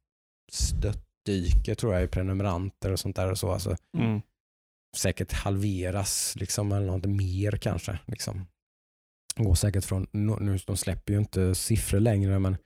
[0.51, 3.31] störtdyker tror jag i prenumeranter och sånt där.
[3.31, 3.51] Och så.
[3.51, 4.21] Alltså, Mm.
[4.97, 7.99] säkert halveras liksom, eller något mer kanske.
[8.05, 8.47] Liksom.
[9.35, 12.57] Går säkert från, nu de släpper ju inte siffror längre men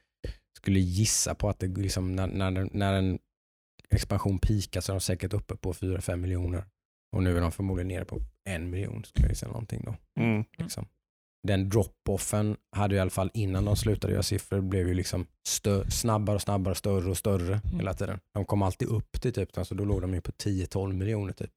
[0.57, 3.19] skulle gissa på att det liksom, när, när, när en
[3.89, 6.65] expansion pikar så är de säkert uppe på 4-5 miljoner.
[7.11, 9.95] Och nu är de förmodligen nere på en miljon jag säga någonting då.
[10.21, 10.43] Mm.
[10.57, 10.85] Liksom.
[11.47, 15.25] Den drop-offen hade ju i alla fall innan de slutade göra siffror blev ju liksom
[15.89, 18.19] snabbare och snabbare, större och större hela tiden.
[18.33, 21.51] De kom alltid upp till typ, alltså då låg de ju på 10-12 miljoner typ.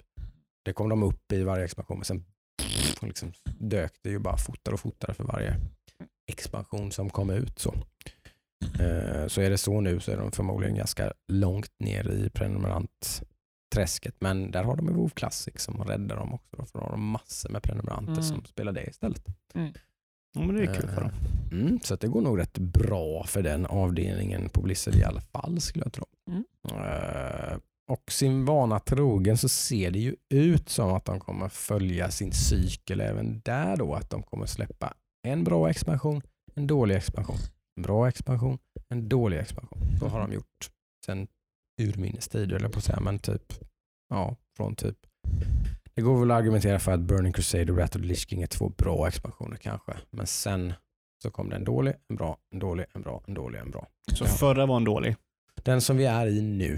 [0.65, 2.25] Det kom de upp i varje expansion men sen
[3.01, 5.57] liksom dök det ju bara fortare och fortare för varje
[6.33, 7.59] expansion som kom ut.
[7.59, 7.75] Så.
[8.81, 12.31] Eh, så är det så nu så är de förmodligen ganska långt ner i
[13.75, 14.15] prenumerantträsket.
[14.21, 16.57] Men där har de ju WoW Classic som räddar dem också.
[16.57, 18.23] Då, för då har de massor med prenumeranter Mm.
[18.23, 19.23] som spelar det istället.
[20.37, 21.11] Ja, men det är kul för dem.
[21.11, 25.05] Eh, Mm, så att det går nog rätt bra för den avdelningen på Blizzard i
[25.05, 26.05] alla fall skulle jag tro.
[26.31, 26.45] Mm.
[26.65, 27.59] Eh,
[27.91, 32.33] och sin vana trogen så ser det ju ut som att de kommer följa sin
[32.33, 33.95] cykel även där då.
[33.95, 34.95] Att de kommer släppa
[35.27, 36.23] en bra expansion,
[36.55, 37.37] en dålig expansion,
[37.77, 39.79] en bra expansion, en dålig expansion.
[40.01, 40.71] Så har de gjort
[41.07, 41.27] sen
[41.79, 43.53] urminnes tider, eller på att säga, men typ,
[44.09, 44.97] ja, från typ
[45.95, 48.47] det går väl att argumentera för att Burning Crusade och Rat of Lich King är
[48.47, 49.93] två bra expansioner kanske.
[50.11, 50.73] Men sen
[51.23, 53.87] så kom det en dålig, en bra, en dålig, en bra, en dålig, en bra.
[54.13, 54.29] Så Ja.
[54.29, 55.17] förra var en dålig.
[55.63, 56.75] Den som vi är i nu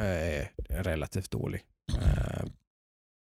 [0.00, 1.62] eh, är relativt dålig.
[2.02, 2.44] Eh,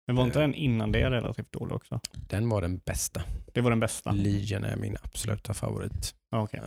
[0.08, 2.00] Men var inte den innan det relativt dålig också?
[2.30, 3.22] Den var den bästa.
[3.54, 4.12] Det var den bästa?
[4.12, 6.16] Legion är min absoluta favorit.
[6.54, 6.60] Eh,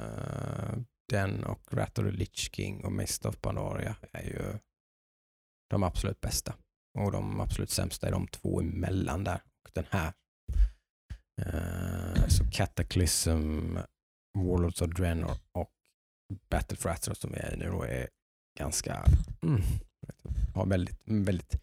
[1.13, 4.59] Den och Rat of the Lich King och Mist of Pandaria är ju
[5.71, 6.55] de absolut bästa.
[6.99, 10.13] Och de absolut sämsta är de två emellan där och den här.
[11.43, 13.77] Eh, Så Cataclysm,
[14.39, 15.71] Warlords of Draenor och
[16.51, 18.09] Battle for Azeroth som vi är i nu då är
[18.59, 19.05] ganska,
[19.43, 19.63] mm,
[20.55, 21.57] har väldigt, väldigt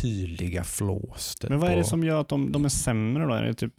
[0.00, 1.34] tydliga flaws.
[1.36, 3.34] typ, Men vad är det som gör att de, de är sämre då?
[3.34, 3.74] Är det typ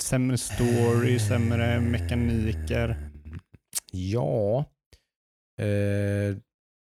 [0.00, 3.10] sämre story, sämre mekaniker?
[3.92, 4.64] Ja.
[5.60, 6.36] Eh,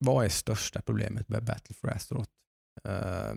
[0.06, 2.32] vad är största problemet med Battle for Azeroth?
[2.84, 3.36] Eh,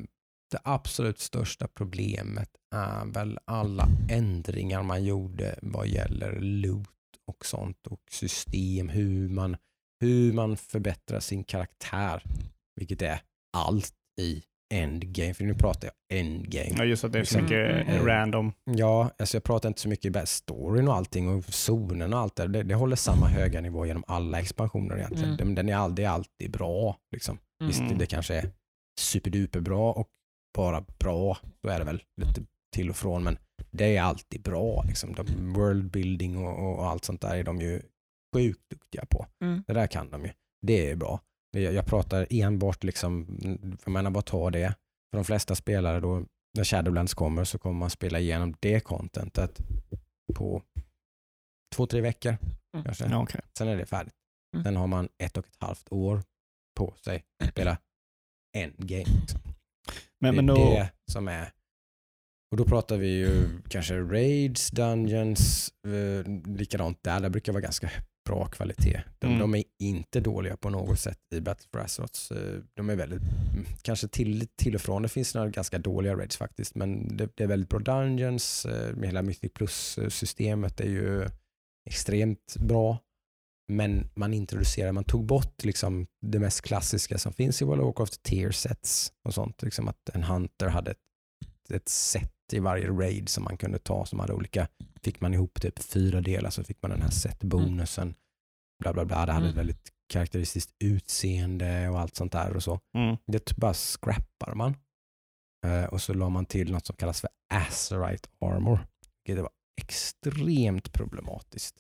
[0.51, 6.89] det absolut största problemet är väl alla ändringar man gjorde vad gäller loot
[7.27, 9.57] och sånt och system, hur man,
[10.01, 12.23] hur man förbättrar sin karaktär.
[12.77, 13.21] Vilket är
[13.53, 14.43] allt i
[14.75, 16.75] endgame, för nu pratar jag endgame.
[16.79, 17.43] Ja, just att det är så Liksom.
[17.43, 18.07] mycket Mm.
[18.07, 18.53] random.
[18.65, 22.37] Ja, alltså jag pratar inte så mycket i storyn och allting och zonen och allt
[22.37, 22.47] det.
[22.47, 22.63] det.
[22.63, 25.25] Det håller samma höga nivå genom alla expansioner egentligen.
[25.35, 25.37] Mm.
[25.37, 26.97] Den, den är är alltid bra.
[27.13, 27.39] Liksom.
[27.61, 27.69] Mm.
[27.69, 28.51] Visst, det, det kanske är
[29.01, 30.09] superduper bra och
[30.57, 31.39] bara bra.
[31.63, 32.43] Så är det väl lite
[32.75, 33.39] till och från, men
[33.71, 34.85] det är alltid bra.
[34.89, 35.13] Liksom.
[35.13, 37.83] De, world building och, och allt sånt där är de ju
[38.35, 39.27] sjukt duktiga på.
[39.43, 39.65] Mm.
[39.67, 40.31] Det där kan de ju.
[40.67, 41.21] Det är bra.
[41.61, 43.27] Jag, jag pratar enbart, liksom,
[43.81, 44.75] för man bara tar det.
[45.11, 46.25] För de flesta spelare då,
[46.57, 49.61] när Shadowlands kommer så kommer man spela igenom det contentet
[50.35, 50.63] på
[51.75, 52.37] två, tre veckor.
[52.75, 52.85] Mm.
[52.85, 53.05] Kanske.
[53.05, 53.41] Ja, okej.
[53.59, 54.15] Sen är det färdigt.
[54.55, 54.65] Mm.
[54.65, 56.23] Sen har man ett och ett halvt år
[56.79, 57.79] på sig att spela
[58.57, 59.21] en game.
[59.21, 59.41] Liksom.
[60.21, 61.53] Men, det men är då, det som är
[62.55, 67.21] och då pratar vi ju kanske raids, dungeons, eh, likadant där.
[67.21, 67.91] Där brukar vara ganska
[68.25, 69.03] bra kvalitet.
[69.19, 69.39] De, Mm.
[69.39, 72.33] de är inte dåliga på något sätt i Battle for Azeroth.
[72.33, 76.15] Eh, De är väldigt, mm, kanske till, till och från, det finns några ganska dåliga
[76.17, 78.65] raids faktiskt, men det, det är väldigt bra dungeons.
[78.67, 81.29] eh, Med hela Mythic Plus-systemet är ju
[81.91, 82.99] extremt bra.
[83.73, 87.87] Men man introducerar, man tog bort liksom det mest klassiska som finns i World of
[87.87, 89.63] Warcraft, tier sets och sånt.
[89.63, 90.99] Liksom att en hunter hade ett,
[91.71, 94.69] ett set i varje raid som man kunde ta som hade olika,
[95.03, 98.15] fick man ihop typ fyra delar så fick man den här set-bonusen.
[98.83, 99.57] Bla bla bla, det hade ett Mm.
[99.67, 102.81] väldigt karaktäristiskt utseende och allt sånt där och så.
[102.97, 104.77] mm, Det bara scrappar man.
[105.67, 108.87] Eh, och så la man till något som kallas för Azerite Armor.
[109.25, 111.77] Vilket var extremt problematiskt.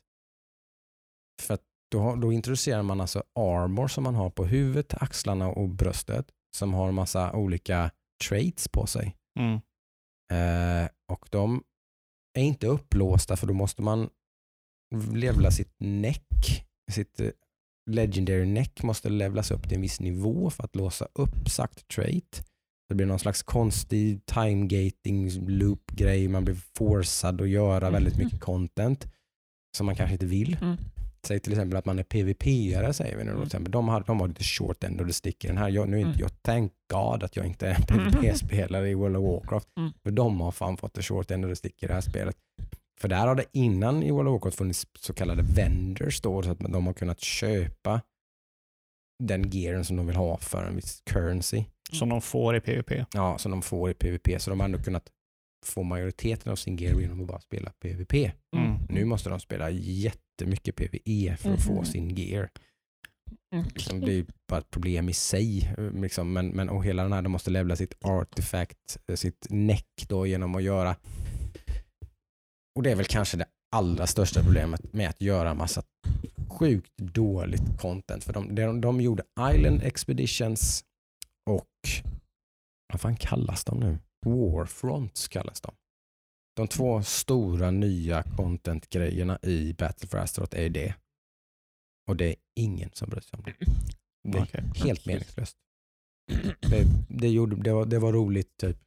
[1.42, 1.58] För
[1.90, 6.26] då, då introducerar man alltså armor som man har på huvudet, axlarna och bröstet.
[6.56, 7.90] Som har massa olika
[8.28, 9.16] traits på sig.
[9.40, 9.60] mm,
[10.32, 11.62] Eh, och de
[12.38, 14.10] är inte upplåsta för då måste man
[15.12, 16.64] levla sitt neck.
[16.90, 17.30] Sitt eh,
[17.90, 22.46] legendary neck måste levlas upp till en viss nivå för att låsa upp sagt trait.
[22.88, 26.28] Det blir någon slags konstig time gating loop grej.
[26.28, 29.06] Man blir forcad att göra väldigt mycket content
[29.76, 30.56] som man kanske inte vill.
[30.60, 30.76] Mm.
[31.26, 33.30] Säg till exempel att man är PVP-are säger vi nu.
[33.30, 33.42] Mm.
[33.42, 33.70] till exempel.
[33.72, 35.68] De, har, de har lite short end och det sticker den här.
[35.68, 36.20] Jag, nu är inte Mm.
[36.20, 39.68] jag, thank God att jag inte är en PVP-spelare i World of Warcraft.
[39.76, 39.92] Mm.
[40.02, 42.36] För de har fan fått det short end och det sticker i det här spelet.
[43.00, 46.50] För där har det innan i World of Warcraft funnits så kallade vendors då, så
[46.50, 48.00] att de har kunnat köpa
[49.22, 51.64] den gearen som de vill ha för en viss currency.
[51.92, 53.06] som de får i PVP.
[53.14, 54.40] Ja, som de får i PVP.
[54.42, 55.08] Så de har ändå kunnat
[55.66, 58.14] få majoriteten av sin gear genom att bara spela PVP.
[58.56, 58.78] Mm.
[58.88, 61.84] Nu måste de spela jättemycket PVE för att få Mhm.
[61.84, 62.50] sin gear.
[63.54, 63.64] Mm.
[63.74, 65.74] Liksom, det är bara ett problem i sig.
[65.78, 66.32] eh, Liksom.
[66.32, 70.26] Men, men, och hela den här, de måste levla sitt artifact, eh, sitt neck då
[70.26, 70.96] genom att göra.
[72.76, 73.46] Och det är väl kanske det
[73.76, 75.82] allra största problemet med att göra massa
[76.48, 78.24] sjukt dåligt content.
[78.24, 79.22] För de, de, de gjorde
[79.54, 80.84] Island Expeditions
[81.50, 81.68] och
[82.92, 83.98] vad fan kallas de nu?
[84.24, 85.74] Warfronts kallas de.
[86.56, 90.94] De två stora nya content-grejerna i Battle for Azeroth är det.
[92.08, 93.54] Och det är ingen som bryr sig om det.
[94.28, 94.64] Det är Okej.
[94.74, 95.56] helt meningslöst.
[96.60, 98.78] Det, det, gjorde, det, var, det var roligt typ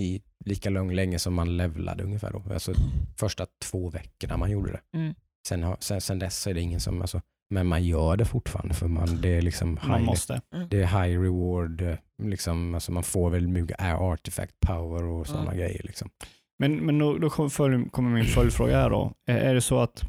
[0.00, 2.32] i lika lång länge som man levlade ungefär.
[2.32, 2.54] Då.
[2.54, 2.74] Alltså
[3.16, 4.98] första två veckorna man gjorde det.
[4.98, 5.14] Mm.
[5.48, 7.20] Sen, sen, sen dess är det ingen som, alltså,
[7.50, 10.40] men man gör det fortfarande för man, det är liksom Man high, måste.
[10.70, 15.44] det är high reward, eh, liksom, alltså man får väldigt mycket artifact power och sådana
[15.52, 15.56] Mm.
[15.58, 15.82] grejer.
[15.84, 16.10] Liksom.
[16.58, 19.12] Men, men då, då kommer min följdfråga här då.
[19.26, 20.02] Är, är det så att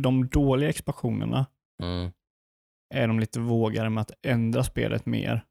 [0.00, 1.46] de dåliga expansionerna,
[2.94, 5.44] är de lite vågade med att ändra spelet mer?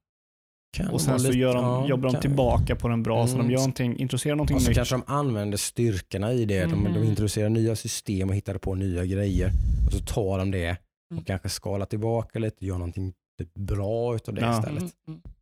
[0.78, 3.34] Kan Och sen så lite- gör de, ja, jobbar de tillbaka på den bra, så
[3.36, 3.48] Mm.
[3.48, 4.76] de gör någonting, introducerar någonting Och så nytt.
[4.78, 6.62] kanske de använder styrkorna i det.
[6.66, 7.04] De, de Mhm.
[7.04, 9.52] introducerar nya system och hittar på nya grejer.
[9.88, 11.24] Och så tar de det och Mm.
[11.24, 14.60] kanske skalar tillbaka lite och gör någonting typ bra utav det Ja.
[14.60, 14.84] istället.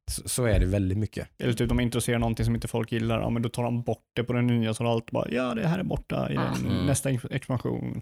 [0.09, 0.29] Mm, mm.
[0.29, 1.27] Så, så är det väldigt mycket.
[1.37, 4.03] Eller typ de introducerar någonting som inte folk gillar, ja men då tar de bort
[4.15, 6.85] det på den nya så allt bara, ja det här är borta i den Mm.
[6.85, 8.01] nästa ex- expansion.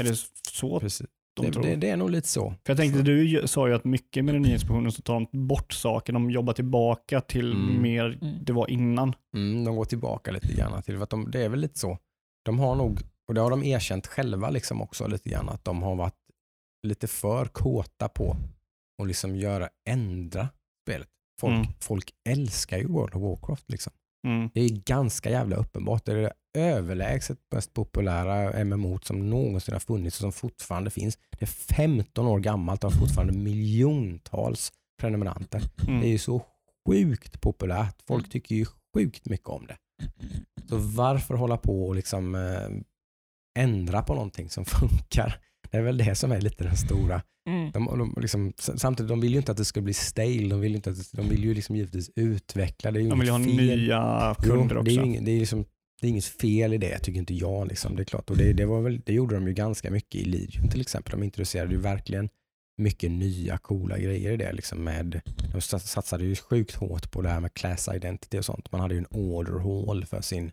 [0.00, 0.16] Är det
[0.50, 1.06] så Precis.
[1.36, 1.62] de Det, tror?
[1.62, 2.50] det, det är nog lite så.
[2.50, 5.46] För jag tänkte, du sa ju att mycket med den nya expansionen så tar de
[5.48, 7.82] bort saker, de jobbar tillbaka till Mm.
[7.82, 8.44] mer Mm.
[8.44, 9.14] det var innan.
[9.36, 11.98] Mm, de går tillbaka lite grann till, för de, det är väl lite så.
[12.44, 15.82] De har nog, och det har de erkänt själva liksom också lite grann, att de
[15.82, 16.14] har varit
[16.86, 18.36] lite för kåta på
[19.02, 20.48] att liksom göra, ändra
[20.84, 21.08] spelet.
[21.40, 21.66] Folk, Mm.
[21.80, 23.92] folk älskar ju World of Warcraft liksom.
[24.26, 24.50] Mm.
[24.54, 26.04] Det är ganska jävla uppenbart.
[26.04, 31.18] Det är det överlägset mest populära MMO som någonsin har funnits och som fortfarande finns.
[31.38, 35.62] Det är 15 år gammalt och har fortfarande miljontals prenumeranter.
[35.88, 36.00] Mm.
[36.00, 36.42] Det är ju så
[36.88, 37.96] sjukt populärt.
[38.06, 38.30] Folk Mm.
[38.30, 38.66] tycker ju
[38.96, 39.76] sjukt mycket om det.
[40.68, 42.68] Så varför hålla på och liksom eh,
[43.58, 45.40] ändra på någonting som funkar?
[45.74, 47.22] Det är väl det som är lite den stora.
[47.48, 47.70] Mm.
[47.70, 50.48] De, de, liksom, samtidigt, de vill ju inte att det ska bli stale.
[50.48, 52.90] De vill, ju inte att de vill ju liksom givetvis utveckla.
[52.90, 53.78] Det är ju De vill ju ha inget fel.
[53.78, 54.90] nya Jo, kunder det, är också.
[54.92, 55.64] ju ing, det, är liksom,
[56.00, 57.68] det är inget fel i det, tycker inte jag.
[57.68, 57.96] Liksom.
[57.96, 58.30] Det är klart.
[58.30, 61.10] Och det, det, var väl, det gjorde de ju ganska mycket i Legion till exempel.
[61.10, 62.28] De introducerade ju verkligen
[62.78, 64.52] mycket nya coola grejer i det.
[64.52, 65.20] Liksom med,
[65.52, 68.72] de sa- satsade ju sjukt hårt på det här med class identity och sånt.
[68.72, 70.50] Man hade ju en order hall för sin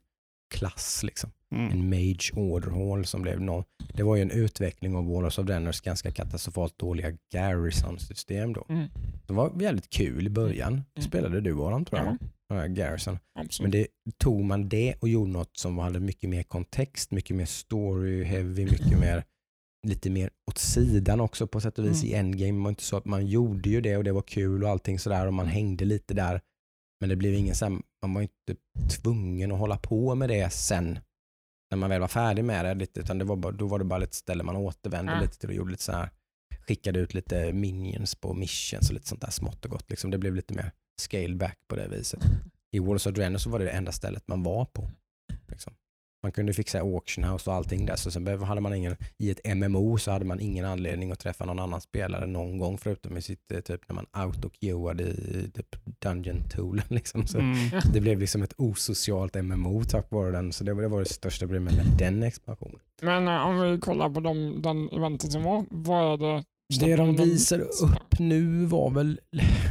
[0.53, 1.01] klass.
[1.03, 1.31] Liksom.
[1.51, 1.71] Mm.
[1.71, 3.63] En mage order hall som blev någon.
[3.93, 8.65] Det var ju en utveckling av Warlords of Draenors ganska katastrofalt dåliga Garrison-system då.
[8.69, 8.87] Mm.
[9.27, 10.83] Det var väldigt kul i början.
[10.99, 12.17] Spelade du Aron tror jag?
[12.47, 12.65] Ja.
[12.65, 13.19] Garrison.
[13.39, 13.73] absolut.
[13.73, 13.87] Men det,
[14.17, 18.65] tog man det och gjorde något som hade mycket mer kontext, mycket mer story heavy,
[18.65, 19.23] mycket mer
[19.87, 22.59] lite mer åt sidan också på sätt och vis i endgame.
[22.59, 24.99] Det var inte så att man gjorde ju det och det var kul och allting
[24.99, 26.41] sådär och man hängde lite där.
[26.99, 28.55] Men det blev ingen sen, man var inte
[28.89, 30.99] tvungen att hålla på med det sen
[31.71, 32.73] när man väl var färdig med det.
[32.73, 35.19] Lite, utan det var bara, då var det bara ett ställe man återvände Ja.
[35.21, 36.09] lite till och gjorde lite så här
[36.67, 39.89] skickade ut lite minions på missions och lite sånt där smått och gott.
[39.89, 40.11] Liksom.
[40.11, 40.71] Det blev lite mer
[41.01, 42.19] scaled back på det viset.
[42.71, 44.89] I Walls of Draenor så var det det enda stället man var på.
[45.47, 45.73] Liksom.
[46.23, 47.95] Man kunde fixa auction house och allting där.
[47.95, 51.45] Så sen hade man ingen, i ett MMO så hade man ingen anledning att träffa
[51.45, 55.75] någon annan spelare någon gång förutom i sitt, eh, typ när man auto-queuade i typ
[55.99, 56.81] Dungeon Tool.
[56.89, 57.27] Liksom.
[57.27, 57.81] Så Mm.
[57.93, 60.53] Det blev liksom ett osocialt MMO tack vare den.
[60.53, 62.79] Så det var det, var det största problemet med den expansionen.
[63.01, 66.43] Men eh, om vi kollar på de, den eventen som var, vad är det?
[66.79, 69.19] Det de visar upp nu var väl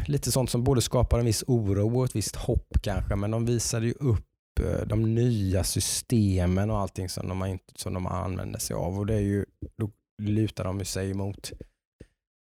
[0.07, 3.47] lite sånt som både skapar en viss oro och ett visst hopp kanske, men de
[3.47, 4.27] visade ju upp
[4.61, 8.99] Eh, de nya systemen och allting som de, har inte, som de använder sig av.
[8.99, 9.45] Och det är ju,
[9.77, 9.91] då
[10.23, 11.53] lutar de sig emot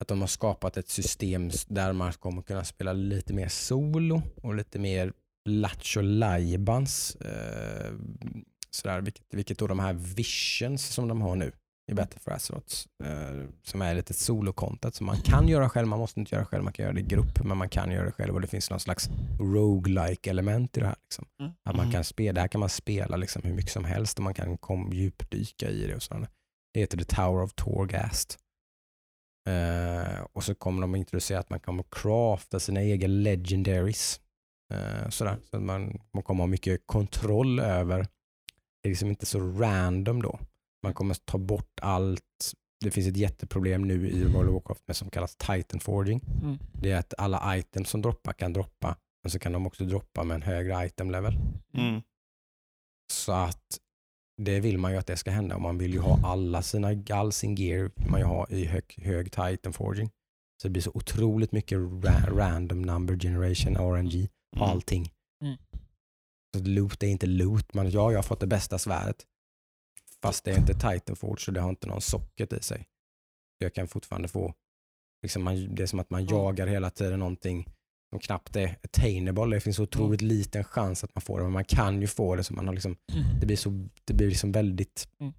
[0.01, 4.55] att de har skapat ett system där man kommer kunna spela lite mer solo och
[4.55, 5.13] lite mer
[5.49, 7.93] Lattjo Lajbans, eh,
[8.71, 11.53] sådär, vilket, vilket då de här visions som de har nu
[11.87, 12.75] i Battle for Azeroth
[13.05, 16.65] eh, som är lite solokontat som man kan göra själv, man måste inte göra själv,
[16.65, 18.71] man kan göra det i grupp men man kan göra det själv och det finns
[18.71, 19.09] någon slags
[19.41, 20.97] roguelike element i det här.
[21.03, 21.25] Liksom.
[21.41, 21.53] Mm.
[21.65, 21.93] Att man Mm.
[21.93, 24.59] kan spela, det här kan man spela liksom hur mycket som helst och man kan
[24.59, 26.29] kom, djupdyka i det och sådär.
[26.75, 28.39] Det heter The Tower of Torghast.
[29.49, 34.21] Eh, och så kommer de att introducera att man kommer crafta sina egna legendaries.
[34.75, 35.37] Eh, sådär.
[35.51, 37.99] Så att man, man kommer ha mycket kontroll över,
[38.83, 40.39] det är liksom inte så random då.
[40.85, 42.53] Man kommer ta bort allt.
[42.85, 46.21] Det finns ett jätteproblem nu i World of Warcraft med som kallas Titan Forging.
[46.43, 46.59] Mm.
[46.73, 50.25] Det är att alla items som droppar kan droppa, men så kan de också droppa
[50.25, 51.39] med en högre item level.
[51.75, 52.03] Mm.
[53.13, 53.79] Så att
[54.43, 56.89] det vill man ju att det ska hända och man vill ju ha alla sina,
[57.11, 60.11] all sin gear man ju ha i hög, hög Titan Forging.
[60.63, 64.69] Så det blir så otroligt mycket ra random number generation, RNG, Mm.
[64.69, 65.13] allting.
[65.45, 65.57] Mm.
[66.57, 69.27] Så loot är inte loot, man ja, jag har fått det bästa svärdet.
[70.25, 72.87] Fast det är inte Titan Forge så det har inte någon socket i sig.
[73.59, 74.55] Jag kan fortfarande få,
[75.23, 76.35] liksom man, det är som att man Mm.
[76.35, 77.67] jagar hela tiden någonting
[78.11, 79.57] som knappt är attainable.
[79.57, 82.37] Det finns så otroligt liten chans att man får det, men man kan ju få
[82.37, 82.45] det.
[82.45, 82.97] Så man har liksom,
[83.41, 85.33] det blir, så, det blir liksom väldigt, Mm.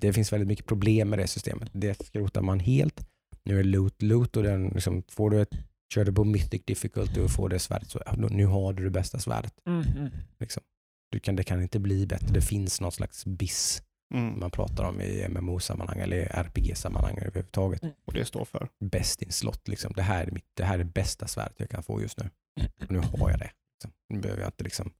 [0.00, 1.68] det finns väldigt mycket problem med det systemet.
[1.72, 3.08] Det skrotar man helt.
[3.44, 5.54] Nu är loot loot och den, liksom, får du ett,
[5.94, 8.00] kör du på mythic difficulty och får det svärdet så
[8.30, 9.52] nu har du det bästa svärdet.
[9.66, 9.82] Mm.
[9.96, 10.10] Mm.
[10.38, 10.62] Liksom.
[11.10, 12.34] Du kan, det kan inte bli bättre.
[12.34, 13.82] Det finns någon slags biss
[14.14, 14.40] Mm.
[14.40, 17.82] man pratar om i MMO-sammanhang eller RPG-sammanhang överhuvudtaget.
[18.04, 18.68] Och det står för.
[18.84, 19.68] Best in slot.
[19.68, 19.92] Liksom.
[19.96, 22.30] Det, här är mitt, det här är det bästa svärdet jag kan få just nu.
[22.84, 23.50] Och nu har jag det.
[23.74, 23.92] Liksom.
[24.08, 24.92] Nu behöver jag inte liksom,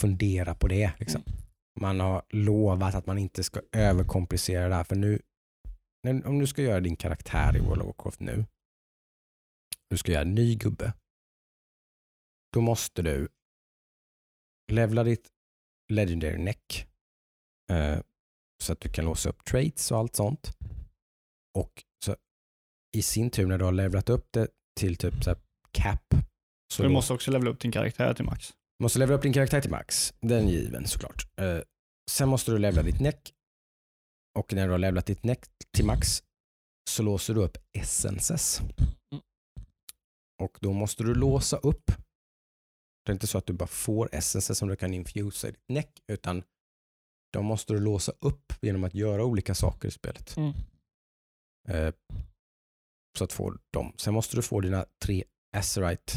[0.00, 0.92] fundera på det.
[0.98, 1.22] Liksom.
[1.80, 4.84] Man har lovat att man inte ska överkomplicera det här.
[4.84, 5.22] För nu,
[6.24, 8.44] om du ska göra din karaktär i World of Warcraft nu,
[9.90, 10.92] du ska göra en ny gubbe,
[12.52, 13.28] då måste du
[14.72, 15.28] levla ditt
[15.92, 16.88] Legendary Neck
[17.70, 17.98] eh,
[18.62, 20.50] så att du kan låsa upp traits och allt sånt.
[21.58, 22.16] Och så
[22.96, 24.48] i sin tur när du har levlat upp det
[24.80, 25.38] till typ så här
[25.72, 26.14] cap
[26.72, 28.54] så du måste också levela upp din karaktär till max.
[28.82, 30.14] Måste levela upp din karaktär till max.
[30.20, 31.38] Den är given såklart.
[31.38, 31.58] Eh,
[32.10, 33.32] sen måste du levla ditt neck.
[34.38, 35.44] Och när du har levlat ditt neck
[35.76, 36.22] till max
[36.90, 38.60] så låser du upp essences.
[40.42, 41.84] Och då måste du låsa upp.
[43.04, 45.68] Det är inte så att du bara får essences som du kan infusa i ditt
[45.68, 46.42] neck utan
[47.32, 50.36] de måste du låsa upp genom att göra olika saker i spelet.
[50.36, 50.52] Mm.
[51.68, 51.94] Eh,
[53.18, 53.92] så att få dem.
[53.96, 55.24] Sen måste du få dina tre
[55.56, 56.12] Azerite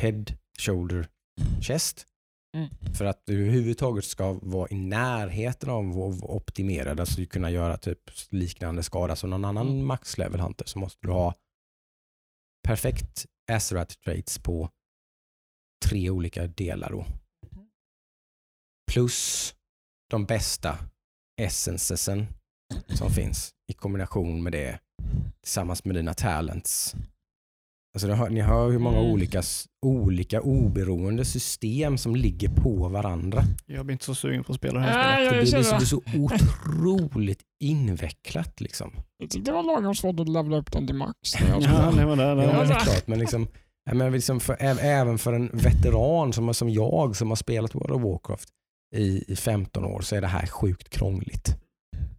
[0.00, 0.24] Head,
[0.58, 1.08] Shoulder,
[1.60, 2.06] Chest.
[2.56, 2.68] Mm.
[2.94, 7.76] För att du överhuvudtaget ska vara i närheten av att vara optimerad, alltså kunna göra
[7.76, 8.00] typ
[8.30, 9.86] liknande skada som någon annan Mm.
[9.86, 11.34] max level hunter så måste du ha
[12.68, 14.70] perfekt Azerite traits på
[15.84, 17.06] tre olika delar då.
[18.92, 19.54] Plus
[20.10, 20.78] de bästa
[21.42, 22.26] essensen
[22.88, 24.78] som finns i kombination med det
[25.42, 26.94] tillsammans med dina talents.
[27.94, 29.10] Alltså har, ni hör hur många Mm.
[29.12, 29.42] olika,
[29.86, 33.44] olika oberoende system som ligger på varandra.
[33.66, 35.30] Jag blir inte så sugen på att spela det här Nej, spelet.
[35.30, 38.60] Det jag blir, det känner blir så otroligt invecklat.
[38.60, 38.92] Liksom.
[39.18, 41.16] Jag tyckte det var lagom svårt att levela upp den till max.
[41.40, 41.58] Ja,
[41.90, 42.22] det var det.
[42.22, 42.64] det Ja, var men det.
[42.68, 43.48] det är klart, men liksom,
[43.84, 47.74] ja, men liksom för, ä- även för en veteran som, som jag som har spelat
[47.74, 48.48] World of Warcraft
[48.94, 51.56] i, i 15 år så är det här sjukt krångligt.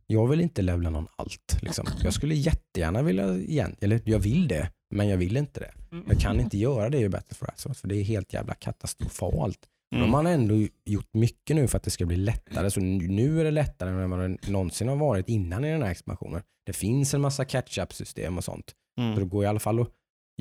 [0.08, 1.58] Jag vill inte levla någon allt.
[1.62, 1.88] Liksom.
[2.04, 5.74] Jag skulle jättegärna vilja, igen, eller jag vill det, men jag vill inte det.
[6.08, 9.60] Jag kan inte göra det i Battle for Azeroth för det är helt jävla katastrofalt.
[9.92, 10.14] De Mm.
[10.14, 12.72] har ändå gjort mycket nu för att det ska bli lättare.
[12.72, 15.92] Så nu- är det lättare än vad det någonsin har varit innan i den här
[15.92, 16.42] expansionen.
[16.66, 18.70] Det finns en massa catch-up system och sånt.
[18.96, 19.30] Så det Mm.
[19.30, 19.90] går i alla fall att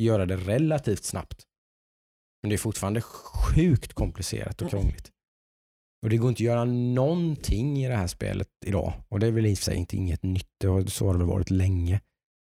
[0.01, 1.43] göra det relativt snabbt.
[2.43, 5.11] Men det är fortfarande sjukt komplicerat och krångligt.
[6.07, 8.93] Och det går inte att göra någonting i det här spelet idag.
[9.09, 11.19] Och det är väl i och för sig inte inget nytt, det har- så har
[11.19, 12.01] det varit länge.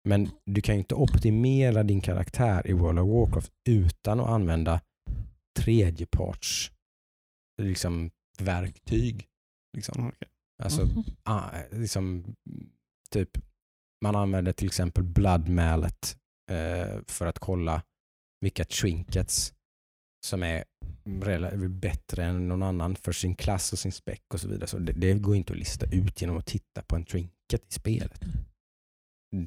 [0.09, 4.81] Men du kan ju inte optimera din karaktär i World of Warcraft utan att använda
[5.59, 6.73] tredjeparts
[7.63, 9.27] liksom, verktyg.
[9.77, 10.07] Liksom.
[10.09, 10.29] Okej.
[10.63, 10.89] Alltså,
[11.23, 12.35] ah, liksom,
[13.11, 13.31] typ,
[14.05, 16.17] man använder till exempel Blood Mallet
[16.51, 17.83] eh, för att kolla
[18.41, 19.55] vilka trinkets
[20.27, 20.65] som är
[21.69, 24.67] bättre än någon annan för sin klass och sin spec och så vidare.
[24.67, 27.73] Så det, det går inte att lista ut genom att titta på en trinket i
[27.73, 28.21] spelet.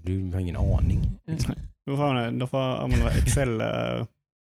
[0.03, 1.01] Du har ingen aning.
[1.25, 1.55] Liksom.
[1.85, 3.61] Då får Då får använda Excel.
[3.61, 4.05] eh,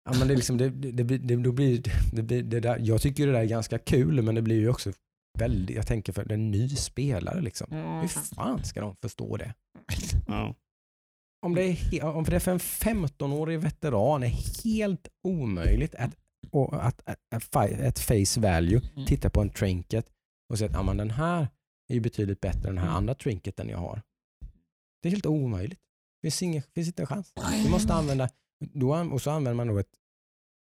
[0.10, 1.82] Ja, men det är liksom, det, det, det, blir- det, då blir,
[2.14, 4.70] det, blir, det där, jag tycker det där är ganska kul men det blir ju
[4.70, 4.92] också
[5.40, 7.68] väldigt, jag tänker för en ny spelare liksom.
[8.02, 9.54] Hur fan ska de förstå det?
[10.28, 10.56] Ja.
[11.44, 14.28] Om det är, om det är för en 15-årig veteran är
[14.64, 16.16] helt omöjligt att,
[16.72, 17.44] att, att,
[17.84, 19.06] att face value, Mm.
[19.08, 20.10] titta på en trinket
[20.50, 21.48] och säga att ah, den här
[21.90, 22.98] är ju betydligt bättre än den här Mm.
[22.98, 24.02] andra trinketen jag har.
[25.02, 25.80] Det är helt omöjligt.
[26.22, 27.34] Det finns, ingen, finns inte en chans.
[27.64, 28.30] Du måste använda,
[28.60, 29.94] då, och så använder man då ett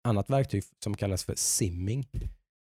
[0.08, 2.08] annat verktyg som kallas för simming.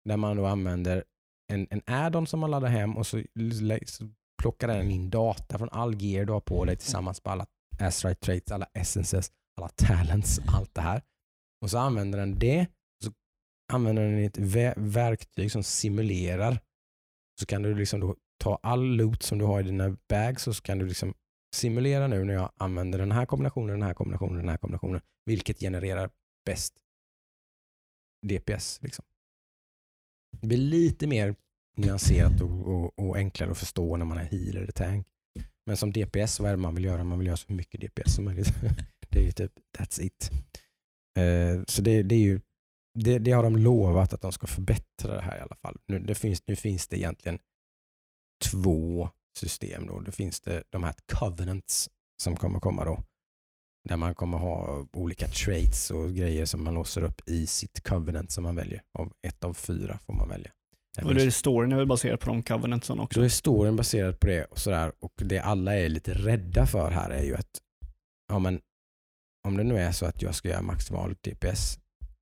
[0.04, 1.04] Där man då använder
[1.52, 3.22] en, en add-on som man laddar hem och så,
[3.86, 4.08] så
[4.42, 7.46] plockar den in data från all gear du har på dig tillsammans med alla
[7.80, 11.02] Astrite traits, alla essences, alla talents, allt det här.
[11.62, 12.66] Och så använder den det.
[13.04, 13.12] Så
[13.72, 16.60] använder den ett verktyg som simulerar.
[17.40, 20.56] Så kan du liksom då ta all loot som du har i dina bags och
[20.56, 21.14] så kan du liksom
[21.54, 25.00] simulera nu när jag använder den här kombinationen, den här kombinationen, den här kombinationen.
[25.26, 26.10] Vilket genererar
[26.44, 26.74] bäst
[28.26, 28.82] DPS.
[28.82, 29.04] Liksom.
[30.40, 31.34] Det blir lite mer
[31.76, 35.06] nyanserat och, och, och enklare att förstå när man är healer eller tank.
[35.70, 37.04] Men som DPS, vad är det man vill göra?
[37.04, 38.48] Man vill göra så mycket DPS som möjligt.
[39.08, 40.30] det är ju typ, that's it.
[41.18, 42.40] Eh, så det, det är ju,
[42.98, 45.76] det, det har de lovat att de ska förbättra det här i alla fall.
[45.86, 47.38] Nu, det finns, nu finns det egentligen
[48.50, 49.86] två system.
[49.86, 50.00] Då.
[50.00, 51.90] Det finns det, de här covenants
[52.22, 53.02] som kommer komma då.
[53.88, 58.30] Där man kommer ha olika traits och grejer som man låser upp i sitt covenant
[58.30, 58.82] som man väljer.
[58.98, 60.50] Av ett av fyra får man välja.
[60.98, 63.20] Och det är storyn är väl baserad på de covenantsen också?
[63.20, 64.92] då är storyn baserad på det och sådär.
[64.98, 67.60] Och det alla är lite rädda för här är ju att
[68.28, 68.60] ja, men,
[69.48, 71.78] om det nu är så att jag ska göra maximal DPS,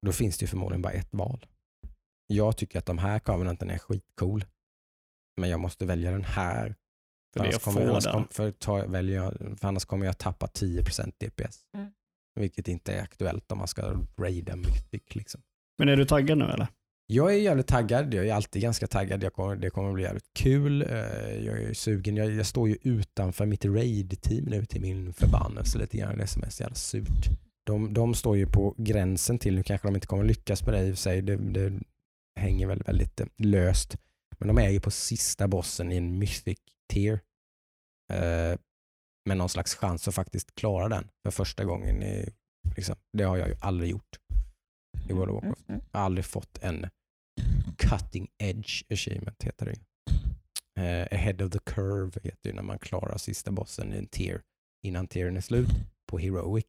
[0.07, 1.47] då finns det ju förmodligen bara ett val.
[2.27, 4.45] Jag tycker att de här covenanten är skitcool.
[5.41, 6.75] Men jag måste välja den här.
[7.35, 11.13] För annars kommer, annars, kom, för, ta, väljer jag, för annars kommer jag tappa 10%
[11.19, 11.61] DPS.
[11.77, 11.91] Mm.
[12.41, 15.15] Vilket inte är aktuellt om man ska raida Mythic.
[15.15, 15.41] Liksom.
[15.79, 16.69] Men är du taggad nu eller?
[17.11, 18.15] Jag är jävligt taggad.
[18.15, 19.23] Jag är alltid ganska taggad.
[19.23, 20.83] Jag kommer, det kommer bli jävligt kul.
[20.83, 20.89] Eh,
[21.45, 22.17] Jag är sugen.
[22.17, 26.19] Jag, jag står ju utanför mitt raid-team nu till min förbannelse lite grann.
[26.19, 27.29] Det som är så jävla surt.
[27.67, 30.83] De, de står ju på gränsen till, nu kanske de inte kommer lyckas med det
[30.87, 31.23] i och för sig.
[31.23, 31.73] Det, det
[32.41, 33.97] hänger väl väldigt eh, löst.
[34.39, 36.59] Men de är ju på sista bossen i en mythic
[36.93, 37.21] tier.
[38.13, 38.59] Eh,
[39.27, 42.03] med någon slags chans att faktiskt klara den för första gången.
[42.03, 42.29] I,
[42.77, 42.97] liksom.
[43.13, 44.19] Det har jag ju aldrig gjort
[45.09, 45.65] i World of Warcraft.
[45.93, 46.87] Jag har aldrig fått en
[47.79, 49.81] cutting edge achievement heter det ju.
[50.83, 54.07] Eh, uh, ahead of the curve heter det när man klarar sista bossen i en
[54.07, 54.43] tier
[54.83, 55.71] innan tieren är slut
[56.07, 56.67] på heroic.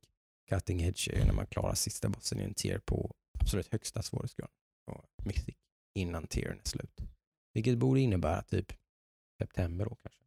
[0.49, 4.49] Cutting edge är när man klarar sista bossen i en tier på absolut högsta svårighetsgrad
[4.87, 5.55] på mythic
[5.95, 6.99] innan tieren är slut.
[7.53, 8.73] Vilket borde innebära typ
[9.37, 10.18] september då kanske.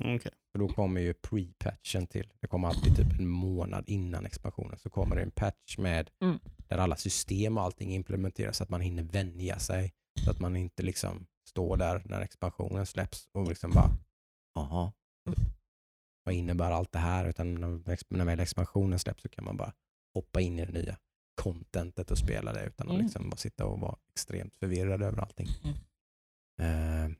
[0.00, 0.32] Mm, Okej.
[0.52, 2.32] För då kommer ju pre-patchen till.
[2.40, 6.38] Det kommer alltid typ en månad innan expansionen så kommer det en patch med Mm.
[6.68, 9.92] där alla system och allting implementeras så att man hinner vänja sig.
[10.24, 13.90] Så att man inte liksom står där när expansionen släpps och liksom bara
[14.54, 14.92] jaha,
[16.24, 17.28] vad innebär allt det här?
[17.28, 17.54] Utan
[18.08, 19.72] när, väl expansionen släpps så kan man bara
[20.14, 20.98] hoppa in i det nya.
[21.42, 23.04] contentet att spela det utan att Mm.
[23.06, 25.48] liksom bara sitta och vara extremt förvirrad över allting.
[25.64, 25.74] Mm.
[26.60, 27.16] Eh,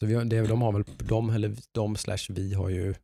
[0.00, 2.94] så vi har, det, de har väl, de, eller de slash vi har ju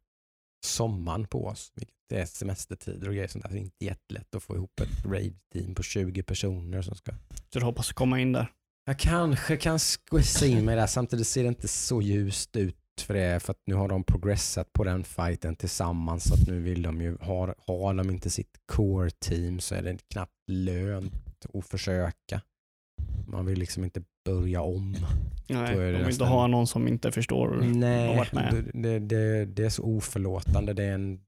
[0.66, 3.50] sommaren på oss, vilket är semestertider och grejer sånt där.
[3.50, 7.12] Så det är inte jättelätt att få ihop ett raid-team på 20 personer som ska
[7.52, 8.46] Så du hoppas komma in där.
[8.84, 13.14] jag kanske kan squeeza in mig där, samtidigt ser det inte så ljust ut för
[13.14, 16.82] det, för att nu har de progressat på den fighten tillsammans, så att nu vill
[16.82, 21.66] de ju, har, har de inte sitt core team så är det knappt lönt att
[21.66, 22.40] försöka.
[23.26, 24.96] Man vill liksom inte börja om.
[25.48, 27.60] Nej, de vill inte ha någon som inte förstår.
[27.74, 28.70] Nej, varit med.
[28.74, 30.72] det, det, det, är så oförlåtande.
[30.72, 31.20] Det är en,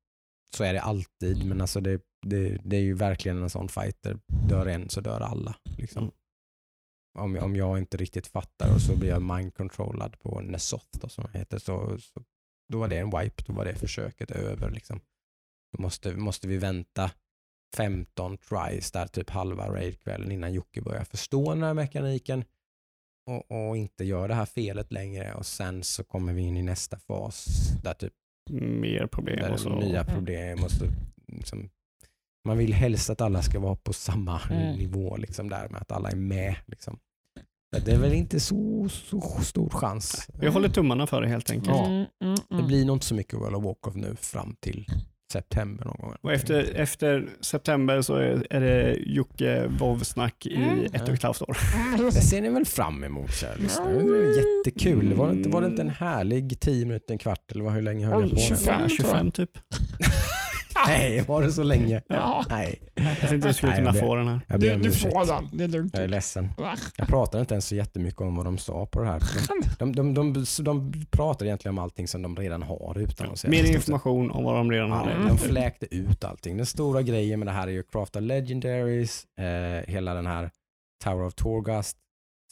[0.56, 4.18] så är det alltid, men alltså det, det, det är ju verkligen en sån fighter.
[4.48, 5.56] Dör en så dör alla.
[5.78, 6.02] Liksom.
[6.02, 6.14] Mm.
[7.18, 11.24] Om, om jag inte riktigt fattar och så blir jag mind-controllad på Nesoth då, som
[11.32, 12.22] heter, så, så
[12.72, 13.42] då var det en wipe.
[13.46, 14.70] Då var det försöket över.
[14.70, 15.00] Liksom.
[15.72, 17.10] Då måste, måste vi vänta
[17.76, 22.44] 15 tries där typ halva raidkvällen innan Jocke börjar förstå den här mekaniken
[23.26, 26.62] och, och inte gör det här felet längre och sen så kommer vi in i
[26.62, 27.46] nästa fas
[27.82, 28.12] där typ
[28.50, 29.68] Mer problem där och så.
[29.68, 30.88] nya problem måste
[31.26, 31.70] liksom,
[32.48, 34.76] man vill helst att alla ska vara på samma Mm.
[34.76, 36.98] nivå liksom där med att alla är med liksom.
[37.84, 40.28] Det är väl inte så, så stor chans.
[40.40, 41.76] Vi håller tummarna för det helt enkelt.
[41.76, 41.86] Ja.
[41.86, 42.66] Mm, mm, Det mm.
[42.66, 44.86] blir nog inte så mycket World of Warcraft nu fram till
[45.38, 46.16] september någon gång.
[46.20, 50.84] Och efter, efter september så är, är det Jocke Vov-snack i Mm.
[50.92, 51.56] ett och ett halvt år.
[51.74, 52.04] Mm.
[52.04, 53.92] Det ser ni väl fram emot kära lyssnare?
[53.92, 55.14] Det är jättekul.
[55.14, 57.82] Var det, inte, var det inte en härlig 10 minuter, en kvart eller vad, hur
[57.82, 58.36] länge höll jag på?
[58.36, 58.80] 25.
[58.82, 59.50] Ja, 25 typ.
[60.88, 62.02] Nej, var det så länge?
[62.08, 62.44] Ja.
[62.48, 64.40] Nej, Jag tänkte du skulle Nej, kunna jag få den här.
[64.48, 65.12] jag ber Du, om du ursäkt.
[65.14, 65.94] får den, det är lugnt.
[65.94, 66.48] Jag är ledsen.
[66.58, 66.76] Ja.
[66.96, 69.22] Jag pratar inte ens så jättemycket om vad de sa på det här.
[69.78, 73.38] De, de, de, de, de pratar egentligen om allting som de redan har utan att
[73.38, 73.70] säga Mer något.
[73.74, 75.10] information om vad de redan Ja, har.
[75.10, 75.28] Mm.
[75.28, 76.56] de fläkte ut allting.
[76.56, 80.50] Den stora grejen med det här är ju Craft of Legendaries, eh, hela den här
[81.04, 81.96] Tower of Torghast,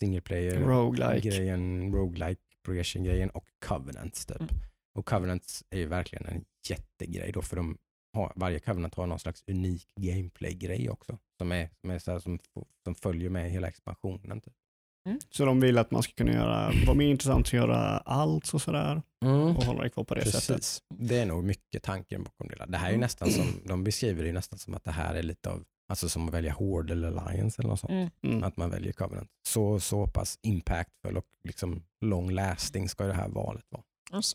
[0.01, 1.29] single player Roguelike.
[1.29, 4.41] grejen, roguelike progression grejen och Covenants typ.
[4.41, 4.55] Mm.
[4.99, 7.77] Och Covenants är ju verkligen en jättegrej då för de
[8.13, 12.19] har, varje Covenant har någon slags unik gameplay-grej också som, är, som, är så här,
[12.19, 12.39] som,
[12.85, 14.41] som följer med hela expansionen.
[14.41, 14.55] Typ.
[15.31, 18.63] Så de vill att man ska kunna göra, vara mer intressant att göra allt och
[18.63, 19.57] sådär Mm.
[19.57, 20.57] och hålla det kvar på det sättet.
[20.57, 20.83] Precis.
[20.95, 22.67] Det är nog mycket tanken bakom det.
[22.69, 25.15] Det här är ju nästan som, de beskriver det ju nästan som att det här
[25.15, 27.91] är lite av, alltså som att välja Horde eller Alliance eller något sånt.
[27.91, 28.11] Mm.
[28.23, 28.43] Mm.
[28.45, 29.31] Att man väljer Covenant.
[29.49, 33.83] Så, så pass impactful och liksom long lasting ska det här valet vara.
[34.15, 34.27] Yes.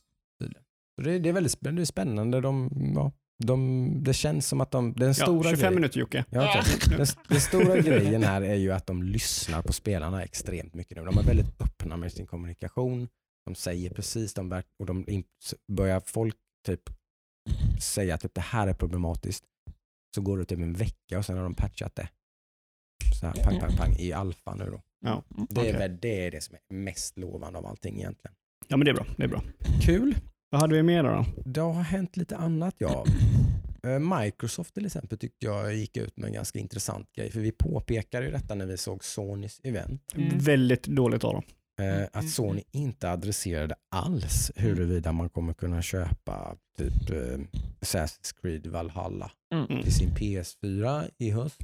[0.97, 2.41] Så Det, det är väldigt det är spännande.
[2.41, 3.11] De, ja,
[3.43, 6.26] de, det känns som att de, den Ja, stora 25 grejen, minuter Jocke.
[6.30, 6.97] Ja, okej.
[6.97, 11.03] den, den stora grejen här är ju att de lyssnar på spelarna extremt mycket nu.
[11.05, 13.07] De är väldigt öppna med sin kommunikation.
[13.45, 15.05] De säger precis, de verk- och de
[15.72, 16.35] börjar folk
[16.65, 16.81] typ
[17.81, 19.43] säga att typ, det här är problematiskt.
[20.15, 22.09] Så går det typ en vecka och sen har de patchat det.
[23.19, 24.81] Så här, pang, pang, pang i alfa nu då.
[25.05, 28.35] Ja, Det, är väl, det är det som är mest lovande av allting egentligen.
[28.68, 29.05] Ja men det är bra.
[29.18, 29.41] Det är bra.
[29.81, 30.15] Kul.
[30.49, 31.25] Vad hade vi mer då?
[31.45, 33.05] Det har hänt lite annat ja.
[33.83, 37.31] Eh, Microsoft till exempel tyckte jag gick ut med en ganska intressant grej.
[37.31, 40.13] För vi påpekade ju detta när vi såg Sonys event.
[40.15, 40.37] Mm.
[40.37, 41.43] Väldigt dåligt av dem.
[41.79, 47.39] Eh, Mm, att Sony inte adresserade alls huruvida man kommer kunna köpa typ eh,
[47.81, 49.83] Assassin's Creed Valhalla Mm.
[49.83, 51.61] till sin PS4 i höst.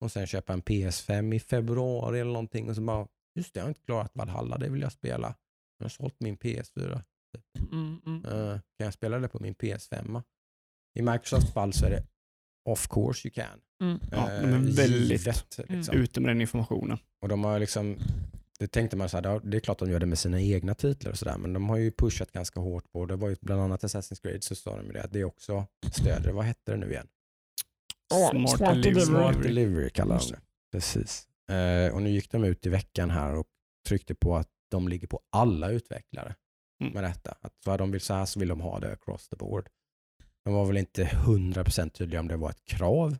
[0.00, 2.68] Och sen köpa en PS5 i februari eller någonting.
[2.68, 5.34] Och så bara, just det, jag har inte klarat Valhalla, det vill jag spela.
[5.78, 7.00] Jag har sålt min PS4.
[7.72, 8.24] Mm, mm.
[8.24, 10.22] Eh, kan jag spela det på min PS5?
[10.98, 12.02] I Microsofts fall så är det
[12.64, 13.60] of course you can.
[13.82, 13.98] Mm.
[14.10, 15.96] Ja, Eh, de är väldigt givet, liksom.
[15.96, 16.98] Ute med den informationen.
[17.22, 17.96] Och de har liksom,
[18.58, 21.10] det tänkte man så här, det är klart de gör det med sina egna titlar
[21.10, 23.82] och sådär, men de har ju pushat ganska hårt på, det var ju bland annat
[23.84, 26.90] Assassin's Creed så sa de ju det, att det också stöder, vad hette det nu
[26.90, 27.06] igen?
[28.10, 29.04] Ja, Smart smart delivery.
[29.04, 30.40] Smart Delivery kallar de det.
[30.72, 31.28] Precis.
[31.48, 33.46] Eh, och nu gick de ut i veckan här och
[33.88, 36.34] tryckte på att de ligger på alla utvecklare
[36.80, 36.92] Mm.
[36.92, 37.36] med detta.
[37.40, 39.68] Att så här de vill så här så vill de ha det across the board.
[40.44, 43.16] De var väl inte 100% tydliga om det var ett krav.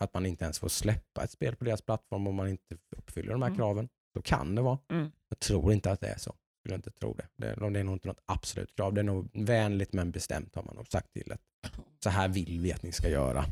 [0.00, 3.32] Att man inte ens får släppa ett spel på deras plattform om man inte uppfyller
[3.32, 3.58] de här Mm.
[3.58, 3.88] kraven.
[4.16, 4.78] Så kan det vara.
[4.90, 5.10] Mm.
[5.28, 6.30] Jag tror inte att det är så.
[6.30, 7.26] Jag skulle inte tro det.
[7.36, 8.94] Det är, det är nog inte något absolut krav.
[8.94, 11.40] Det är nog vänligt men bestämt har man nog sagt till att
[12.02, 13.44] så här vill vi att ni ska göra.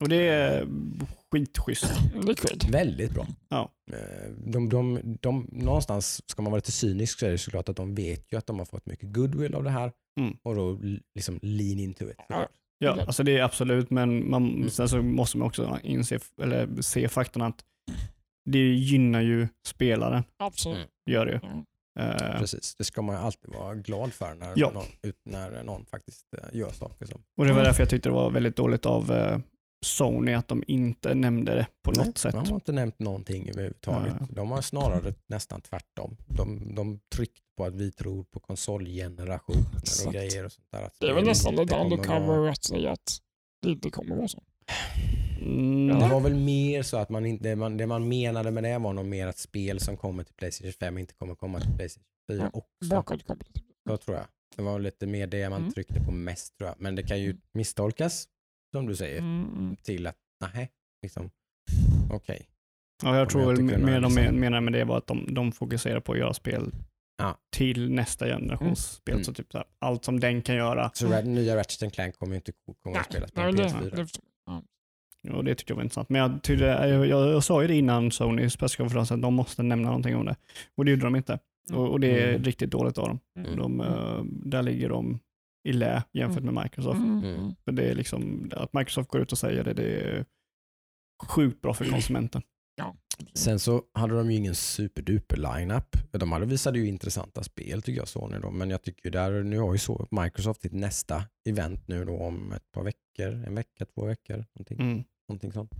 [0.00, 0.66] Och det är
[1.32, 1.84] skitschysst.
[2.28, 2.70] Är kul.
[2.72, 3.26] Väldigt bra.
[3.48, 3.72] Ja.
[3.92, 7.76] Eh, De, de, de, någonstans, ska man vara lite cynisk så är det såklart att
[7.76, 10.36] de vet ju att de har fått mycket goodwill av det här Mm.
[10.42, 10.78] och då
[11.14, 12.16] liksom lean into it.
[12.28, 12.48] Ja,
[12.90, 13.04] Okej.
[13.06, 14.70] alltså det är absolut, men man, Mm.
[14.70, 17.64] sen så måste man också inse, eller se faktorn att
[18.50, 20.76] det gynnar ju spelaren, Absolut.
[20.76, 20.88] Mm.
[21.10, 21.38] gör det ju.
[21.50, 21.64] Mm.
[22.00, 24.70] Eh, Precis, det ska man ju alltid vara glad för när, Ja.
[24.70, 24.84] någon,
[25.24, 27.22] när någon faktiskt eh, gör saker som...
[27.36, 29.10] och det var därför jag tyckte det var väldigt dåligt av
[29.86, 32.32] Sony att de inte nämnde det på något Nej, sätt.
[32.32, 34.14] De har inte nämnt någonting överhuvudtaget.
[34.20, 34.26] Ja.
[34.30, 36.16] De har snarare nästan tvärtom.
[36.26, 40.82] De, de tryckte på att vi tror på konsolgenerationer och grejer och sånt där.
[40.82, 43.18] Att Det är väl nästan lite undercover att säga att
[43.62, 44.42] det inte kommer vara så.
[45.40, 48.62] Mm, Det var väl mer så att man inte, det man, det man menade med
[48.64, 51.74] det var nog mer att spel som kommer till Playstation 5 inte kommer komma till
[51.76, 52.90] Playstation 4 Ja, också.
[52.90, 53.48] Bakåtkopplat.
[53.88, 54.26] Så tror jag.
[54.56, 55.72] Det var lite mer det man Mm.
[55.72, 56.76] tryckte på mest tror jag.
[56.80, 58.28] Men det kan ju misstolkas,
[58.72, 59.76] som du säger, Mm.
[59.82, 60.16] till att
[60.54, 60.70] nej,
[61.02, 61.30] liksom,
[62.10, 62.48] okej.
[63.02, 65.52] Ja, jag Om tror jag mer de liksom- menar med det var att de, de
[65.52, 66.72] fokuserar på att göra spel
[67.18, 67.38] Ja.
[67.56, 69.14] till nästa generations spel.
[69.14, 69.24] Mm.
[69.24, 70.90] Så typ så här, allt som den kan göra.
[70.94, 73.56] Så Red, nya Ratchet Clank kommer ju inte komma Nej, att spelas på nej, en
[73.56, 73.90] det, PS4.
[73.96, 75.34] det förstår jag.
[75.36, 76.08] Och det tyckte jag var intressant.
[76.08, 79.62] Men jag, tyckte, jag, jag, jag sa ju det innan Sonys presskonferens att de måste
[79.62, 80.36] nämna någonting om det.
[80.76, 81.38] Och det gjorde de inte.
[81.72, 82.42] Och, och det är Mm.
[82.42, 83.18] riktigt dåligt av dem.
[83.38, 83.56] Mm.
[83.56, 85.18] De, eh, där ligger de
[85.68, 86.98] i lä jämfört med Microsoft.
[86.98, 87.24] Mm.
[87.24, 87.54] Mm.
[87.64, 90.24] För det är liksom, att Microsoft går ut och säger det, det är
[91.28, 92.42] sjukt bra för konsumenten.
[93.34, 95.96] Sen så hade de ju ingen superduper lineup.
[96.10, 98.50] De hade visade ju intressanta spel tycker jag Sony då.
[98.50, 102.16] Men jag tycker ju där, nu har ju så Microsoft sitt nästa event nu då
[102.18, 104.36] om ett par veckor, en vecka, två veckor.
[104.54, 105.04] Någonting, Mm.
[105.28, 105.72] någonting sånt.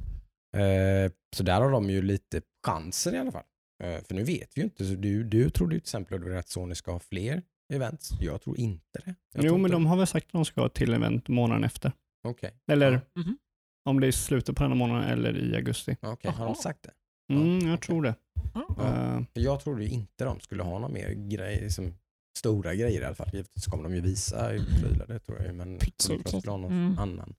[0.56, 3.44] Eh, så där har de ju lite chansen i alla fall.
[3.84, 4.84] Eh, för nu vet vi ju inte.
[4.86, 7.42] Så du, du trodde ju till exempel att Sony ska ha fler
[7.72, 8.12] events.
[8.20, 9.14] Jag tror inte det.
[9.34, 11.92] Jag Jo, men inte- de har väl sagt att de ska till event månaden efter.
[12.24, 13.22] Okej, Eller Ja.
[13.22, 13.38] Mhm.
[13.84, 15.96] om det är slutet på den här månaden eller i augusti.
[16.00, 16.30] okej.
[16.30, 16.90] har de sagt det?
[17.34, 17.86] Mm, Ja, jag okej.
[17.86, 18.14] tror det.
[18.54, 18.66] Ja.
[18.84, 21.94] Eh, jag trodde inte de skulle ha några mer grejer, som
[22.38, 23.28] stora grejer i alla fall.
[23.32, 25.88] Givetvis kommer de ju visa i prylar, det tror jag ju, men de
[26.24, 26.98] skulle ha någon Mm.
[26.98, 27.34] annan.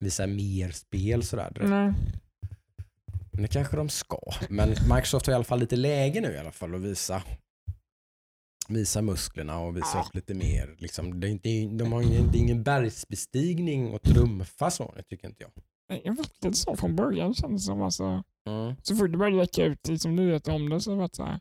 [0.00, 1.70] Visa mer spel sådär direkt.
[1.70, 1.92] Nej.
[3.32, 4.18] Men det kanske de ska.
[4.48, 7.22] Men Microsoft har i alla fall lite läge nu i alla fall att visa
[8.70, 10.04] visa musklerna och visa Ja.
[10.08, 10.74] upp lite mer.
[10.78, 11.48] Liksom, det, är inte,
[11.84, 15.50] de har ingen, det är ingen bergsbestigning och trumfa så, det tycker inte jag.
[16.04, 17.82] Det var lite så från början kändes det som.
[17.82, 18.74] Alltså, Mm.
[18.82, 21.40] så fort det började läcka ut liksom, nyheter om det så var det så här.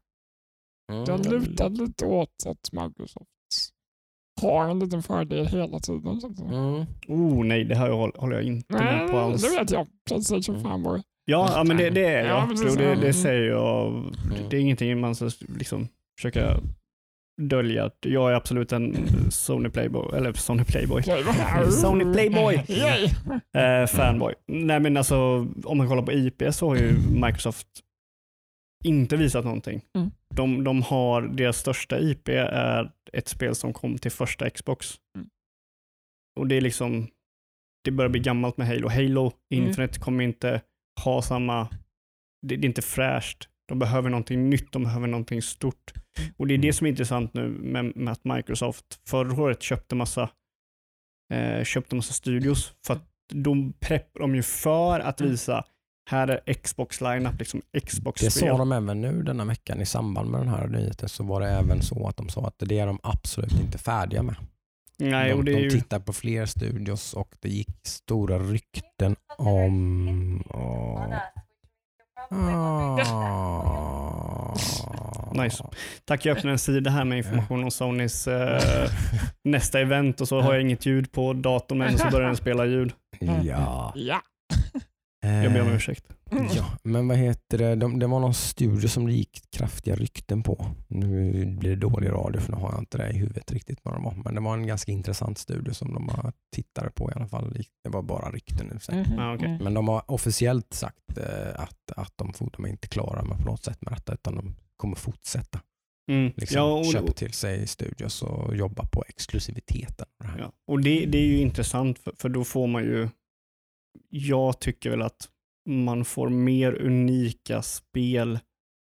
[0.91, 1.06] Mm.
[1.06, 3.27] Det lutade lite åt att Microsoft
[4.41, 6.19] har en liten fördel hela tiden.
[6.19, 6.43] det.
[6.43, 6.85] Mm.
[7.07, 9.41] oh nej, det här håll- håller jag inte med på Nej, alls.
[9.41, 9.88] det vet jag.
[10.07, 10.64] Playstation Mm.
[10.72, 11.01] fanboy.
[11.26, 12.57] Ja, ja men det, det är Ja, jag.
[12.69, 13.14] Jo, det, det Mm.
[13.14, 13.88] säger jag.
[13.93, 14.49] Mm.
[14.49, 15.88] Det är ingenting man ska liksom
[16.18, 16.60] försöka
[17.40, 17.86] dölja.
[17.86, 21.03] att Jag är absolut en Sony Playboy, eller Sony Playboy,
[21.72, 22.56] Sony Playboy.
[23.53, 24.34] Eh, fanboy.
[24.48, 27.68] Nej men alltså, om man kollar på IP så har ju Microsoft
[28.84, 29.82] inte visat någonting.
[29.95, 30.11] Mm.
[30.36, 34.95] De, de har, deras största IP är ett spel som kom till första Xbox.
[35.16, 35.30] Mm.
[36.40, 37.07] Och det är liksom,
[37.84, 38.88] det börjar bli gammalt med Halo.
[38.90, 39.68] Halo Mm.
[39.68, 40.61] Infinite kommer inte
[41.03, 41.68] ha samma,
[42.48, 43.48] det, det är inte fräscht.
[43.70, 45.94] De behöver någonting nytt, de behöver någonting stort.
[46.38, 49.96] Och det är det som är intressant nu med, med att Microsoft förra året köpte
[49.96, 50.30] massa,
[51.34, 52.74] eh, köpte massa studios.
[52.86, 55.66] För att de preppar de ju för att visa,
[56.10, 58.32] här är Xbox lineup, liksom Det Xbox-spel.
[58.32, 61.50] sa de även nu denna veckan i samband med den här nyheten så var det
[61.50, 64.36] även så att de sa att det är de absolut inte färdiga med.
[64.98, 68.40] Nej, och de, det är de ju, tittar på fler studios och det gick stora
[68.40, 70.44] rykten om...
[70.50, 71.14] åh.
[75.34, 75.64] Nice.
[76.06, 78.89] tack jag öppnade en sida här med information om Sonys eh,
[79.43, 82.65] nästa event och så har jag inget ljud på datorn men så börjar den spela
[82.65, 82.93] ljud.
[83.43, 83.93] Ja.
[83.95, 84.22] Ja.
[85.22, 86.06] Jag ber om Eh, ursäkt.
[86.56, 87.76] Ja, men vad heter det?
[87.76, 90.66] De, det var någon studio som det gick kraftiga rykten på.
[90.88, 93.94] Nu blir det dålig radio för nu har jag inte det i huvudet riktigt vad
[93.94, 94.14] de var.
[94.26, 97.58] Men det var en ganska intressant studio som de har tittade på i alla fall.
[97.84, 98.80] Det var bara rykten nu.
[98.80, 99.00] Sen.
[99.00, 99.14] Mhm.
[99.18, 99.60] Ja, okej.
[99.62, 103.38] Men de har officiellt sagt eh, att, att de, får- de är inte klara med
[103.38, 105.60] på något sätt med detta utan de kommer fortsätta.
[106.12, 106.34] Mm.
[106.38, 110.08] Liksom, Ja, och, köpa till sig studios och jobba på exklusiviteten.
[110.38, 110.52] Ja.
[110.68, 113.10] Och det, det är ju intressant för, för då får man ju,
[114.10, 115.30] jag tycker väl att
[115.70, 118.40] man får mer unika spel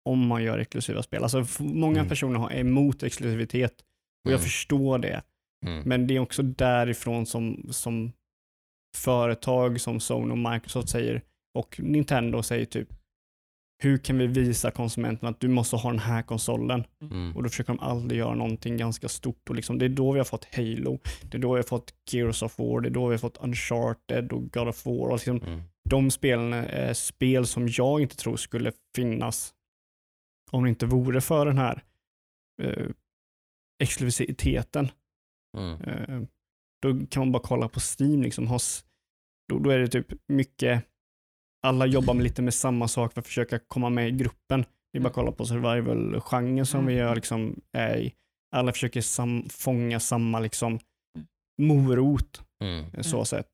[0.04, 1.22] om man gör exklusiva spel.
[1.22, 2.08] Alltså många Mm.
[2.08, 3.72] personer har emot exklusivitet
[4.24, 4.42] och jag Mm.
[4.44, 5.22] förstår det.
[5.66, 5.82] Mm.
[5.88, 8.12] Men det är också därifrån som, som
[8.96, 11.22] företag som Sony och Microsoft säger
[11.54, 12.88] och Nintendo säger typ
[13.82, 16.84] hur kan vi visa konsumenten att du måste ha den här konsolen?
[17.02, 17.36] Mm.
[17.36, 19.48] Och då försöker de aldrig göra någonting ganska stort.
[19.50, 21.94] Och liksom, det är då vi har fått Halo, det är då vi har fått
[22.10, 25.08] Gears of War, det är då vi har fått Uncharted och God of War.
[25.08, 25.62] Och liksom, Mm.
[25.90, 29.54] de spelen är spel som jag inte tror skulle finnas
[30.50, 31.84] om det inte vore för den här
[32.62, 32.86] eh,
[33.82, 34.88] exklusiviteten.
[35.58, 35.80] Mm.
[35.82, 36.22] Eh,
[36.82, 38.22] då kan man bara kolla på Steam.
[38.22, 38.84] Liksom, ha s-
[39.48, 40.84] då, då är det typ mycket,
[41.66, 44.64] alla jobbar med lite med samma sak för att försöka komma med i gruppen.
[44.92, 47.06] Det är bara att kolla på survival-genren som vi Mm.
[47.06, 48.14] gör, liksom, är i.
[48.56, 50.78] Alla försöker sam, fånga samma liksom,
[51.62, 52.84] morot, Mm.
[52.94, 53.46] eh, så sett.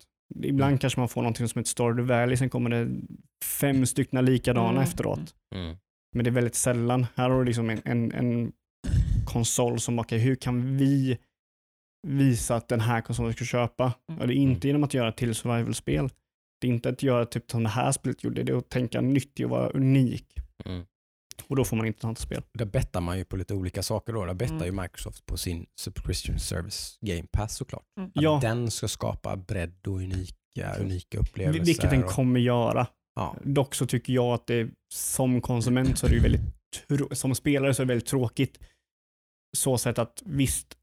[0.42, 0.78] Ibland Mm.
[0.78, 2.88] kanske man får någonting som heter Stardew Valley, sen kommer det
[3.44, 4.82] fem stycken likadana Mm.
[4.82, 5.34] efteråt.
[5.54, 5.76] Mm.
[6.14, 7.06] Men det är väldigt sällan.
[7.16, 8.52] Här har du liksom en, en, en
[9.26, 11.18] konsol som, okej, hur kan vi
[12.08, 13.92] visa att den här konsolen ska köpa?
[14.08, 14.20] Mm.
[14.20, 16.08] Och det är inte genom att göra till survival-spel.
[16.60, 19.00] Det är inte att göra typ som det här spelet gjorde, det är att tänka
[19.00, 20.26] nyttigt och vara unik.
[20.64, 20.84] Mm.
[21.48, 22.42] Och då får man intressanta spel.
[22.52, 24.24] Där bettar man ju på lite olika saker då.
[24.24, 24.66] Där bettar Mm.
[24.66, 27.84] ju Microsoft på sin subscription service Game Pass såklart.
[27.98, 28.10] Mm.
[28.14, 28.38] Att Ja.
[28.42, 31.64] den ska skapa bredd och unika, unika upplevelser.
[31.64, 32.86] Vilket den och- kommer göra.
[33.14, 33.36] Ja.
[33.44, 37.74] Dock så tycker jag att det som konsument så är det ju väldigt, som spelare
[37.74, 38.58] så är det väldigt tråkigt.
[39.56, 40.78] Så sätt att visst,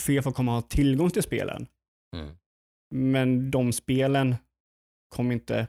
[0.00, 1.66] fler får komma och ha tillgång till spelen.
[2.16, 2.36] Mm.
[2.94, 4.36] Men de spelen
[5.08, 5.66] kommer inte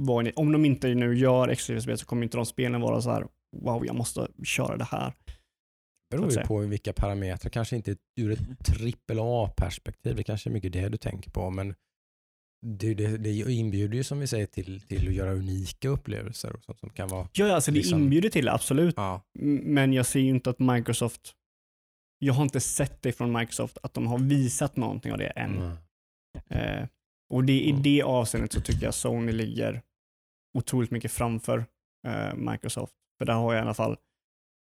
[0.00, 3.10] vara, om de inte nu gör exklusiva spel så kommer inte de spelen vara så
[3.10, 3.26] här
[3.56, 5.12] wow, jag måste köra det här.
[6.10, 7.50] beror så att ju på vilka parametrar.
[7.50, 10.16] Kanske inte ur ett trippel A-perspektiv.
[10.16, 11.50] Det kanske är mycket det du tänker på.
[11.50, 11.74] Men
[12.66, 16.64] det, det, det inbjuder ju som vi säger till, till att göra unika upplevelser och
[16.64, 18.94] sånt som kan vara Ja, alltså det Liksom- inbjuder till det, absolut.
[18.96, 19.22] ja,
[19.62, 21.34] Men jag ser ju inte att Microsoft,
[22.18, 25.56] jag har inte sett det från Microsoft att de har visat någonting av det än.
[25.56, 25.76] mm.
[26.48, 26.88] Eh,
[27.30, 27.82] och det, i Mm.
[27.82, 29.82] det avseendet så tycker jag Sony ligger
[30.58, 31.66] otroligt mycket framför
[32.06, 32.94] eh, Microsoft.
[33.18, 33.92] För där har jag i alla fall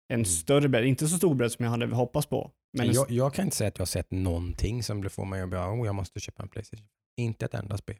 [0.09, 0.25] en Mm.
[0.25, 2.51] större bredd, inte så stor bredd som jag hade hoppats på.
[2.77, 5.41] Men en jag, jag kan inte säga att jag har sett någonting som får mig
[5.41, 6.87] att bara, oh, jag måste köpa en Playstation.
[7.17, 7.95] Inte ett enda spel.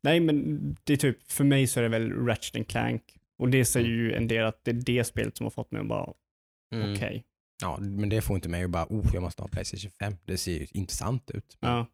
[0.00, 3.02] Nej, men det är typ, för mig så är det väl Ratchet and Clank.
[3.38, 5.80] Och det säger ju en del att det är det spelet som har fått mig
[5.80, 6.12] att bara,
[6.74, 6.92] Mm.
[6.94, 7.24] okej.
[7.62, 10.14] Ja, men det får inte mig att bara, oh, jag måste ha en Playstation 5.
[10.24, 11.56] Det ser ju intressant ut.
[11.60, 11.86] Men, Ja.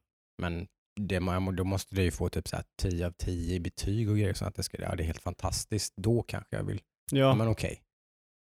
[0.42, 0.68] men
[0.98, 1.18] det,
[1.56, 4.34] då måste det ju få typ så här 10 av 10 i betyg och grejer.
[4.34, 5.96] Så att det, ska, ja, det är helt fantastiskt.
[5.96, 6.80] Då kanske jag vill,
[7.10, 7.82] ja, Ja, men okej.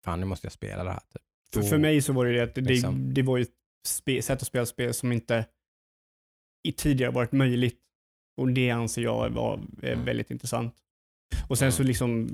[0.06, 1.00] Fan, nu måste jag spela det här.
[1.00, 1.22] Typ.
[1.54, 3.14] för, för mig så var det det att det, liksom.
[3.14, 5.46] det var ju ett sätt att spela spel som inte
[6.68, 7.80] i tidigare varit möjligt.
[8.38, 10.06] Och det anser jag var är Mm.
[10.06, 10.76] väldigt intressant.
[11.50, 11.72] Och sen Mm.
[11.72, 12.30] så liksom,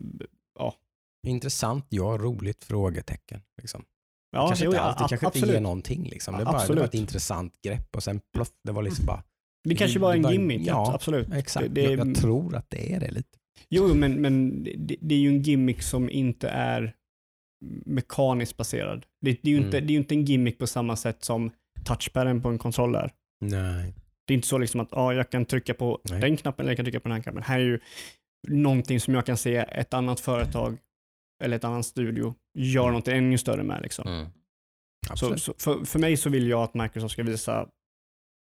[1.28, 3.42] Intressant, ja, roligt, frågetecken.
[3.62, 3.86] Liksom.
[4.32, 5.54] ja, kanske jo, inte ja, alltid, a- kanske inte absolut.
[5.54, 6.10] ger någonting.
[6.10, 6.36] Liksom.
[6.36, 9.24] Det, är bara, det var ett intressant grepp och sen ploff, det var liksom bara,
[9.70, 11.34] Det kanske var det en bara- gimmick, ja, absolut.
[11.34, 11.68] exakt.
[11.68, 13.38] Det- det- jag, jag tror att det är det lite.
[13.70, 16.94] Jo, men, men det, det är ju en gimmick som inte är
[17.86, 19.06] mekaniskt baserad.
[19.22, 19.66] Det, det, är ju Mm.
[19.68, 21.52] inte, det är inte en gimmick på samma sätt som
[21.86, 23.12] touchpaden på en kontroll är.
[23.42, 23.94] Nej.
[24.28, 26.22] Det är inte så liksom att ah, jag kan trycka på Nej.
[26.22, 27.44] den knappen eller jag kan trycka på den här knappen.
[27.44, 27.80] Här är ju
[28.48, 30.78] någonting som jag kan se ett annat företag
[31.44, 33.82] eller ett annat studio gör något ännu större med.
[33.82, 34.08] Liksom.
[34.08, 34.26] Mm.
[35.16, 37.68] Så, så för, för mig så vill jag att Microsoft ska visa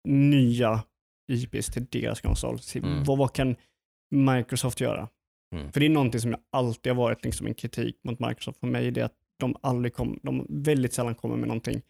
[0.07, 0.83] nya
[1.29, 2.59] IPs till deras konsol.
[2.75, 3.03] Mm.
[3.03, 3.55] vad, vad kan
[4.11, 5.09] Microsoft göra?
[5.55, 5.71] Mm.
[5.71, 8.67] För det är någonting som jag alltid har varit liksom en kritik mot Microsoft för
[8.67, 8.91] mig.
[8.91, 11.81] Det är att de aldrig kom, de väldigt sällan kommer med någonting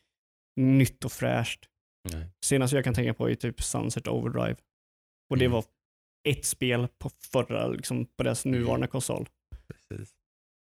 [0.56, 1.66] nytt och fräscht.
[2.14, 2.28] Nej.
[2.46, 4.56] Senast jag kan tänka på är typ Sunset Overdrive.
[5.30, 5.54] Och det Mm.
[5.54, 5.64] var
[6.30, 9.30] ett spel på förra, liksom på deras nuvarande konsol.
[9.68, 10.16] Precis.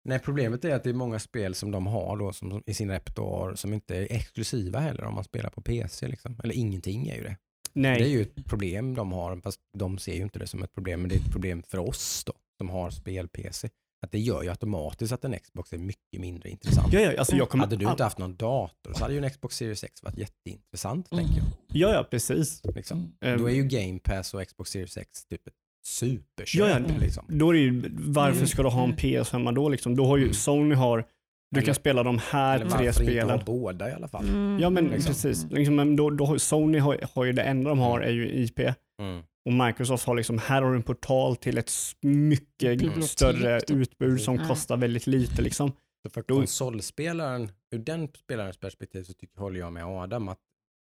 [0.04, 2.92] Nej, problemet är att det är många spel som de har då som, i sin
[2.92, 6.08] repertoar som inte är exklusiva heller om man spelar på PC.
[6.08, 6.40] Liksom.
[6.44, 7.38] Eller ingenting är ju det.
[7.74, 10.64] Nej, Det är ju ett problem de har, fast de ser ju inte det som
[10.64, 13.70] ett problem, men det är ett problem för oss då, som har spel-PC.
[14.04, 16.94] Att det gör ju automatiskt att en Xbox är mycket mindre intressant.
[16.94, 19.30] ja, ja, alltså jag kommer Hade du inte haft någon dator så hade ju en
[19.30, 21.26] Xbox Series X varit jätteintressant, Mm.
[21.26, 21.52] tänker jag.
[21.74, 22.62] Ja, ja, precis.
[22.76, 23.16] Liksom.
[23.22, 25.54] Ehm, Då är ju Game Pass och Xbox Series X typ ett
[25.86, 26.70] superköp.
[26.70, 26.96] Ja, ja.
[27.00, 27.26] Liksom.
[27.30, 28.48] Då är det ju, varför Mm.
[28.48, 28.98] ska du ha en Mm.
[28.98, 29.96] PS5 då liksom?
[29.96, 30.34] Då har ju Mm.
[30.34, 31.06] Sony har,
[31.52, 33.30] du Eller- kan spela de här Eller tre spelen.
[33.30, 34.30] ha båda i alla fall.
[34.30, 34.60] Mm.
[34.60, 35.10] Ja men Liksom.
[35.14, 38.30] precis, liksom, men då, då Sony har, har ju det enda de har är ju
[38.44, 39.24] IP Mm.
[39.46, 41.72] och Microsoft har liksom, här har du en portal till ett
[42.02, 43.78] mycket Bibliotek, större typ.
[43.78, 44.48] utbud som Mm.
[44.48, 45.72] kostar väldigt lite liksom.
[46.04, 50.40] Så för konsolspelaren, ur den spelarens perspektiv så tycker, håller jag med Adam att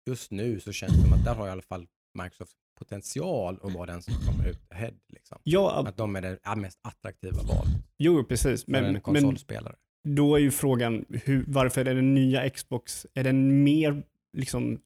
[0.09, 1.85] just nu så känns det som att där har i alla fall
[2.23, 4.91] Microsoft potential att vara den som kommer ut ahead.
[5.13, 5.37] Liksom.
[5.43, 9.75] Ja, Att de är det mest attraktiva valet jo precis, för men, en men konsolspelare.
[10.15, 14.03] Då är ju frågan hur, varför är den nya Xbox, är den mer
[14.37, 14.79] liksom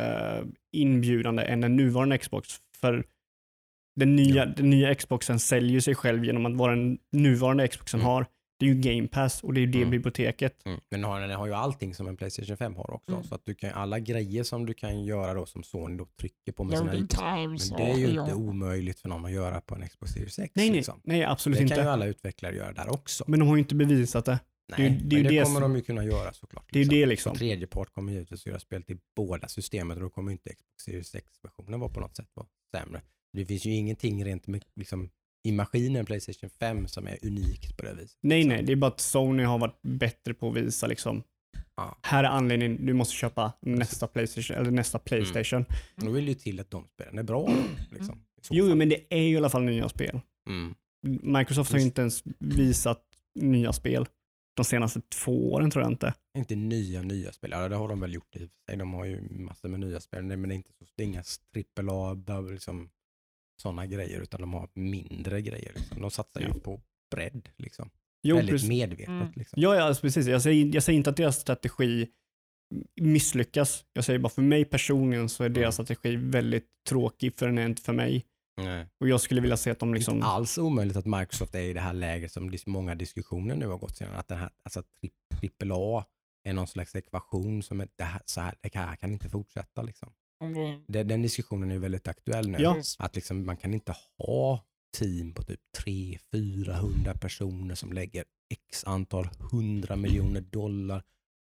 [0.00, 2.48] eh, inbjudande än den nuvarande Xbox?
[2.80, 3.04] För
[3.96, 4.52] den nya, Ja.
[4.56, 8.06] den nya Xboxen säljer sig själv genom att vara den nuvarande Xboxen Mm.
[8.06, 8.26] har.
[8.62, 9.90] Det är ju Game Pass och det är ju det Mm.
[9.90, 10.66] biblioteket.
[10.66, 10.80] Mm.
[10.90, 13.12] Men den har, den har ju allting som en Playstation 5 har också.
[13.12, 13.24] Mm.
[13.24, 16.52] Så att du kan, alla grejer som du kan göra då som Sony då trycker
[16.52, 17.16] på med sina Loading IPs.
[17.18, 18.34] times Men det är ju inte ja.
[18.34, 20.52] omöjligt för någon att göra på en Xbox Series X.
[20.54, 21.00] Nej, nej, liksom.
[21.04, 21.74] nej absolut Det inte.
[21.74, 23.24] kan ju alla utvecklare göra där också.
[23.26, 24.38] Men de har ju inte bevisat det.
[24.78, 26.68] Nej, det det men det, det kommer som- de ju kunna göra såklart.
[26.72, 27.36] Det är ju det liksom.
[27.36, 30.84] Tredje part kommer givetvis göra spel till båda systemen och då kommer ju inte Xbox
[30.84, 33.00] Series X-versionen vara på något sätt vara sämre.
[33.32, 35.10] Det finns ju ingenting rent med, liksom,
[35.44, 38.18] i maskinen Playstation 5 som är unikt på det viset.
[38.22, 41.22] Nej, nej, det är bara att Sony har varit bättre på att visa liksom,
[41.76, 41.98] Ja.
[42.02, 45.64] här är anledningen, du måste köpa nästa Playstation, eller nästa Playstation.
[45.96, 47.50] Då vill ju till att de spelen är bra.
[47.90, 48.24] Liksom.
[48.50, 48.76] Jo, fall.
[48.76, 50.20] men det är ju i alla fall nya spel.
[50.48, 50.74] Mm.
[51.22, 53.02] Microsoft har ju inte ens visat
[53.34, 54.06] nya spel
[54.56, 56.14] de senaste två åren tror jag inte.
[56.38, 57.50] Inte nya, nya spel.
[57.50, 58.76] Ja, det har de väl gjort i sig.
[58.76, 60.22] De har ju massor med nya spel.
[60.22, 62.16] Men det är inte så, det är inga trippel A,
[62.50, 62.90] liksom,
[63.56, 65.72] sådana grejer, utan de har mindre grejer.
[65.76, 66.00] Liksom.
[66.00, 66.80] De satsar ju på
[67.14, 67.90] bredd, liksom.
[68.22, 68.68] Jo, Väldigt precis.
[68.68, 69.08] medvetet.
[69.08, 69.32] Mm.
[69.36, 69.62] Liksom.
[69.62, 70.26] Ja, ja alltså precis.
[70.26, 72.08] Jag säger, jag säger inte att deras strategi
[73.00, 73.84] misslyckas.
[73.92, 75.60] Jag säger bara för mig personligen så är Mm.
[75.60, 78.26] deras strategi väldigt tråkig för den är inte för mig.
[78.56, 78.86] Nej.
[79.00, 80.14] Och jag skulle vilja se att de liksom...
[80.14, 83.78] Inte alls omöjligt att Microsoft är i det här läget som många diskussioner nu har
[83.78, 84.14] gått sedan.
[84.14, 86.04] Att den här, alltså tri- trippel A
[86.44, 89.82] är någon slags ekvation som är, det här, så här, det här kan inte fortsätta.
[89.82, 90.12] Liksom.
[90.86, 92.58] Det, den diskussionen är väldigt aktuell nu.
[92.60, 92.76] Ja.
[92.98, 94.64] Att liksom, man kan inte ha
[94.98, 101.02] team på typ 300-400 personer som lägger x antal hundra miljoner dollar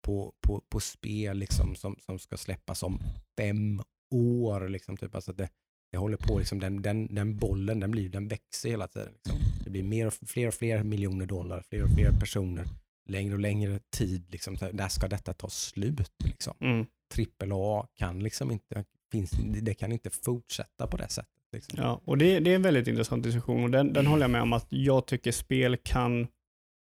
[0.01, 2.99] på, på, på spel liksom, som, som ska släppas om
[3.37, 4.69] fem år.
[4.69, 5.15] Liksom, typ.
[5.15, 5.49] alltså det,
[5.91, 9.13] det håller på, liksom, den, den, den bollen den, blir, den växer hela tiden.
[9.13, 9.39] Liksom.
[9.63, 12.65] Det blir mer och, fler och fler miljoner dollar, fler och fler personer,
[13.09, 14.31] längre och längre tid.
[14.31, 14.55] Liksom.
[14.55, 16.11] Där ska detta ta slut.
[16.23, 19.31] Liksom Mm, trippel A kan liksom inte, finns,
[19.61, 21.33] det kan inte fortsätta på det sättet.
[21.51, 21.79] Liksom.
[21.79, 24.41] ja, och det, det är en väldigt intressant diskussion och den, den håller jag med
[24.41, 26.27] om att jag tycker spel kan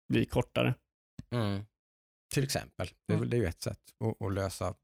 [0.10, 0.74] bli kortare.
[1.32, 1.66] Mm.
[2.34, 3.30] Till exempel, det är, Mm.
[3.30, 4.76] det är ju ett sätt att, att lösa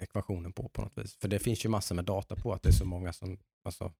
[0.00, 1.14] ekvationen på på något vis.
[1.16, 3.92] För det finns ju massor med data på att det är så många som alltså,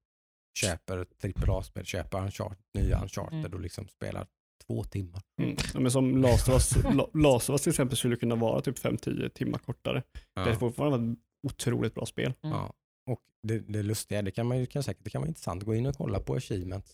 [0.58, 3.52] köper trippel A-spel, köper Uncharted, nya Uncharted Mm.
[3.54, 4.26] och liksom spelar
[4.66, 5.22] två timmar.
[5.42, 5.56] Mm.
[5.74, 8.60] Ja, men som Last of Us, La- Last of Us till exempel skulle kunna vara
[8.60, 10.02] typ 5-10 timmar kortare.
[10.34, 10.54] Det är Ja.
[10.54, 11.18] fortfarande ett
[11.52, 12.32] otroligt bra spel.
[12.42, 12.56] Mm.
[12.56, 12.72] Ja.
[13.10, 15.66] Och det, det lustiga, det kan man ju kan säkert, det kan vara intressant att
[15.66, 16.92] gå in och kolla på achievements.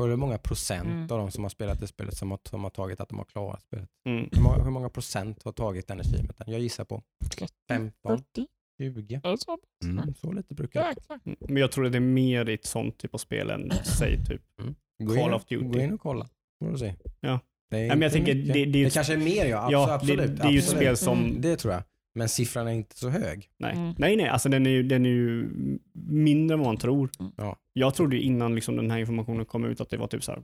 [0.00, 1.02] För hur många procent Mm.
[1.02, 3.24] av de som har spelat det spelet som har, som har tagit att de har
[3.24, 3.88] klarat spelet?
[4.08, 4.28] Mm.
[4.32, 6.46] Hur många, hur många procent har tagit den achievementen?
[6.50, 7.02] Jag gissar på
[7.36, 8.46] 30, 15, 40,
[8.80, 9.20] 20.
[9.24, 9.58] är det så?
[9.84, 11.20] Mm, så lite brukar det Jäklar.
[11.24, 11.36] Mm.
[11.40, 14.24] Men jag tror att det är mer i ett sånt typ av spel än säg
[14.24, 14.42] typ.
[15.04, 15.64] gå Call in, of Duty.
[15.68, 16.28] Gå in och kolla.
[16.70, 16.94] Får se.
[17.20, 17.40] Ja.
[17.70, 19.72] Det, är Nej, men jag tänker, det- det är ju- kanske är mer ja, abs-
[19.72, 20.36] Ja, det, absolut.
[20.36, 20.80] det är ju ett absolut.
[20.82, 21.40] spel som, Mm.
[21.40, 21.82] Det tror jag.
[22.14, 23.48] Men siffran är inte så hög.
[23.58, 23.94] nej, Mm.
[23.98, 25.48] nej, nej, alltså den är ju, den är ju
[26.08, 27.10] mindre än vad man tror.
[27.36, 27.56] Ja.
[27.72, 30.32] Jag trodde ju innan liksom den här informationen kom ut att det var typ så
[30.32, 30.42] här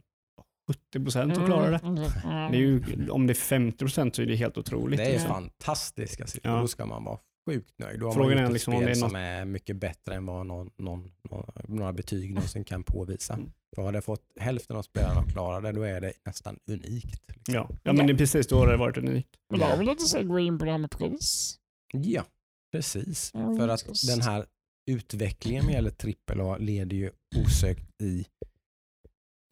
[0.97, 1.86] 70% som klarade det.
[1.86, 2.53] Mm.
[2.53, 4.99] det är ju, om det är 50% så är det helt otroligt.
[4.99, 5.20] Det är ju Ja.
[5.28, 6.53] fantastiska siffror.
[6.55, 6.61] Ja.
[6.61, 7.19] Då ska man vara
[7.49, 8.01] sjukt nöjd.
[8.01, 9.45] Då har Frågan man är gjort ett liksom om spel det är som något- är
[9.45, 13.35] mycket bättre än vad någon, någon, någon, några betyg någonsin kan påvisa.
[13.35, 13.53] Mm.
[13.75, 17.23] För har det fått hälften av spelarna att klara det, då är det nästan unikt.
[17.29, 17.55] Liksom.
[17.55, 17.69] Ja.
[17.83, 19.29] ja, men det är precis då har det varit unikt.
[19.51, 21.59] Men då har vi lite så här gå in på det här med pris.
[21.93, 22.25] Ja,
[22.73, 23.31] precis.
[23.35, 24.47] Ja, För att den här
[24.91, 25.93] utvecklingen med gäller
[26.33, 28.27] AAA leder ju osökt i,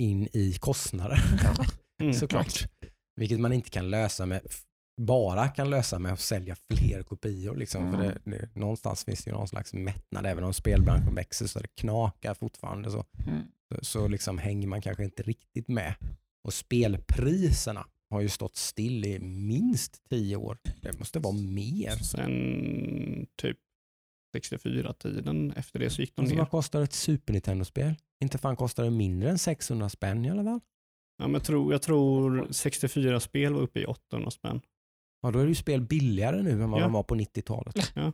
[0.03, 1.19] in i kostnader
[2.03, 2.15] Mm.
[2.15, 2.69] såklart.
[3.21, 4.41] Vilket man inte kan lösa med
[4.97, 7.57] bara kan lösa med att sälja fler kopior.
[7.57, 7.93] Liksom.
[7.93, 11.59] För det, det, någonstans finns det ju någon slags mättnad, även om spelbranschen växer så
[11.59, 13.43] det knakar fortfarande så, Mm.
[13.75, 15.95] så, så liksom hänger man kanske inte riktigt med.
[16.45, 20.59] Och spelpriserna har ju stått still i minst tio år.
[20.81, 21.91] Det måste vara mer.
[21.97, 23.59] Sen typ
[24.37, 26.43] 64-tiden efter det så gick de Alltså, ner.
[26.43, 27.95] vad kostar ett Super Nintendo-spel?
[28.21, 30.61] Inte fan kostar det mindre än 600 spänn i alla fall.
[31.19, 34.61] Ja, men jag, tror, jag tror 64 spel var uppe i 800 spänn.
[35.23, 36.85] Ja, då är det ju spel billigare nu än vad Ja.
[36.85, 37.93] de var på 90-talet.
[37.95, 38.13] Ja.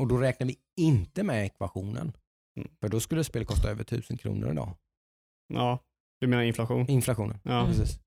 [0.00, 2.12] Och då räknar vi inte med ekvationen.
[2.56, 2.70] Mm.
[2.80, 4.76] För då skulle spel kosta över 1000 kronor idag.
[5.54, 5.78] Ja,
[6.20, 6.86] du menar inflation?
[6.88, 7.38] Inflationen.
[7.44, 7.98] Ja, Precis.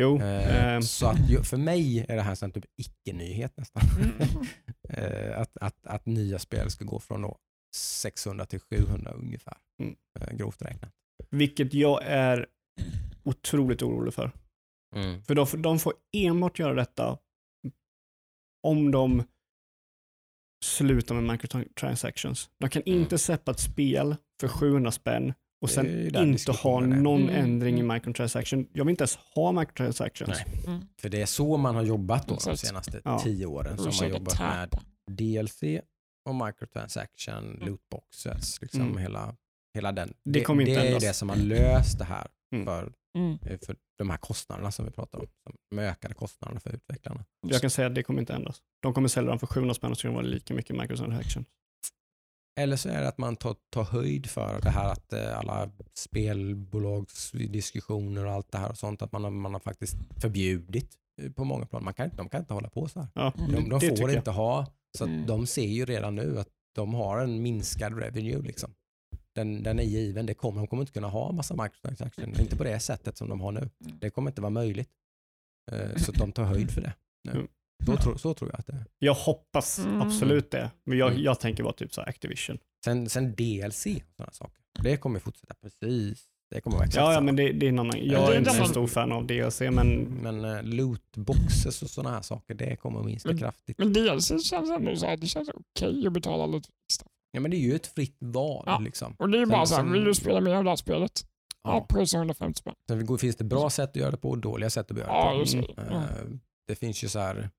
[0.00, 0.18] jo.
[0.20, 3.82] Eh, ehm, så att för mig är det här en typ icke-nyhet nästan.
[3.98, 4.12] Mm.
[4.88, 7.38] eh, att, att, att nya spel ska gå från då
[7.76, 9.56] 600 till 700 ungefär.
[9.82, 9.96] Mm.
[10.20, 10.92] Eh, grovt räknat.
[11.30, 12.46] vilket jag är
[13.22, 14.30] otroligt orolig för.
[15.26, 17.18] För de, får- de får enbart göra detta
[18.62, 19.22] om de
[20.64, 22.50] slutar med microtransactions.
[22.60, 22.98] De kan Mm.
[23.00, 27.76] inte släppa ett spel för 700 spänn och Det sen inte ha någon Mm, ändring
[27.76, 27.94] i mm.
[27.94, 28.68] microtransaction.
[28.72, 30.38] Jag vill inte ens ha microtransactions.
[30.46, 30.62] Nej.
[30.66, 30.80] Mm.
[30.98, 33.18] För det är så man har jobbat då de senaste Ja.
[33.18, 33.76] tio åren.
[33.76, 34.70] Som man försöka jobbat med.
[35.10, 35.62] DLC
[36.28, 38.96] och microtransaction, lootboxes, liksom Mm.
[38.96, 39.36] hela,
[39.74, 40.14] hela den.
[40.24, 42.64] Det kommer inte det är det som har löst det här Mm.
[42.66, 43.38] för, Mm.
[43.42, 45.26] eh, för de här kostnaderna som vi pratar om.
[45.42, 47.24] som- De ökade kostnaderna för utvecklarna.
[47.46, 48.62] Jag kan säga att det kommer inte ändras.
[48.82, 51.44] De kommer sälja dem för 700 spänn och så ska det vara lika mycket microtransaction.
[52.60, 55.70] Eller så är det att man tar, tar höjd för det här att eh, alla
[55.94, 61.32] spelbolagsdiskussioner och allt det här och sånt, att man har, man har faktiskt förbjudit eh,
[61.32, 61.84] på många plan.
[61.84, 63.08] Man kan, inte- de kan inte hålla på så här.
[63.14, 63.32] Ja.
[63.36, 64.14] De, de får jag.
[64.14, 64.66] inte ha,
[64.98, 65.26] så att Mm.
[65.26, 68.42] de ser ju redan nu att de har en minskad revenue.
[68.42, 68.74] Liksom.
[69.36, 72.64] Den, den är given, det kommer, de kommer inte kunna ha massa microtransactions, inte på
[72.64, 73.60] det sättet som de har nu.
[73.60, 73.98] Mm.
[73.98, 74.90] Det kommer inte vara möjligt.
[75.72, 76.92] Eh, Så att de tar höjd för det.
[77.24, 77.32] nu.
[77.32, 77.48] Mm.
[77.86, 78.84] Så, tror, så tror jag att det är.
[78.98, 80.02] Jag hoppas Mm.
[80.02, 80.70] absolut det.
[80.84, 81.22] Men jag, Mm.
[81.22, 82.58] jag tänker vara typ så här Activision.
[82.84, 84.62] Sen, sen DLC och sådana saker.
[84.82, 86.24] Det kommer fortsätta precis.
[86.50, 87.98] Det kommer vara exakt Ja, ja, men det, det är en annan.
[88.08, 92.14] Jag är är inte så stor fan av DLC, men Men uh, lootboxes och sådana
[92.14, 93.78] här saker, det kommer att minska Men- kraftigt.
[93.78, 97.08] Men DLC känns ändå så här, det känns okej att betala lite extra.
[97.36, 98.62] Ja, men det är ju ett fritt val.
[98.66, 98.78] Ja.
[98.78, 99.14] Liksom.
[99.18, 101.12] Och det är ju bara så här, vill du spela mer av det här spelet?
[101.62, 101.86] Ja, Ja.
[101.88, 102.74] pröjsa 150 spänn.
[102.88, 105.44] Sen finns det bra sätt att göra det på och dåliga sätt att göra det
[105.52, 105.56] på.
[105.76, 105.82] det.
[105.82, 105.92] Mm.
[105.94, 106.08] Eh,
[106.68, 107.50] Det finns ju så här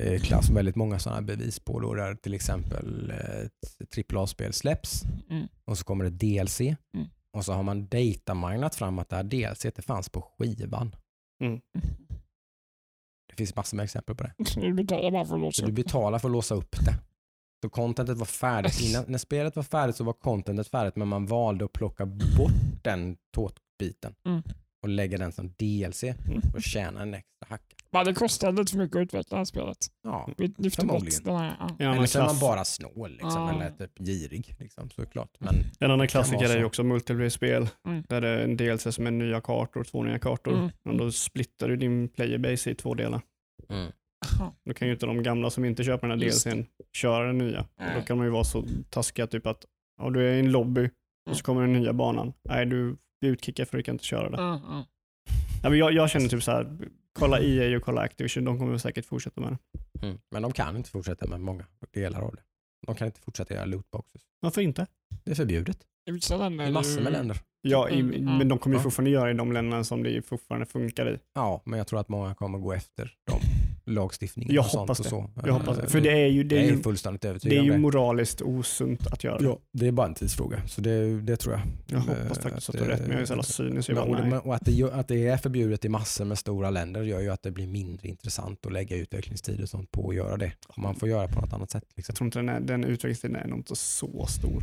[0.00, 3.46] eh, klass, väldigt många sådana bevis på då där till exempel eh,
[3.80, 5.48] ett AAA-spel släpps Mm.
[5.64, 6.76] och så kommer det DLC Mm.
[7.32, 10.96] och så har man dataminat fram att det här DLC det fanns på skivan.
[13.28, 14.32] Det finns massor med exempel på det.
[14.60, 16.94] Du betalar bara för att låsa Så du betalar för att låsa upp det.
[17.64, 18.80] Så contentet var färdigt.
[18.80, 22.50] Innan, när spelet var färdigt så var contentet färdigt men man valde att plocka bort
[22.82, 24.42] den tårtbiten Mm.
[24.82, 26.40] och lägga den som DLC Mm.
[26.54, 27.62] och tjäna en extra hacka.
[27.90, 29.76] Men det kostade lite för mycket att utveckla det här spelet.
[30.02, 30.28] Ja.
[30.36, 31.24] Vi lyfte bort Förmodligen.
[31.24, 31.56] den här.
[31.78, 31.94] Ja.
[31.94, 33.52] Eller så är man bara snål liksom, Ja.
[33.52, 34.54] eller typ girig.
[34.58, 35.30] Liksom, såklart.
[35.38, 36.66] Men en annan klassiker är ju så.
[36.66, 37.68] också multiplayer-spel.
[37.86, 38.04] Mm.
[38.08, 40.52] Där det är en DLC som är nya kartor, två nya kartor.
[40.54, 40.70] Mm.
[40.88, 43.20] Och då splittar du din playerbase i två delar.
[44.24, 44.54] Aha.
[44.64, 47.38] Då kan ju inte de gamla som inte köper den här Just DLCn köra den
[47.38, 47.66] nya.
[47.94, 49.64] Då kan man ju vara så taskiga typ att
[49.98, 50.90] ja, du är i en lobby
[51.30, 52.32] och så kommer den nya banan.
[52.48, 54.36] Nej, du blir utkickad för du kan inte köra det.
[54.36, 54.84] Ja, ja.
[55.62, 56.78] Ja, men jag, jag känner typ så här,
[57.18, 60.06] kolla EA och kolla Activision, de kommer säkert fortsätta med det.
[60.06, 60.18] Mm.
[60.30, 62.42] Men de kan inte fortsätta med många delar av det.
[62.86, 64.22] De kan inte fortsätta göra lootboxes.
[64.40, 64.86] Varför inte?
[65.24, 67.38] Det är förbjudet I vissa länder är i massor med länder.
[67.70, 68.38] Ja, i, Mm, ja.
[68.38, 68.82] men de kommer ju Ja.
[68.82, 71.18] fortfarande göra i de länderna som det fortfarande funkar i.
[71.34, 73.40] Ja, men jag tror att många kommer gå efter de
[73.92, 75.10] lagstiftningen Jag och sånt hoppas och det.
[75.10, 75.30] så.
[75.46, 75.82] Jag hoppas det.
[75.82, 79.06] Eh, För det är ju, det är är ju, fullständigt det är ju moraliskt osunt
[79.06, 79.44] att göra det.
[79.44, 80.62] Ja, det är bara en tidsfråga.
[80.66, 81.62] Så det, det tror jag.
[81.86, 83.88] Jag hoppas Eh, faktiskt att att du har rätt, men jag är så jävla cynisk.
[83.90, 84.38] Och, nej.
[84.38, 87.42] och att, det, att det är förbjudet i massor med stora länder gör ju att
[87.42, 90.52] det blir mindre intressant att lägga utvecklingstid och sånt på att göra det.
[90.76, 91.84] Man får göra på något annat sätt.
[91.96, 92.12] Liksom.
[92.12, 94.62] Jag tror inte den, är, den utvecklingstiden är nog inte så stor.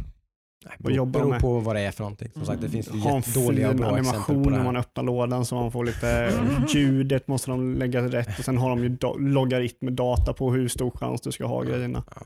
[0.65, 1.41] Nej, Vad jobbar de beror med?
[1.41, 2.30] på vad det är för någonting.
[2.34, 4.76] Som sagt, det finns ju Ha jättedåliga och bra exempel animation på det när man
[4.76, 6.31] öppnar lådan så man får lite
[6.73, 10.52] ljudet måste de lägga rätt och sen har de ju do- logaritm med data på
[10.52, 12.03] hur stor chans du ska ha grejerna.
[12.15, 12.22] Ja,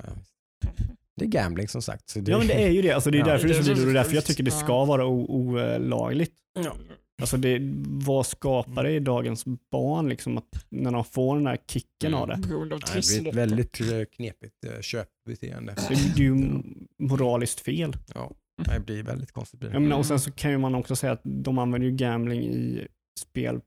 [1.15, 2.09] det är gambling som sagt.
[2.09, 3.25] Så det, Ja men det är ju det, alltså, det är Ja.
[3.25, 4.85] därför det är så Det är dyrt och det är därför jag tycker det ska
[4.85, 6.33] vara olagligt.
[6.63, 6.73] Ja.
[7.21, 7.59] Alltså det,
[8.05, 12.19] vad skapar det i dagens barn liksom att när de får den här kicken Mm.
[12.19, 12.35] av det?
[12.35, 15.75] Det blir ett väldigt eh, knepigt eh, köpbeteende.
[15.89, 16.61] Det, det är ju
[17.03, 17.93] moraliskt fel.
[18.15, 18.31] Ja,
[18.73, 19.59] det blir väldigt konstigt.
[19.59, 19.75] Blir det.
[19.75, 22.41] Jag menar, och sen så kan ju man också säga att de använder ju gambling
[22.43, 22.87] i
[23.19, 23.59] spel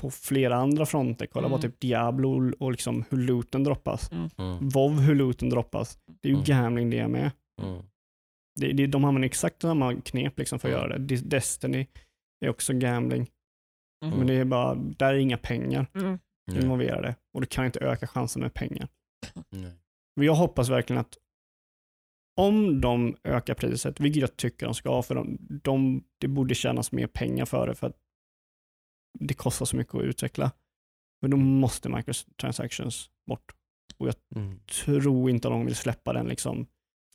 [0.00, 1.26] på flera andra fronter.
[1.26, 1.58] Kolla Mm.
[1.58, 4.10] på typ Diablo och liksom hur looten droppas.
[4.12, 4.68] Mm.
[4.68, 5.98] WoW hur looten droppas.
[6.22, 6.44] Det är ju Mm.
[6.44, 7.30] gambling det med.
[7.62, 7.82] Mm.
[8.60, 10.88] Det, det, de använder exakt samma knep liksom för att Mm.
[10.90, 11.14] göra det.
[11.14, 11.22] Dis-
[12.44, 13.30] Destiny är också gambling.
[14.04, 14.18] Mm.
[14.18, 15.86] Men det är bara, där är inga pengar
[16.48, 16.62] Mm.
[16.62, 17.16] Involverade.
[17.32, 18.88] Och du kan inte öka chansen med pengar.
[19.50, 19.72] Nej.
[20.16, 21.18] Men jag hoppas verkligen att
[22.36, 26.92] om de ökar priset, vilket jag tycker de ska, för de, de, det borde tjänas
[26.92, 27.96] mer pengar för det, för att
[29.18, 30.50] det kostar så mycket att utveckla.
[31.22, 33.52] Men då måste microtransactions bort.
[34.36, 34.60] Mm.
[34.84, 36.66] Tror inte att de vill släppa den liksom.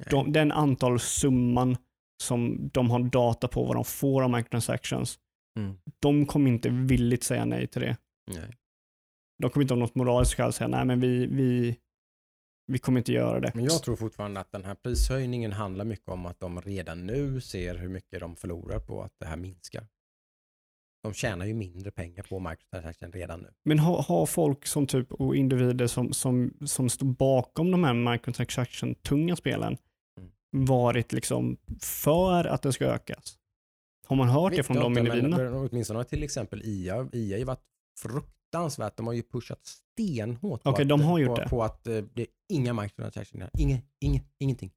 [0.10, 1.78] De, den antal summan
[2.22, 5.20] som de har data på vad de får av microtransactions,
[5.60, 5.78] Mm.
[6.00, 7.98] de kommer inte villigt säga nej till det.
[8.32, 8.54] Nej.
[9.42, 11.78] De kommer inte av något moraliskt skäl säga nej men vi, vi,
[12.68, 13.52] vi kommer inte göra det.
[13.56, 17.42] Men jag tror fortfarande att den här prishöjningen handlar mycket om att de redan nu
[17.42, 19.88] ser hur mycket de förlorar på att det här minskar.
[21.04, 23.54] De tjänar ju mindre pengar på microtransaction redan nu.
[23.64, 27.94] Men har, har folk som typ och individer som, som, som står bakom de här
[27.94, 29.78] microtransaction-tunga spelen.
[30.52, 33.38] Varit liksom för att det ska ökas?
[34.08, 35.38] Har man hört det från de individerna?
[35.38, 37.64] Men, men åtminstone har till exempel IA, IA har ju varit
[38.00, 38.98] fruktansvärt.
[38.98, 41.50] De har ju pushat stenhårt på, Okej, att, de har gjort på, det.
[41.50, 43.50] på att eh, det är inga microtransactions.
[43.58, 44.72] Inge, inge, ingenting.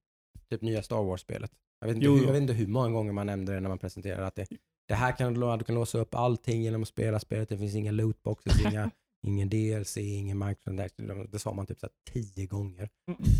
[0.51, 1.51] Typ nya Star Wars-spelet.
[1.81, 3.69] Jag vet, inte Jo, hur, jag vet inte hur många gånger man nämnde det när
[3.69, 4.47] man presenterade att det,
[4.89, 7.49] det här kan du, du kan låsa upp allting genom att spela spelet.
[7.49, 8.91] Det finns inga lootboxes, inga,
[9.27, 11.07] ingen DLC, ingen microtransaction.
[11.07, 12.89] Det- Det sa man typ så här tio gånger.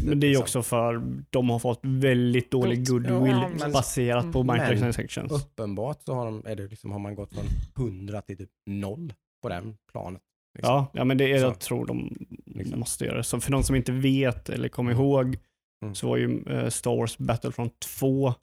[0.07, 0.43] Men det är liksom.
[0.43, 5.33] också för de har fått väldigt dålig goodwill Ja, men- baserat på Men- microtransactions.
[5.33, 7.45] Uppenbart så har, de, är det liksom, har man gått från
[7.77, 10.23] 100 till typ noll på den planet.
[10.55, 10.75] liksom.
[10.75, 11.45] Ja, ja, men det är, Så.
[11.45, 12.79] jag tror de Liksom.
[12.81, 13.25] måste göra det.
[13.25, 15.39] Så för de som inte vet eller kommer ihåg
[15.85, 15.95] Mm.
[15.95, 18.35] så var ju eh, Star Wars Battlefront 2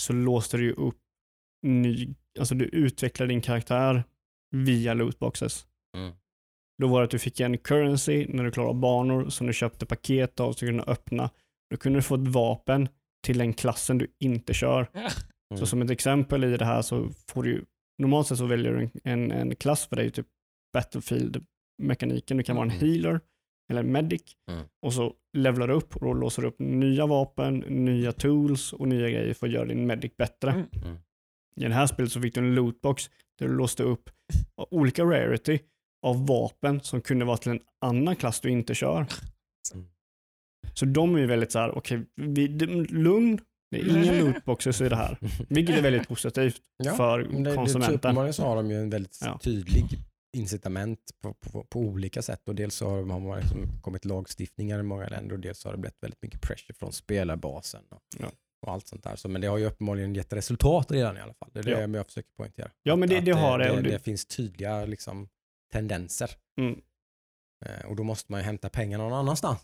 [0.00, 0.98] så låste du ju upp
[1.66, 4.04] ny, alltså du utvecklade din karaktär
[4.56, 5.66] via lootboxes.
[5.96, 6.12] Mm.
[6.82, 9.86] Då var det att du fick en currency när du klarade banor som du köpte
[9.86, 11.30] paket av så kunde du öppna.
[11.70, 12.88] Då kunde du få ett vapen
[13.26, 14.90] till den klassen du inte kör.
[15.50, 15.58] Mm.
[15.60, 17.64] Så som ett exempel i det här så får du
[17.98, 20.26] normalt sett så väljer du en, en, en klass för dig, typ
[20.72, 22.36] Battlefield-mekaniken.
[22.36, 22.80] Du kan vara en Mm.
[22.88, 23.20] healer
[23.70, 24.22] eller medic.
[24.50, 24.64] Mm.
[24.82, 28.88] Och så levlar du upp och då låser du upp nya vapen, nya tools och
[28.88, 30.50] nya grejer för att göra din medic bättre.
[30.50, 30.96] Mm.
[31.56, 34.10] I det här spelet så fick du en lootbox där du låste upp
[34.70, 35.58] olika rarity
[36.02, 39.06] av vapen som kunde vara till en annan klass du inte kör.
[39.74, 39.86] Mm.
[40.74, 42.04] Så de är ju väldigt så här, okej,
[42.34, 45.18] det- lugn, det är ingen lootboxes i det här.
[45.48, 47.94] Vilket är väldigt positivt Ja, för det, det, konsumenten.
[47.94, 49.38] uppenbarligen så har de ju en väldigt Ja.
[49.42, 49.84] tydlig
[50.36, 54.78] incitament på, på, på olika sätt och dels så har man har liksom kommit lagstiftningar
[54.80, 58.02] i många länder och dels så har det blivit väldigt mycket pressure från spelarbasen och,
[58.18, 58.26] Ja.
[58.66, 59.16] och allt sånt där.
[59.16, 61.50] Så, men det har ju uppenbarligen gett resultat redan i alla fall.
[61.52, 61.88] Det är det Ja.
[61.98, 62.70] jag försöker poängtera.
[62.82, 63.64] Ja, men det, det har det.
[63.68, 63.98] det, det, det.
[63.98, 65.28] finns tydliga liksom,
[65.72, 66.30] tendenser
[66.60, 66.80] Mm.
[67.66, 69.60] Eh, och då måste man ju hämta pengar någon annanstans.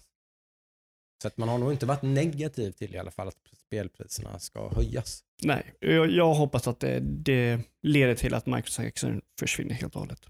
[1.22, 4.68] Så att man har nog inte varit negativ till i alla fall att spelpriserna ska
[4.68, 5.24] höjas.
[5.42, 10.26] Nej, jag, jag hoppas att det, det leder till att microtransactions försvinner helt och hållet.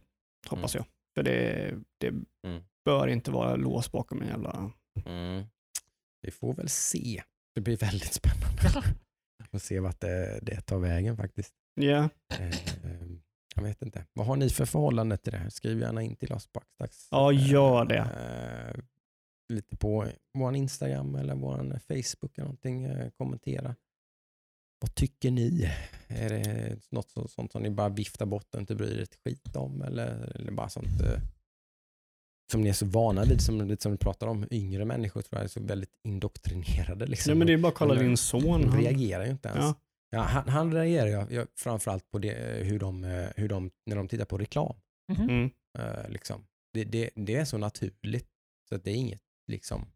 [0.49, 0.85] Hoppas jag.
[1.17, 2.09] För det, det
[2.47, 2.63] Mm.
[2.85, 4.73] bör inte vara lås bakom en jävla...
[5.07, 5.45] Mm.
[6.23, 7.23] Vi får väl se.
[7.55, 8.63] Det blir väldigt spännande.
[9.51, 11.55] att se vart det, det tar vägen faktiskt.
[11.81, 13.04] Ja, Eh,
[13.55, 14.05] jag vet inte.
[14.13, 15.51] Vad har ni för förhållande till det här?
[15.51, 17.09] Skriv gärna in till oss på Axdags.
[17.11, 17.99] Ja, gör det.
[17.99, 18.83] Eh,
[19.49, 22.85] lite på vår Instagram eller vår Facebook eller någonting.
[22.85, 23.75] Eh, kommentera.
[24.81, 25.71] Vad tycker ni?
[26.09, 29.19] Är det något så, sånt som ni bara viftar bort och inte bryr er ett
[29.25, 29.83] skit om?
[29.83, 31.21] Eller, eller bara sånt eh,
[32.53, 35.39] som ni är så vana vid, som, lite som du pratar om, yngre människor tror
[35.39, 37.07] jag är så väldigt indoktrinerade.
[37.07, 37.31] Liksom.
[37.31, 38.65] ja men det är bara att kolla din son.
[38.65, 39.65] Han, reagerar ju inte ens.
[39.65, 39.75] ja,
[40.15, 43.97] Ja, han, han reagerar jag, jag framförallt på det, hur, de, eh, hur de, när
[43.97, 44.77] de tittar på reklam.
[45.13, 45.23] Mhm.
[45.29, 46.47] mm, Eh, liksom.
[46.73, 48.29] det, det, det är så naturligt
[48.69, 49.87] så att det är inget liksom.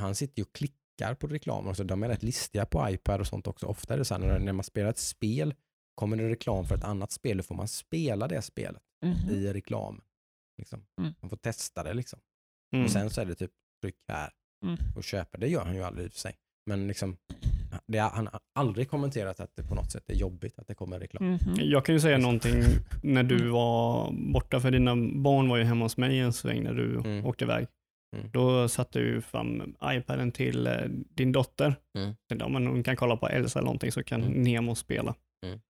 [0.00, 3.20] Han sitter ju och klickar på reklamer och så de är rätt listiga på iPad
[3.20, 3.66] och sånt också.
[3.66, 5.54] Ofta är det så här när, när man spelar ett spel
[5.94, 9.30] kommer det reklam för ett annat spel då får man spela det spelet Mhm.
[9.30, 10.00] i reklam.
[10.58, 10.86] Liksom.
[11.00, 11.14] Mm.
[11.20, 12.20] Man får testa det liksom.
[12.72, 12.84] mm.
[12.84, 13.52] Och sen så är det typ
[13.82, 14.32] tryck här
[14.64, 14.76] Mm.
[14.96, 15.38] och köpa.
[15.38, 16.36] Det gör han ju aldrig i och för sig.
[16.66, 17.16] Men liksom,
[17.90, 20.74] det, har- han har aldrig kommenterat att det på något sätt är jobbigt att det
[20.74, 21.24] kommer reklam.
[21.30, 21.54] Mhm.
[21.56, 22.62] Jag kan ju säga någonting
[23.02, 26.74] när du var borta, för dina barn var ju hemma hos mig en sväng när
[26.74, 27.26] du Mm.
[27.26, 27.66] åkte iväg.
[28.16, 28.30] Mm.
[28.32, 30.72] Då satte du fram iPaden till eh,
[31.14, 31.74] din dotter.
[31.98, 32.14] Mm.
[32.38, 34.42] Ja, men hon kan kolla på Elsa eller någonting så kan Mm.
[34.42, 35.14] Nemo spela.
[35.46, 35.60] Mm.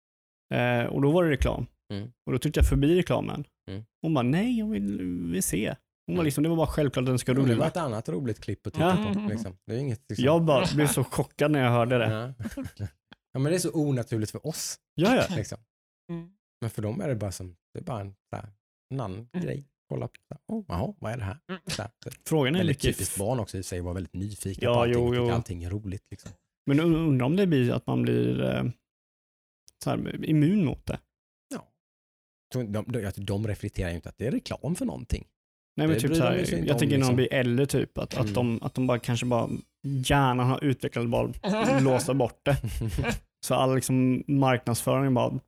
[0.55, 1.67] Eh, och då var det reklam.
[1.93, 2.13] Mm.
[2.27, 3.45] Och då tryckte jag förbi reklamen.
[3.71, 3.83] Mm.
[4.03, 4.99] Hon bara, nej jag vill,
[5.33, 5.75] vill se.
[6.11, 6.24] Hon var Mm.
[6.24, 7.66] liksom, det var bara självklart att den ska Det var rulla.
[7.66, 9.15] ett annat roligt klipp att titta Ja.
[9.15, 9.20] på.
[9.20, 9.57] Liksom.
[9.66, 10.24] Det är inget, liksom.
[10.24, 12.35] Jag bara blev så chockad när jag hörde det.
[12.37, 12.47] Ja.
[13.32, 14.78] ja, men det är så onaturligt för oss.
[14.95, 15.37] Ja, ja.
[15.37, 15.59] Liksom.
[16.12, 16.31] Mm.
[16.61, 18.49] Men för dem är det bara som, det är bara en, här,
[18.91, 19.47] en annan Mm.
[19.47, 19.66] grej.
[19.89, 20.09] Kolla
[20.47, 21.39] oh, jaha, vad är det här?
[21.49, 21.61] Mm.
[21.78, 21.91] Här.
[22.05, 22.97] det- Frågan är Väldigt mycket...
[22.97, 25.70] typiskt barn också i sig, var väldigt nyfikna Ja, på allting jo, och allting är
[25.70, 26.05] roligt.
[26.11, 26.31] Liksom.
[26.66, 28.65] Men und- undrar om det blir att man blir eh,
[29.85, 30.99] så här, immun mot det.
[32.53, 35.27] Så de, de, de reflekterar ju inte att det är reklam för någonting.
[35.77, 37.17] Nej, men Det typ bryr så de här, sig inte jag om, tänker när liksom.
[37.17, 38.27] de blir äldre, typ, att, Mm.
[38.27, 39.49] att, de, att de bara kanske bara,
[39.83, 41.33] hjärnan har utvecklat bara
[41.81, 42.57] låsa bort det.
[43.47, 45.41] Så all liksom marknadsföring bara,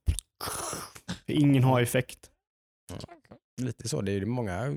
[1.26, 2.18] ingen har effekt.
[3.62, 4.76] Lite så, det är ju många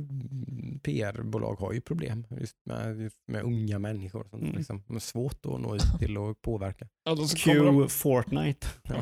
[0.83, 4.19] PR-bolag har ju problem just med, just med unga människor.
[4.21, 4.55] och Sånt, Mm.
[4.55, 4.83] liksom.
[4.87, 6.87] De är svårt att nå ut till och påverka.
[7.09, 8.67] Eller så kommer de, Q Fortnite.
[8.83, 8.95] Ja,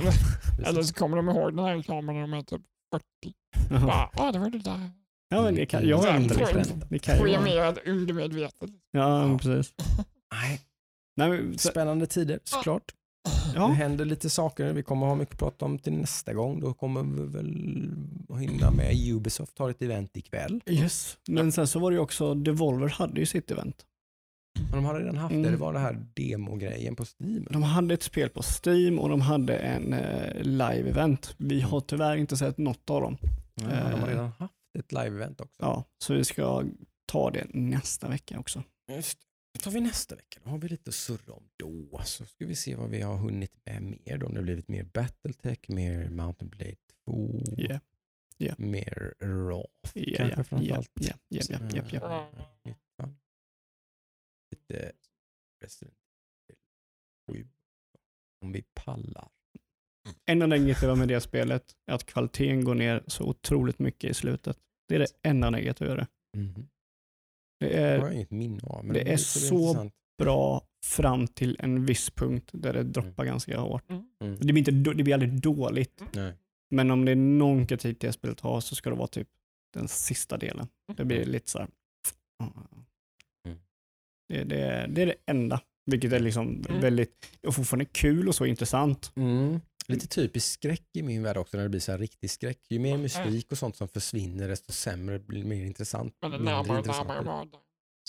[0.66, 2.62] eller, så kommer de ihåg den här reklamen när de är typ
[2.96, 3.86] 40.
[3.86, 4.92] Bara, ah, det var det där.
[5.30, 5.90] Ja, men det kan, Mm.
[5.90, 6.84] jag vet inte liksom.
[6.90, 7.30] Det kan ju vara.
[7.32, 8.70] Programmerad undermedvetet.
[8.92, 9.74] Ja, precis.
[10.34, 10.62] Nej,
[11.18, 12.92] Nej, men, spännande tider såklart.
[13.24, 14.74] Det ja, händer lite saker.
[14.74, 16.60] Vi kommer ha mycket att prata om till nästa gång.
[16.60, 20.62] Då kommer vi väl hinna med Ubisoft har ett event ikväll.
[20.66, 21.18] yes.
[21.28, 23.86] Men sen så var det ju också, Devolver hade ju sitt event.
[24.60, 25.40] Men de har redan haft det.
[25.40, 25.52] Mm.
[25.52, 27.48] Det var det här demogrejen på Steam.
[27.50, 31.36] De hade ett spel på Steam och de hade en eh, live-event.
[31.38, 33.18] Vi har tyvärr inte sett något av dem.
[33.56, 35.64] Ja, de har redan haft ett live-event också.
[35.64, 36.64] Ja, så vi ska
[37.06, 38.64] ta det nästa vecka också.
[38.88, 39.20] Just
[39.54, 39.60] det.
[39.60, 40.40] Tar vi nästa vecka.
[40.44, 42.02] Då har vi lite att surra om då.
[42.06, 44.18] Så ska vi se vad vi har hunnit med mer.
[44.18, 44.26] Då.
[44.26, 46.76] Om det har blivit mer Battletech, mer Mountain Blade
[47.06, 47.80] 2, Yeah.
[48.38, 48.56] Ja.
[48.58, 51.00] mer Wrath Ja, kanske ja, framförallt.
[51.02, 51.12] Eh,
[52.64, 53.14] nytt, va?
[54.52, 54.92] Lite
[55.64, 55.98] Resident
[57.28, 57.50] Evil 7.
[58.42, 59.30] Om vi pallar.
[60.26, 64.58] Enda negativa med det spelet är att kvaliteten går ner så otroligt mycket i slutet.
[64.88, 65.96] Det är det enda negativa.
[65.96, 66.08] Det
[67.60, 68.86] Det har är jag inget minne av.
[68.86, 69.94] Men det är lite så- intressant.
[70.18, 73.90] bra fram till en viss punkt där det droppar ganska hårt.
[73.90, 74.38] Mm.
[74.40, 76.34] Det blir, inte, det blir aldrig dåligt, Nej.
[76.72, 79.28] men om det är någon kritik det spelet har så ska det vara typ
[79.74, 80.68] den sista delen.
[80.98, 81.68] Det blir lite så här.
[82.44, 83.60] Mm.
[84.30, 86.82] Det, det, det är det enda, vilket är liksom Mm.
[86.82, 89.12] väldigt, och fortfarande kul och så intressant.
[89.16, 89.60] Mm.
[89.88, 92.60] Lite typisk skräck i min värld också när det blir så här riktig skräck.
[92.70, 96.16] Ju mer mystik och sånt som försvinner desto sämre blir det mer intressant.
[96.22, 97.10] Mindre intressant.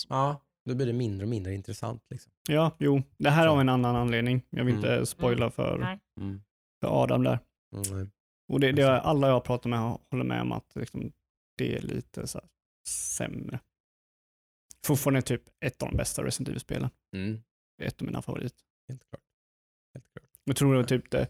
[0.09, 2.03] Ja, då blir det mindre och mindre intressant.
[2.09, 2.31] Liksom.
[2.47, 3.03] Ja, jo.
[3.17, 4.41] Det här har en annan anledning.
[4.49, 4.85] Jag vill Mm.
[4.93, 5.99] inte spoila för.
[6.19, 6.41] Mm.
[6.81, 7.39] för Adam där.
[7.91, 8.09] Mm.
[8.47, 9.79] Och det, det är alla jag har pratat med
[10.11, 11.11] håller med om att liksom,
[11.57, 12.47] det är lite så här
[12.87, 13.59] sämre.
[14.85, 16.89] Fortfarande typ ett av de bästa Resident Evil-spelen.
[17.15, 17.43] Mm.
[17.77, 18.63] Det är ett av mina favoriter.
[18.87, 19.21] Helt klart.
[19.93, 20.29] Helt klart.
[20.43, 21.27] Jag tror det var typ det,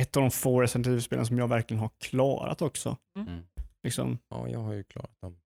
[0.00, 2.96] ett av de få Resident Evil-spelen som jag verkligen har klarat också.
[3.18, 3.42] Mm.
[3.82, 5.40] Liksom, Ja, jag har ju klarat dem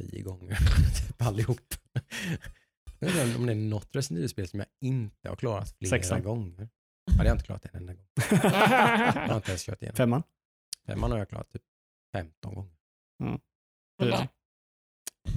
[0.00, 0.56] tio gånger.
[1.06, 1.60] typ allihop.
[2.98, 5.90] Jag vet inte om det är något Resident Evil-spel som jag inte har klarat flera
[5.90, 6.22] Sexan.
[6.22, 6.68] gånger.
[7.04, 8.06] Ja, det har jag inte klarat en enda gång.
[8.30, 8.38] Jag
[9.28, 9.96] har inte ens kört igenom.
[9.96, 10.22] femman.
[10.86, 11.62] Femman har jag klarat typ
[12.16, 12.72] 15 gånger.
[14.02, 14.28] Fyra.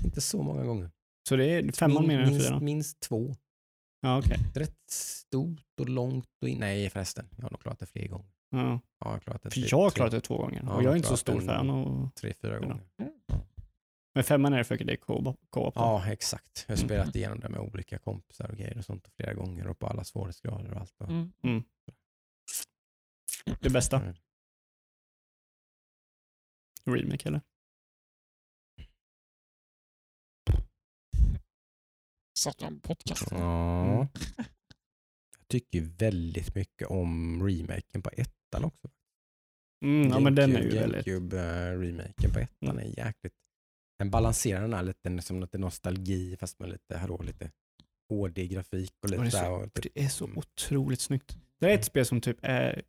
[0.04, 0.92] Inte så många gånger.
[1.30, 2.66] Så det är femman Min- mer än minst, fyran.
[2.66, 3.36] minst två.
[4.02, 4.38] Ja, okej.
[4.56, 6.60] Rätt stort och långt och in.
[6.60, 8.32] Nej förresten, jag har nog klarat det fler gånger.
[8.52, 8.60] Ja.
[8.60, 10.84] Ja, jag har klarat det För tre- jag har klarat det två gånger Ja, och
[10.84, 11.69] jag är inte så stor fan.
[11.69, 12.15] Och...
[12.15, 12.82] Tre, fyra gånger.
[14.14, 15.73] Men femman är det för att det är co-op.
[15.76, 16.65] Ja, exakt.
[16.68, 16.88] Jag har Mm.
[16.90, 20.03] spelat igenom det med olika kompisar och grejer och sånt flera gånger och på alla
[20.03, 21.02] svårighetsgrader och allt.
[21.02, 21.10] Och...
[21.10, 21.64] Mm.
[23.60, 24.02] Det bästa.
[24.02, 24.15] Mm.
[26.86, 27.41] Remake eller?
[32.40, 33.28] Satt jag en podcast.
[33.32, 33.84] Ja.
[33.86, 34.07] Mm.
[35.38, 38.10] Jag tycker väldigt mycket om remaken på
[38.52, 38.90] ettan också.
[39.86, 41.06] Mm, ja men den är ju GameCube- väldigt...
[41.06, 42.78] GameCube-remaken på ettan Mm.
[42.78, 43.34] är jäkligt...
[43.99, 47.52] Den balanserar den här lite som lite nostalgi fast med lite, hallå, lite
[48.10, 49.52] HD-grafik och Och det är lite så-.
[49.53, 50.38] Och, Det är så Mm.
[50.38, 51.38] otroligt snyggt.
[51.60, 52.82] Det är ett spel som typ är,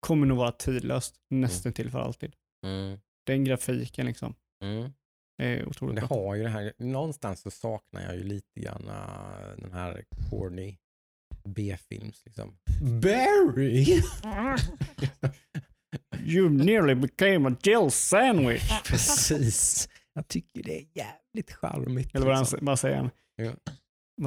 [0.00, 2.36] kommer nog vara tidlöst nästan till för alltid.
[2.66, 4.92] mm, Den grafiken liksom mm.
[5.42, 6.16] är otroligt Det bra.
[6.16, 10.76] har ju det här, någonstans så saknar jag ju lite grann äh, den här corny
[11.48, 12.58] B-films liksom.
[13.00, 14.02] Barry!
[16.24, 18.70] You nearly became a Jill sandwich.
[18.84, 19.88] Precis.
[20.14, 22.14] Jag tycker det är jävligt charmigt.
[22.14, 22.58] Eller vad, han, liksom.
[22.62, 23.10] vad säger han?
[23.36, 23.52] Ja.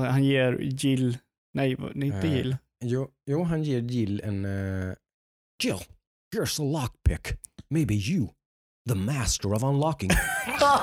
[0.10, 1.18] Han ger Jill,
[1.54, 2.58] nej, inte Eh, Jill.
[2.86, 4.46] Jo, jo, han ger Jill en...
[4.46, 4.94] Uh,
[5.64, 5.80] Jill,
[6.36, 7.40] here's a lockpick.
[7.70, 8.28] Maybe you,
[8.90, 10.10] the master of unlocking,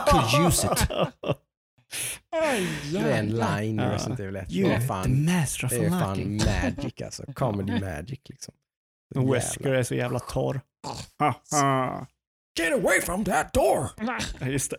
[0.06, 0.88] could use it.
[2.30, 2.36] Det
[2.98, 3.60] är en jävlar.
[3.60, 3.92] line i Ja.
[3.92, 4.52] Resident Evil 1.
[4.52, 7.32] You Det är are the fan, master of det är fan magic alltså.
[7.32, 8.54] Comedy magic liksom.
[9.14, 10.60] Men Wesker är så jävla torr.
[12.58, 13.88] Get away from that door!
[14.40, 14.76] Ja, Just det.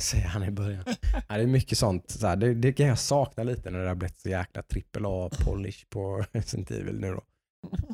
[0.00, 0.84] Säger han i början.
[1.28, 2.10] Ja, det är mycket sånt.
[2.10, 5.02] Så här, det, det kan jag sakna lite när det har blivit så jäkla trippel
[5.06, 7.22] A-polish på Resident Evil nu då.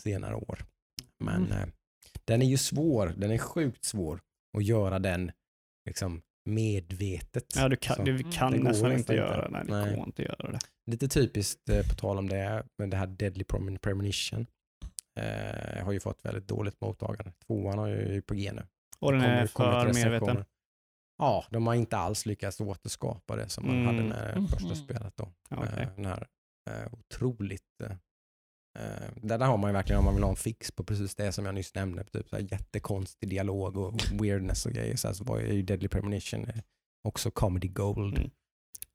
[0.01, 0.64] Senare år.
[1.24, 1.66] Men eh,
[2.24, 3.14] den är ju svår.
[3.16, 4.20] Den är sjukt svår
[4.56, 5.32] att göra den
[5.86, 7.45] liksom medvetet.
[7.57, 9.15] Ja, du kan, Så, du kan det nästan inte inte.
[9.15, 9.65] göra det.
[9.65, 10.59] Nej, det går inte att göra det.
[10.91, 13.45] Lite typiskt eh, på tal om det, men det här Deadly
[13.83, 14.47] Premonition.
[15.21, 17.33] Eh, har ju fått väldigt dåligt mottagande.
[17.47, 18.62] Tvåan har ju på G nu.
[18.99, 20.45] Och den är för medveten.
[21.19, 23.87] Ja, de har inte alls lyckats återskapa det som man Mm.
[23.87, 24.75] hade med det första Mhm.
[24.77, 25.29] spelet då.
[25.51, 25.69] Okej.
[25.83, 26.27] Eh, Den här
[26.71, 27.62] eh, otroligt...
[28.78, 30.84] eh, eh, där, där har man ju verkligen, om man vill ha en fix på
[30.84, 34.96] precis det som jag nyss nämnde, typ så här jättekonstig dialog och weirdness och grejer,
[34.96, 36.60] så, här, så var ju Deadly Premonition eh,
[37.09, 38.18] också comedy gold.
[38.18, 38.30] Mm.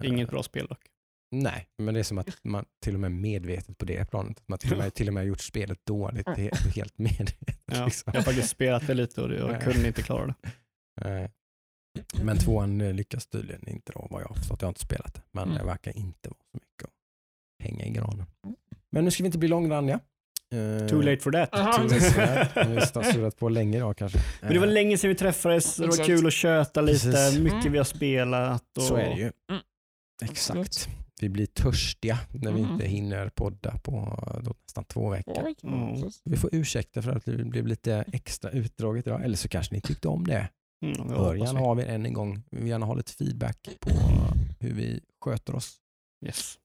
[0.03, 0.85] Inget Eh, bra spel dock.
[1.31, 4.43] Nej, men det är som att man till och med medvetet på det planet.
[4.47, 7.61] Man till och med, till och med har gjort spelet dåligt, det är helt medvetet.
[7.65, 8.11] Ja, liksom.
[8.13, 10.35] Jag har faktiskt spelat det lite och jag kunde inte klara det.
[12.23, 14.61] Men tvåan lyckas tydligen inte då, vad jag har förstått.
[14.61, 15.57] Jag har inte spelat det, men Mm.
[15.57, 16.93] det verkar inte vara så mycket att
[17.63, 18.25] hänga i granen.
[18.91, 19.99] Men nu ska vi inte bli långrandiga.
[20.53, 21.49] Eh, Too late for that.
[21.55, 21.73] Aha.
[21.73, 22.67] too late for that.
[22.67, 22.75] Vi
[23.05, 24.19] har surrat på länge idag kanske.
[24.41, 27.39] Men det var Eh, länge sedan vi träffades, det var kul att köta lite, Precis.
[27.39, 27.71] mycket Mm.
[27.71, 28.77] vi har spelat.
[28.77, 28.83] Och...
[28.83, 29.31] Så är det ju.
[29.51, 29.61] Mm.
[30.23, 30.89] Exakt.
[31.21, 32.71] Vi blir törstiga när vi Mm.
[32.73, 33.91] inte hinner podda på
[34.43, 35.53] då, nästan två veckor.
[35.63, 36.09] Mm.
[36.25, 39.23] Vi får ursäkta för att det blev lite extra utdraget idag.
[39.23, 40.49] Eller så kanske ni tyckte om det.
[40.85, 41.83] Mm, hoppas gärna vi.
[41.83, 42.43] än en gång.
[42.51, 43.89] Vi vill gärna ha lite feedback på
[44.59, 45.75] hur vi sköter oss.
[46.25, 46.57] Yes.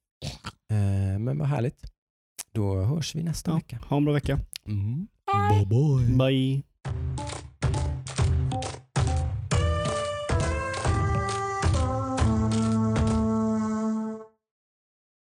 [0.71, 1.94] Eh, Men vad härligt.
[2.55, 3.79] Då hörs vi nästa Ja, vecka.
[3.89, 4.39] ha en bra vecka.
[4.67, 5.07] Mm.
[5.33, 5.67] Bye.
[5.67, 6.17] Bye bye.
[6.17, 6.63] Bye.